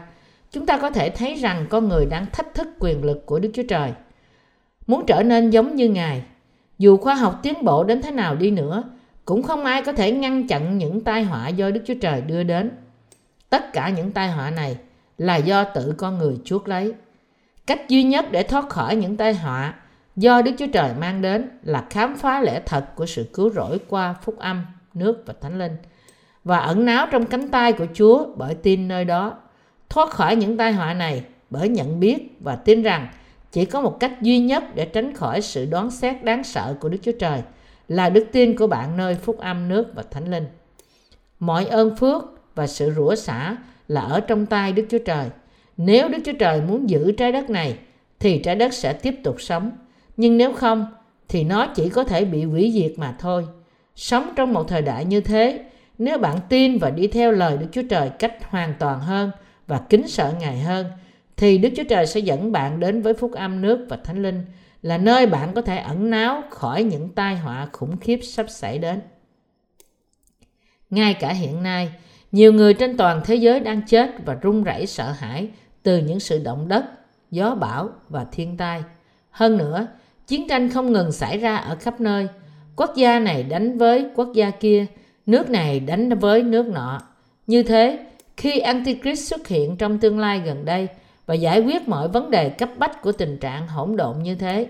chúng 0.52 0.66
ta 0.66 0.78
có 0.78 0.90
thể 0.90 1.10
thấy 1.10 1.34
rằng 1.34 1.66
con 1.70 1.88
người 1.88 2.06
đang 2.06 2.26
thách 2.32 2.54
thức 2.54 2.68
quyền 2.78 3.04
lực 3.04 3.26
của 3.26 3.38
Đức 3.38 3.50
Chúa 3.54 3.62
Trời. 3.68 3.92
Muốn 4.86 5.04
trở 5.06 5.22
nên 5.22 5.50
giống 5.50 5.76
như 5.76 5.88
Ngài, 5.88 6.22
dù 6.78 6.96
khoa 6.96 7.14
học 7.14 7.40
tiến 7.42 7.64
bộ 7.64 7.84
đến 7.84 8.02
thế 8.02 8.10
nào 8.10 8.36
đi 8.36 8.50
nữa, 8.50 8.82
cũng 9.30 9.42
không 9.42 9.64
ai 9.64 9.82
có 9.82 9.92
thể 9.92 10.12
ngăn 10.12 10.46
chặn 10.46 10.78
những 10.78 11.00
tai 11.00 11.22
họa 11.22 11.48
do 11.48 11.70
Đức 11.70 11.80
Chúa 11.86 11.94
Trời 12.00 12.20
đưa 12.20 12.42
đến. 12.42 12.70
Tất 13.50 13.72
cả 13.72 13.88
những 13.88 14.12
tai 14.12 14.30
họa 14.30 14.50
này 14.50 14.76
là 15.18 15.36
do 15.36 15.64
tự 15.64 15.94
con 15.98 16.18
người 16.18 16.38
chuốc 16.44 16.68
lấy. 16.68 16.94
Cách 17.66 17.88
duy 17.88 18.02
nhất 18.02 18.26
để 18.30 18.42
thoát 18.42 18.68
khỏi 18.68 18.96
những 18.96 19.16
tai 19.16 19.34
họa 19.34 19.74
do 20.16 20.42
Đức 20.42 20.52
Chúa 20.58 20.66
Trời 20.72 20.90
mang 21.00 21.22
đến 21.22 21.48
là 21.62 21.84
khám 21.90 22.16
phá 22.16 22.40
lẽ 22.40 22.60
thật 22.66 22.86
của 22.96 23.06
sự 23.06 23.26
cứu 23.32 23.50
rỗi 23.50 23.78
qua 23.88 24.14
phúc 24.22 24.38
âm, 24.38 24.66
nước 24.94 25.22
và 25.26 25.34
thánh 25.40 25.58
linh 25.58 25.76
và 26.44 26.58
ẩn 26.58 26.84
náu 26.84 27.06
trong 27.10 27.26
cánh 27.26 27.48
tay 27.48 27.72
của 27.72 27.86
Chúa 27.94 28.26
bởi 28.36 28.54
tin 28.54 28.88
nơi 28.88 29.04
đó, 29.04 29.38
thoát 29.88 30.10
khỏi 30.10 30.36
những 30.36 30.56
tai 30.56 30.72
họa 30.72 30.94
này 30.94 31.24
bởi 31.50 31.68
nhận 31.68 32.00
biết 32.00 32.36
và 32.40 32.56
tin 32.56 32.82
rằng 32.82 33.08
chỉ 33.52 33.64
có 33.64 33.80
một 33.80 34.00
cách 34.00 34.22
duy 34.22 34.38
nhất 34.38 34.64
để 34.74 34.84
tránh 34.84 35.14
khỏi 35.14 35.40
sự 35.40 35.66
đoán 35.66 35.90
xét 35.90 36.24
đáng 36.24 36.44
sợ 36.44 36.74
của 36.80 36.88
Đức 36.88 36.98
Chúa 37.02 37.12
Trời 37.18 37.42
là 37.90 38.08
đức 38.08 38.26
tin 38.32 38.56
của 38.56 38.66
bạn 38.66 38.96
nơi 38.96 39.14
phúc 39.14 39.38
âm 39.38 39.68
nước 39.68 39.86
và 39.94 40.02
thánh 40.10 40.30
linh. 40.30 40.44
Mọi 41.38 41.66
ơn 41.66 41.96
phước 41.96 42.22
và 42.54 42.66
sự 42.66 42.92
rủa 42.96 43.14
xả 43.14 43.56
là 43.88 44.00
ở 44.00 44.20
trong 44.20 44.46
tay 44.46 44.72
Đức 44.72 44.86
Chúa 44.90 44.98
Trời. 44.98 45.28
Nếu 45.76 46.08
Đức 46.08 46.18
Chúa 46.24 46.32
Trời 46.38 46.60
muốn 46.60 46.90
giữ 46.90 47.12
trái 47.12 47.32
đất 47.32 47.50
này, 47.50 47.78
thì 48.20 48.38
trái 48.38 48.56
đất 48.56 48.74
sẽ 48.74 48.92
tiếp 48.92 49.14
tục 49.24 49.40
sống 49.40 49.70
nhưng 50.16 50.36
nếu 50.36 50.52
không, 50.52 50.86
thì 51.28 51.44
nó 51.44 51.66
chỉ 51.66 51.88
có 51.88 52.04
thể 52.04 52.24
bị 52.24 52.44
hủy 52.44 52.72
diệt 52.74 52.92
mà 52.96 53.14
thôi 53.18 53.46
sống 53.96 54.32
trong 54.36 54.52
một 54.52 54.68
thời 54.68 54.82
đại 54.82 55.04
như 55.04 55.20
thế, 55.20 55.64
nếu 55.98 56.18
bạn 56.18 56.38
tin 56.48 56.78
và 56.78 56.90
đi 56.90 57.06
theo 57.06 57.32
lời 57.32 57.56
đức 57.56 57.66
chúa 57.72 57.82
trời 57.90 58.10
cách 58.18 58.50
hoàn 58.50 58.74
toàn 58.78 59.00
hơn 59.00 59.30
và 59.66 59.80
kính 59.88 60.08
sợ 60.08 60.32
ngài 60.40 60.58
hơn, 60.58 60.86
thì 61.36 61.58
đức 61.58 61.68
chúa 61.76 61.84
trời 61.88 62.06
sẽ 62.06 62.20
dẫn 62.20 62.52
bạn 62.52 62.80
đến 62.80 63.02
với 63.02 63.14
phúc 63.14 63.32
âm 63.32 63.62
nước 63.62 63.86
và 63.88 63.96
thánh 64.04 64.22
linh 64.22 64.44
là 64.82 64.98
nơi 64.98 65.26
bạn 65.26 65.52
có 65.54 65.62
thể 65.62 65.76
ẩn 65.76 66.10
náu 66.10 66.42
khỏi 66.50 66.82
những 66.82 67.08
tai 67.08 67.36
họa 67.36 67.68
khủng 67.72 67.96
khiếp 67.96 68.20
sắp 68.22 68.46
xảy 68.50 68.78
đến 68.78 69.00
ngay 70.90 71.14
cả 71.14 71.32
hiện 71.32 71.62
nay 71.62 71.92
nhiều 72.32 72.52
người 72.52 72.74
trên 72.74 72.96
toàn 72.96 73.20
thế 73.24 73.34
giới 73.34 73.60
đang 73.60 73.86
chết 73.86 74.10
và 74.24 74.34
run 74.34 74.64
rẩy 74.64 74.86
sợ 74.86 75.12
hãi 75.12 75.48
từ 75.82 75.98
những 75.98 76.20
sự 76.20 76.42
động 76.44 76.68
đất 76.68 76.84
gió 77.30 77.54
bão 77.54 77.88
và 78.08 78.26
thiên 78.32 78.56
tai 78.56 78.82
hơn 79.30 79.58
nữa 79.58 79.86
Chiến 80.30 80.48
tranh 80.48 80.70
không 80.70 80.92
ngừng 80.92 81.12
xảy 81.12 81.38
ra 81.38 81.56
ở 81.56 81.76
khắp 81.80 82.00
nơi. 82.00 82.28
Quốc 82.76 82.96
gia 82.96 83.18
này 83.18 83.42
đánh 83.42 83.78
với 83.78 84.06
quốc 84.14 84.28
gia 84.34 84.50
kia. 84.50 84.86
nước 85.26 85.50
này 85.50 85.80
đánh 85.80 86.18
với 86.18 86.42
nước 86.42 86.66
nọ. 86.66 87.02
Như 87.46 87.62
thế, 87.62 87.98
khi 88.36 88.58
Antichrist 88.58 89.28
xuất 89.30 89.48
hiện 89.48 89.76
trong 89.76 89.98
tương 89.98 90.18
lai 90.18 90.40
gần 90.44 90.64
đây 90.64 90.88
và 91.30 91.36
giải 91.36 91.60
quyết 91.60 91.88
mọi 91.88 92.08
vấn 92.08 92.30
đề 92.30 92.48
cấp 92.48 92.68
bách 92.78 93.02
của 93.02 93.12
tình 93.12 93.38
trạng 93.38 93.68
hỗn 93.68 93.96
độn 93.96 94.22
như 94.22 94.34
thế, 94.34 94.66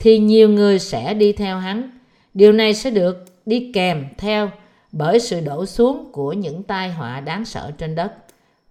thì 0.00 0.18
nhiều 0.18 0.48
người 0.48 0.78
sẽ 0.78 1.14
đi 1.14 1.32
theo 1.32 1.58
hắn. 1.58 1.90
Điều 2.34 2.52
này 2.52 2.74
sẽ 2.74 2.90
được 2.90 3.24
đi 3.46 3.70
kèm 3.74 4.04
theo 4.18 4.50
bởi 4.92 5.20
sự 5.20 5.40
đổ 5.40 5.66
xuống 5.66 6.12
của 6.12 6.32
những 6.32 6.62
tai 6.62 6.90
họa 6.90 7.20
đáng 7.20 7.44
sợ 7.44 7.70
trên 7.78 7.94
đất. 7.94 8.12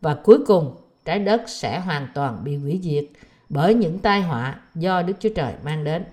Và 0.01 0.13
cuối 0.13 0.37
cùng, 0.45 0.75
trái 1.05 1.19
đất 1.19 1.41
sẽ 1.47 1.79
hoàn 1.79 2.07
toàn 2.13 2.43
bị 2.43 2.55
hủy 2.55 2.79
diệt 2.83 3.05
bởi 3.49 3.73
những 3.73 3.99
tai 3.99 4.21
họa 4.21 4.55
do 4.75 5.01
Đức 5.01 5.13
Chúa 5.19 5.33
Trời 5.35 5.53
mang 5.63 5.83
đến. 5.83 6.03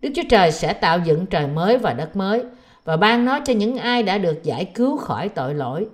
Đức 0.00 0.10
Chúa 0.16 0.28
Trời 0.30 0.52
sẽ 0.52 0.72
tạo 0.72 0.98
dựng 0.98 1.26
trời 1.26 1.46
mới 1.46 1.78
và 1.78 1.92
đất 1.92 2.16
mới 2.16 2.42
và 2.84 2.96
ban 2.96 3.24
nó 3.24 3.40
cho 3.44 3.52
những 3.52 3.76
ai 3.76 4.02
đã 4.02 4.18
được 4.18 4.44
giải 4.44 4.64
cứu 4.64 4.96
khỏi 4.96 5.28
tội 5.28 5.54
lỗi. 5.54 5.86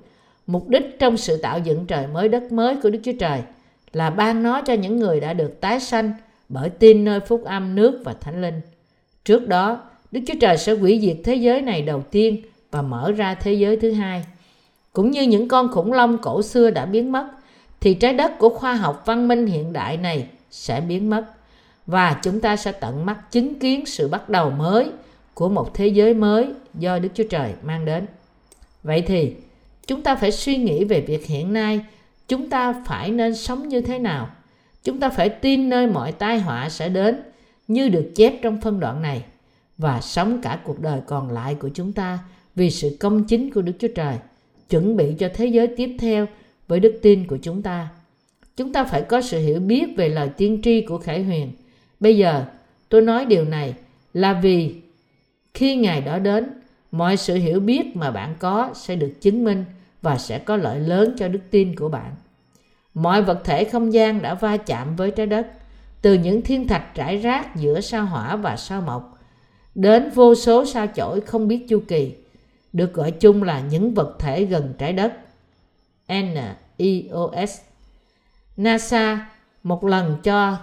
Mục 0.46 0.68
đích 0.68 0.96
trong 0.98 1.16
sự 1.16 1.36
tạo 1.36 1.58
dựng 1.58 1.86
trời 1.86 2.06
mới 2.06 2.28
đất 2.28 2.52
mới 2.52 2.76
của 2.82 2.90
Đức 2.90 3.00
Chúa 3.04 3.12
Trời 3.20 3.42
là 3.94 4.10
ban 4.10 4.42
nó 4.42 4.60
cho 4.60 4.72
những 4.72 4.96
người 4.96 5.20
đã 5.20 5.32
được 5.32 5.60
tái 5.60 5.80
sanh 5.80 6.12
bởi 6.48 6.70
tin 6.70 7.04
nơi 7.04 7.20
phúc 7.20 7.44
âm 7.44 7.74
nước 7.74 8.00
và 8.04 8.14
thánh 8.20 8.42
linh. 8.42 8.60
Trước 9.24 9.48
đó, 9.48 9.80
Đức 10.10 10.20
Chúa 10.26 10.34
Trời 10.40 10.56
sẽ 10.56 10.72
hủy 10.74 11.00
diệt 11.02 11.16
thế 11.24 11.34
giới 11.34 11.60
này 11.60 11.82
đầu 11.82 12.02
tiên 12.10 12.42
và 12.70 12.82
mở 12.82 13.12
ra 13.12 13.34
thế 13.34 13.52
giới 13.52 13.76
thứ 13.76 13.92
hai. 13.92 14.24
Cũng 14.92 15.10
như 15.10 15.22
những 15.22 15.48
con 15.48 15.68
khủng 15.68 15.92
long 15.92 16.18
cổ 16.18 16.42
xưa 16.42 16.70
đã 16.70 16.86
biến 16.86 17.12
mất, 17.12 17.26
thì 17.80 17.94
trái 17.94 18.14
đất 18.14 18.38
của 18.38 18.48
khoa 18.48 18.74
học 18.74 19.02
văn 19.06 19.28
minh 19.28 19.46
hiện 19.46 19.72
đại 19.72 19.96
này 19.96 20.26
sẽ 20.50 20.80
biến 20.80 21.10
mất 21.10 21.24
và 21.86 22.20
chúng 22.22 22.40
ta 22.40 22.56
sẽ 22.56 22.72
tận 22.72 23.06
mắt 23.06 23.32
chứng 23.32 23.58
kiến 23.58 23.86
sự 23.86 24.08
bắt 24.08 24.28
đầu 24.28 24.50
mới 24.50 24.86
của 25.34 25.48
một 25.48 25.74
thế 25.74 25.86
giới 25.86 26.14
mới 26.14 26.46
do 26.74 26.98
Đức 26.98 27.08
Chúa 27.14 27.24
Trời 27.30 27.52
mang 27.62 27.84
đến. 27.84 28.06
Vậy 28.82 29.02
thì, 29.02 29.32
chúng 29.86 30.02
ta 30.02 30.16
phải 30.16 30.32
suy 30.32 30.56
nghĩ 30.56 30.84
về 30.84 31.00
việc 31.00 31.26
hiện 31.26 31.52
nay 31.52 31.80
chúng 32.28 32.50
ta 32.50 32.82
phải 32.86 33.10
nên 33.10 33.34
sống 33.34 33.68
như 33.68 33.80
thế 33.80 33.98
nào. 33.98 34.28
Chúng 34.84 35.00
ta 35.00 35.08
phải 35.08 35.28
tin 35.28 35.68
nơi 35.68 35.86
mọi 35.86 36.12
tai 36.12 36.40
họa 36.40 36.68
sẽ 36.68 36.88
đến 36.88 37.20
như 37.68 37.88
được 37.88 38.12
chép 38.14 38.34
trong 38.42 38.60
phân 38.60 38.80
đoạn 38.80 39.02
này 39.02 39.24
và 39.78 40.00
sống 40.00 40.42
cả 40.42 40.58
cuộc 40.64 40.80
đời 40.80 41.00
còn 41.06 41.30
lại 41.30 41.54
của 41.54 41.68
chúng 41.74 41.92
ta 41.92 42.18
vì 42.54 42.70
sự 42.70 42.96
công 43.00 43.24
chính 43.24 43.50
của 43.50 43.62
Đức 43.62 43.72
Chúa 43.78 43.88
Trời, 43.94 44.16
chuẩn 44.70 44.96
bị 44.96 45.14
cho 45.18 45.28
thế 45.34 45.46
giới 45.46 45.66
tiếp 45.66 45.96
theo 45.98 46.26
với 46.68 46.80
đức 46.80 46.98
tin 47.02 47.26
của 47.26 47.38
chúng 47.42 47.62
ta. 47.62 47.88
Chúng 48.56 48.72
ta 48.72 48.84
phải 48.84 49.02
có 49.02 49.20
sự 49.20 49.38
hiểu 49.38 49.60
biết 49.60 49.96
về 49.96 50.08
lời 50.08 50.28
tiên 50.36 50.60
tri 50.62 50.80
của 50.80 50.98
Khải 50.98 51.22
Huyền. 51.22 51.52
Bây 52.00 52.16
giờ, 52.16 52.44
tôi 52.88 53.02
nói 53.02 53.24
điều 53.24 53.44
này 53.44 53.74
là 54.14 54.40
vì 54.42 54.74
khi 55.54 55.76
ngày 55.76 56.00
đó 56.00 56.18
đến, 56.18 56.44
mọi 56.92 57.16
sự 57.16 57.34
hiểu 57.34 57.60
biết 57.60 57.96
mà 57.96 58.10
bạn 58.10 58.34
có 58.38 58.70
sẽ 58.74 58.96
được 58.96 59.12
chứng 59.20 59.44
minh 59.44 59.64
và 60.04 60.18
sẽ 60.18 60.38
có 60.38 60.56
lợi 60.56 60.80
lớn 60.80 61.14
cho 61.18 61.28
đức 61.28 61.40
tin 61.50 61.76
của 61.76 61.88
bạn. 61.88 62.14
Mọi 62.94 63.22
vật 63.22 63.40
thể 63.44 63.64
không 63.64 63.92
gian 63.92 64.22
đã 64.22 64.34
va 64.34 64.56
chạm 64.56 64.96
với 64.96 65.10
trái 65.10 65.26
đất, 65.26 65.46
từ 66.02 66.14
những 66.14 66.42
thiên 66.42 66.68
thạch 66.68 66.94
trải 66.94 67.16
rác 67.16 67.56
giữa 67.56 67.80
sao 67.80 68.06
hỏa 68.06 68.36
và 68.36 68.56
sao 68.56 68.80
mộc, 68.80 69.18
đến 69.74 70.10
vô 70.14 70.34
số 70.34 70.64
sao 70.64 70.86
chổi 70.94 71.20
không 71.20 71.48
biết 71.48 71.66
chu 71.68 71.82
kỳ, 71.88 72.14
được 72.72 72.94
gọi 72.94 73.10
chung 73.10 73.42
là 73.42 73.60
những 73.60 73.94
vật 73.94 74.16
thể 74.18 74.44
gần 74.44 74.74
trái 74.78 74.92
đất. 74.92 75.12
NEOS 76.08 77.60
NASA 78.56 79.30
một 79.62 79.84
lần 79.84 80.16
cho 80.22 80.58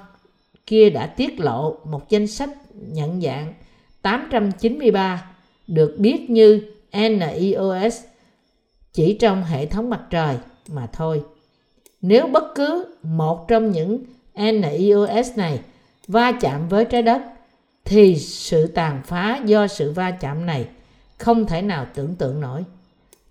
kia 0.66 0.90
đã 0.90 1.06
tiết 1.06 1.40
lộ 1.40 1.78
một 1.86 2.10
danh 2.10 2.28
sách 2.28 2.50
nhận 2.74 3.22
dạng 3.22 3.54
893 4.02 5.32
được 5.68 5.96
biết 6.00 6.30
như 6.30 6.62
NIOS 6.92 8.02
chỉ 8.94 9.14
trong 9.14 9.44
hệ 9.44 9.66
thống 9.66 9.90
mặt 9.90 10.02
trời 10.10 10.38
mà 10.68 10.88
thôi. 10.94 11.24
Nếu 12.02 12.28
bất 12.28 12.44
cứ 12.56 12.96
một 13.04 13.48
trong 13.48 13.72
những 13.72 14.04
NIOS 14.36 15.32
này 15.36 15.60
va 16.08 16.32
chạm 16.42 16.70
với 16.70 16.86
trái 16.86 17.02
đất 17.02 17.22
thì 17.86 18.16
sự 18.20 18.68
tàn 18.68 19.02
phá 19.06 19.42
do 19.46 19.68
sự 19.68 19.92
va 19.92 20.12
chạm 20.12 20.46
này 20.46 20.68
không 21.18 21.46
thể 21.46 21.62
nào 21.62 21.88
tưởng 21.94 22.16
tượng 22.16 22.42
nổi. 22.42 22.64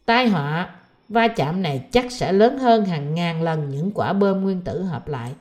Tai 0.05 0.29
họa 0.29 0.75
va 1.09 1.29
chạm 1.29 1.63
này 1.63 1.83
chắc 1.93 2.13
sẽ 2.13 2.33
lớn 2.33 2.59
hơn 2.59 2.85
hàng 2.85 3.15
ngàn 3.15 3.43
lần 3.43 3.71
những 3.71 3.91
quả 3.95 4.13
bom 4.13 4.43
nguyên 4.43 4.61
tử 4.61 4.83
hợp 4.83 5.09
lại. 5.09 5.33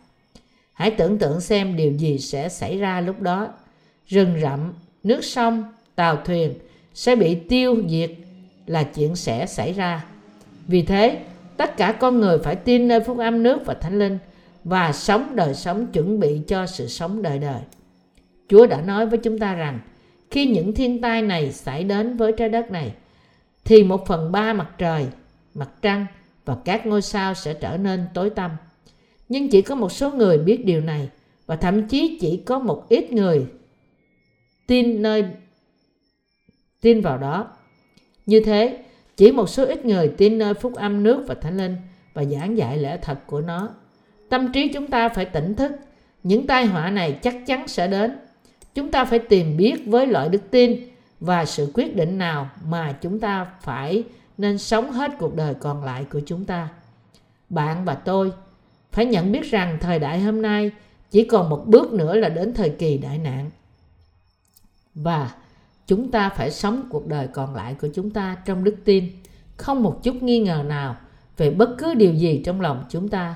Hãy 0.73 0.91
tưởng 0.91 1.17
tượng 1.17 1.41
xem 1.41 1.75
điều 1.75 1.91
gì 1.91 2.19
sẽ 2.19 2.49
xảy 2.49 2.77
ra 2.77 3.01
lúc 3.01 3.21
đó. 3.21 3.47
Rừng 4.07 4.39
rậm, 4.41 4.73
nước 5.03 5.23
sông, 5.23 5.63
tàu 5.95 6.15
thuyền 6.25 6.53
sẽ 6.93 7.15
bị 7.15 7.35
tiêu 7.35 7.75
diệt 7.89 8.11
là 8.69 8.83
chuyện 8.83 9.15
sẽ 9.15 9.45
xảy 9.45 9.73
ra. 9.73 10.05
Vì 10.67 10.81
thế, 10.81 11.19
tất 11.57 11.77
cả 11.77 11.91
con 11.91 12.19
người 12.19 12.37
phải 12.39 12.55
tin 12.55 12.87
nơi 12.87 12.99
phúc 12.99 13.17
âm 13.17 13.43
nước 13.43 13.59
và 13.65 13.73
thánh 13.73 13.99
linh 13.99 14.17
và 14.63 14.91
sống 14.91 15.35
đời 15.35 15.53
sống 15.53 15.87
chuẩn 15.87 16.19
bị 16.19 16.41
cho 16.47 16.65
sự 16.65 16.87
sống 16.87 17.21
đời 17.21 17.39
đời. 17.39 17.61
Chúa 18.47 18.67
đã 18.67 18.81
nói 18.81 19.05
với 19.05 19.19
chúng 19.19 19.39
ta 19.39 19.53
rằng 19.53 19.79
khi 20.31 20.45
những 20.45 20.73
thiên 20.73 21.01
tai 21.01 21.21
này 21.21 21.51
xảy 21.51 21.83
đến 21.83 22.17
với 22.17 22.31
trái 22.37 22.49
đất 22.49 22.71
này 22.71 22.93
thì 23.65 23.83
một 23.83 24.07
phần 24.07 24.31
ba 24.31 24.53
mặt 24.53 24.69
trời 24.77 25.07
mặt 25.53 25.69
trăng 25.81 26.05
và 26.45 26.57
các 26.65 26.85
ngôi 26.85 27.01
sao 27.01 27.33
sẽ 27.33 27.53
trở 27.53 27.77
nên 27.77 28.05
tối 28.13 28.29
tăm. 28.29 28.51
Nhưng 29.29 29.49
chỉ 29.49 29.61
có 29.61 29.75
một 29.75 29.91
số 29.91 30.11
người 30.11 30.37
biết 30.37 30.65
điều 30.65 30.81
này 30.81 31.09
và 31.45 31.55
thậm 31.55 31.87
chí 31.87 32.17
chỉ 32.21 32.37
có 32.37 32.59
một 32.59 32.85
ít 32.89 33.11
người 33.11 33.45
tin 34.67 35.01
nơi 35.01 35.25
tin 36.81 37.01
vào 37.01 37.17
đó. 37.17 37.47
Như 38.29 38.39
thế, 38.39 38.77
chỉ 39.17 39.31
một 39.31 39.49
số 39.49 39.65
ít 39.65 39.85
người 39.85 40.07
tin 40.17 40.37
nơi 40.37 40.53
phúc 40.53 40.75
âm 40.75 41.03
nước 41.03 41.23
và 41.27 41.35
thánh 41.35 41.57
linh 41.57 41.77
và 42.13 42.23
giảng 42.23 42.57
dạy 42.57 42.77
lẽ 42.77 42.97
thật 43.01 43.19
của 43.27 43.41
nó. 43.41 43.69
Tâm 44.29 44.51
trí 44.51 44.67
chúng 44.67 44.87
ta 44.87 45.09
phải 45.09 45.25
tỉnh 45.25 45.55
thức, 45.55 45.71
những 46.23 46.47
tai 46.47 46.65
họa 46.65 46.89
này 46.89 47.19
chắc 47.21 47.35
chắn 47.45 47.67
sẽ 47.67 47.87
đến. 47.87 48.17
Chúng 48.75 48.91
ta 48.91 49.05
phải 49.05 49.19
tìm 49.19 49.57
biết 49.57 49.75
với 49.85 50.07
loại 50.07 50.29
đức 50.29 50.41
tin 50.51 50.79
và 51.19 51.45
sự 51.45 51.71
quyết 51.73 51.95
định 51.95 52.17
nào 52.17 52.49
mà 52.65 52.91
chúng 53.01 53.19
ta 53.19 53.47
phải 53.61 54.03
nên 54.37 54.57
sống 54.57 54.91
hết 54.91 55.11
cuộc 55.19 55.35
đời 55.35 55.53
còn 55.53 55.83
lại 55.83 56.05
của 56.11 56.21
chúng 56.25 56.45
ta. 56.45 56.69
Bạn 57.49 57.85
và 57.85 57.95
tôi 57.95 58.31
phải 58.91 59.05
nhận 59.05 59.31
biết 59.31 59.51
rằng 59.51 59.77
thời 59.81 59.99
đại 59.99 60.19
hôm 60.19 60.41
nay 60.41 60.71
chỉ 61.11 61.23
còn 61.23 61.49
một 61.49 61.63
bước 61.65 61.93
nữa 61.93 62.15
là 62.15 62.29
đến 62.29 62.53
thời 62.53 62.69
kỳ 62.69 62.97
đại 62.97 63.17
nạn. 63.17 63.49
Và 64.95 65.31
chúng 65.89 66.11
ta 66.11 66.29
phải 66.29 66.51
sống 66.51 66.83
cuộc 66.89 67.07
đời 67.07 67.27
còn 67.33 67.55
lại 67.55 67.75
của 67.81 67.87
chúng 67.93 68.09
ta 68.09 68.37
trong 68.45 68.63
đức 68.63 68.75
tin, 68.85 69.05
không 69.57 69.83
một 69.83 70.03
chút 70.03 70.23
nghi 70.23 70.39
ngờ 70.39 70.63
nào 70.67 70.95
về 71.37 71.49
bất 71.49 71.69
cứ 71.77 71.93
điều 71.93 72.13
gì 72.13 72.41
trong 72.45 72.61
lòng 72.61 72.83
chúng 72.89 73.07
ta. 73.07 73.35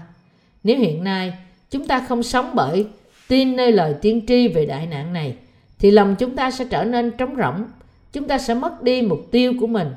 Nếu 0.64 0.78
hiện 0.78 1.04
nay 1.04 1.34
chúng 1.70 1.88
ta 1.88 2.06
không 2.08 2.24
sống 2.24 2.52
bởi 2.56 2.88
tin 3.28 3.56
nơi 3.56 3.72
lời 3.72 3.96
tiên 4.02 4.22
tri 4.28 4.48
về 4.48 4.66
đại 4.66 4.88
nạn 4.88 5.14
này, 5.14 5.36
thì 5.80 5.92
lòng 5.92 6.16
chúng 6.20 6.36
ta 6.36 6.52
sẽ 6.52 6.66
trở 6.70 6.84
nên 6.84 7.12
trống 7.18 7.36
rỗng, 7.36 7.66
chúng 8.12 8.28
ta 8.28 8.38
sẽ 8.38 8.54
mất 8.54 8.84
đi 8.84 9.02
mục 9.02 9.28
tiêu 9.32 9.54
của 9.60 9.68
mình 9.68 9.92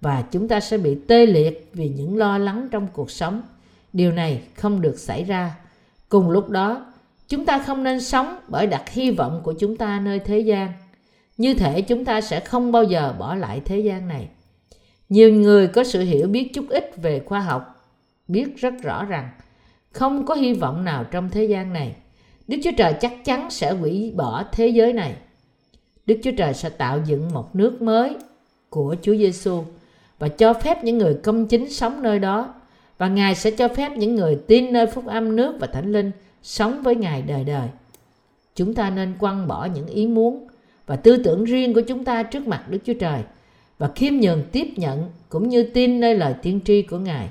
và 0.00 0.24
chúng 0.30 0.48
ta 0.48 0.60
sẽ 0.60 0.78
bị 0.78 0.96
tê 1.08 1.26
liệt 1.26 1.70
vì 1.72 1.88
những 1.88 2.16
lo 2.16 2.38
lắng 2.38 2.68
trong 2.70 2.86
cuộc 2.92 3.10
sống. 3.10 3.42
Điều 3.92 4.12
này 4.12 4.42
không 4.54 4.80
được 4.80 4.98
xảy 4.98 5.24
ra. 5.24 5.54
Cùng 6.08 6.30
lúc 6.30 6.50
đó, 6.50 6.86
chúng 7.28 7.44
ta 7.44 7.58
không 7.58 7.82
nên 7.82 8.00
sống 8.00 8.36
bởi 8.48 8.66
đặt 8.66 8.90
hy 8.90 9.10
vọng 9.10 9.40
của 9.44 9.54
chúng 9.58 9.76
ta 9.76 10.00
nơi 10.00 10.18
thế 10.18 10.38
gian. 10.38 10.72
Như 11.36 11.54
thể 11.54 11.80
chúng 11.80 12.04
ta 12.04 12.20
sẽ 12.20 12.40
không 12.40 12.72
bao 12.72 12.84
giờ 12.84 13.14
bỏ 13.18 13.34
lại 13.34 13.60
thế 13.64 13.78
gian 13.78 14.08
này. 14.08 14.28
Nhiều 15.08 15.32
người 15.32 15.68
có 15.68 15.84
sự 15.84 16.00
hiểu 16.00 16.28
biết 16.28 16.50
chút 16.54 16.64
ít 16.68 16.92
về 16.96 17.22
khoa 17.26 17.40
học, 17.40 17.90
biết 18.28 18.56
rất 18.56 18.74
rõ 18.82 19.04
rằng 19.04 19.28
không 19.92 20.26
có 20.26 20.34
hy 20.34 20.52
vọng 20.52 20.84
nào 20.84 21.04
trong 21.04 21.30
thế 21.30 21.44
gian 21.44 21.72
này. 21.72 21.94
Đức 22.48 22.58
Chúa 22.64 22.70
Trời 22.76 22.94
chắc 23.00 23.24
chắn 23.24 23.50
sẽ 23.50 23.72
hủy 23.72 24.12
bỏ 24.16 24.44
thế 24.52 24.68
giới 24.68 24.92
này. 24.92 25.14
Đức 26.06 26.20
Chúa 26.22 26.30
Trời 26.36 26.54
sẽ 26.54 26.68
tạo 26.68 27.00
dựng 27.06 27.30
một 27.32 27.56
nước 27.56 27.82
mới 27.82 28.16
của 28.70 28.96
Chúa 29.02 29.16
Giêsu 29.16 29.62
và 30.18 30.28
cho 30.28 30.54
phép 30.54 30.84
những 30.84 30.98
người 30.98 31.14
công 31.14 31.46
chính 31.46 31.70
sống 31.70 32.02
nơi 32.02 32.18
đó 32.18 32.54
và 32.98 33.08
Ngài 33.08 33.34
sẽ 33.34 33.50
cho 33.50 33.68
phép 33.68 33.92
những 33.96 34.14
người 34.14 34.38
tin 34.46 34.72
nơi 34.72 34.86
phúc 34.86 35.06
âm 35.06 35.36
nước 35.36 35.56
và 35.60 35.66
thánh 35.66 35.92
linh 35.92 36.10
sống 36.42 36.82
với 36.82 36.94
Ngài 36.94 37.22
đời 37.22 37.44
đời. 37.44 37.68
Chúng 38.54 38.74
ta 38.74 38.90
nên 38.90 39.14
quăng 39.18 39.48
bỏ 39.48 39.64
những 39.74 39.86
ý 39.86 40.06
muốn 40.06 40.46
và 40.92 40.96
tư 40.96 41.16
tưởng 41.16 41.44
riêng 41.44 41.74
của 41.74 41.80
chúng 41.80 42.04
ta 42.04 42.22
trước 42.22 42.46
mặt 42.46 42.64
Đức 42.68 42.78
Chúa 42.84 42.94
Trời 42.94 43.22
và 43.78 43.90
khiêm 43.94 44.14
nhường 44.14 44.42
tiếp 44.52 44.68
nhận 44.76 45.10
cũng 45.28 45.48
như 45.48 45.62
tin 45.62 46.00
nơi 46.00 46.14
lời 46.14 46.34
tiên 46.42 46.60
tri 46.64 46.82
của 46.82 46.98
Ngài. 46.98 47.28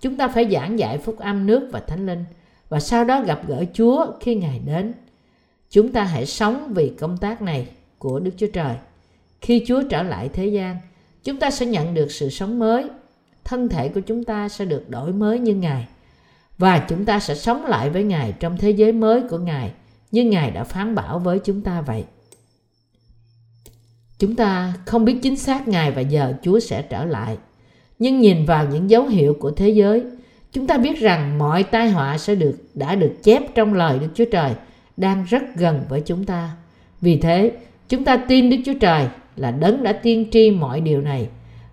Chúng 0.00 0.16
ta 0.16 0.28
phải 0.28 0.50
giảng 0.50 0.78
dạy 0.78 0.98
phúc 0.98 1.18
âm 1.18 1.46
nước 1.46 1.68
và 1.72 1.80
thánh 1.80 2.06
linh 2.06 2.24
và 2.68 2.80
sau 2.80 3.04
đó 3.04 3.22
gặp 3.22 3.48
gỡ 3.48 3.64
Chúa 3.72 4.06
khi 4.20 4.34
Ngài 4.34 4.58
đến. 4.66 4.92
Chúng 5.70 5.92
ta 5.92 6.04
hãy 6.04 6.26
sống 6.26 6.72
vì 6.74 6.88
công 6.88 7.18
tác 7.18 7.42
này 7.42 7.66
của 7.98 8.20
Đức 8.20 8.30
Chúa 8.36 8.46
Trời. 8.52 8.74
Khi 9.40 9.64
Chúa 9.66 9.82
trở 9.82 10.02
lại 10.02 10.28
thế 10.32 10.46
gian, 10.46 10.76
chúng 11.24 11.36
ta 11.36 11.50
sẽ 11.50 11.66
nhận 11.66 11.94
được 11.94 12.10
sự 12.10 12.28
sống 12.30 12.58
mới 12.58 12.84
thân 13.44 13.68
thể 13.68 13.88
của 13.88 14.00
chúng 14.00 14.24
ta 14.24 14.48
sẽ 14.48 14.64
được 14.64 14.90
đổi 14.90 15.12
mới 15.12 15.38
như 15.38 15.54
ngài 15.54 15.86
và 16.58 16.86
chúng 16.88 17.04
ta 17.04 17.20
sẽ 17.20 17.34
sống 17.34 17.66
lại 17.66 17.90
với 17.90 18.04
ngài 18.04 18.32
trong 18.40 18.56
thế 18.56 18.70
giới 18.70 18.92
mới 18.92 19.22
của 19.30 19.38
ngài 19.38 19.72
như 20.10 20.24
ngài 20.24 20.50
đã 20.50 20.64
phán 20.64 20.94
bảo 20.94 21.18
với 21.18 21.38
chúng 21.38 21.62
ta 21.62 21.80
vậy 21.80 22.04
Chúng 24.18 24.36
ta 24.36 24.74
không 24.86 25.04
biết 25.04 25.18
chính 25.22 25.36
xác 25.36 25.68
ngày 25.68 25.90
và 25.90 26.00
giờ 26.00 26.32
Chúa 26.42 26.60
sẽ 26.60 26.82
trở 26.82 27.04
lại. 27.04 27.36
Nhưng 27.98 28.20
nhìn 28.20 28.44
vào 28.44 28.66
những 28.72 28.90
dấu 28.90 29.06
hiệu 29.06 29.36
của 29.40 29.50
thế 29.50 29.68
giới, 29.68 30.02
chúng 30.52 30.66
ta 30.66 30.78
biết 30.78 31.00
rằng 31.00 31.38
mọi 31.38 31.62
tai 31.62 31.90
họa 31.90 32.18
sẽ 32.18 32.34
được 32.34 32.58
đã 32.74 32.94
được 32.94 33.12
chép 33.22 33.54
trong 33.54 33.74
lời 33.74 33.98
Đức 33.98 34.08
Chúa 34.14 34.24
Trời 34.32 34.52
đang 34.96 35.24
rất 35.24 35.42
gần 35.56 35.80
với 35.88 36.00
chúng 36.00 36.24
ta. 36.24 36.50
Vì 37.00 37.18
thế, 37.18 37.52
chúng 37.88 38.04
ta 38.04 38.16
tin 38.16 38.50
Đức 38.50 38.56
Chúa 38.66 38.78
Trời 38.80 39.08
là 39.36 39.50
đấng 39.50 39.82
đã 39.82 39.92
tiên 39.92 40.26
tri 40.30 40.50
mọi 40.50 40.80
điều 40.80 41.00
này 41.00 41.28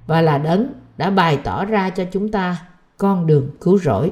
và 0.07 0.21
là 0.21 0.37
đấng 0.37 0.67
đã 0.97 1.09
bày 1.09 1.37
tỏ 1.43 1.65
ra 1.65 1.89
cho 1.89 2.03
chúng 2.11 2.31
ta 2.31 2.57
con 2.97 3.27
đường 3.27 3.49
cứu 3.61 3.77
rỗi 3.77 4.11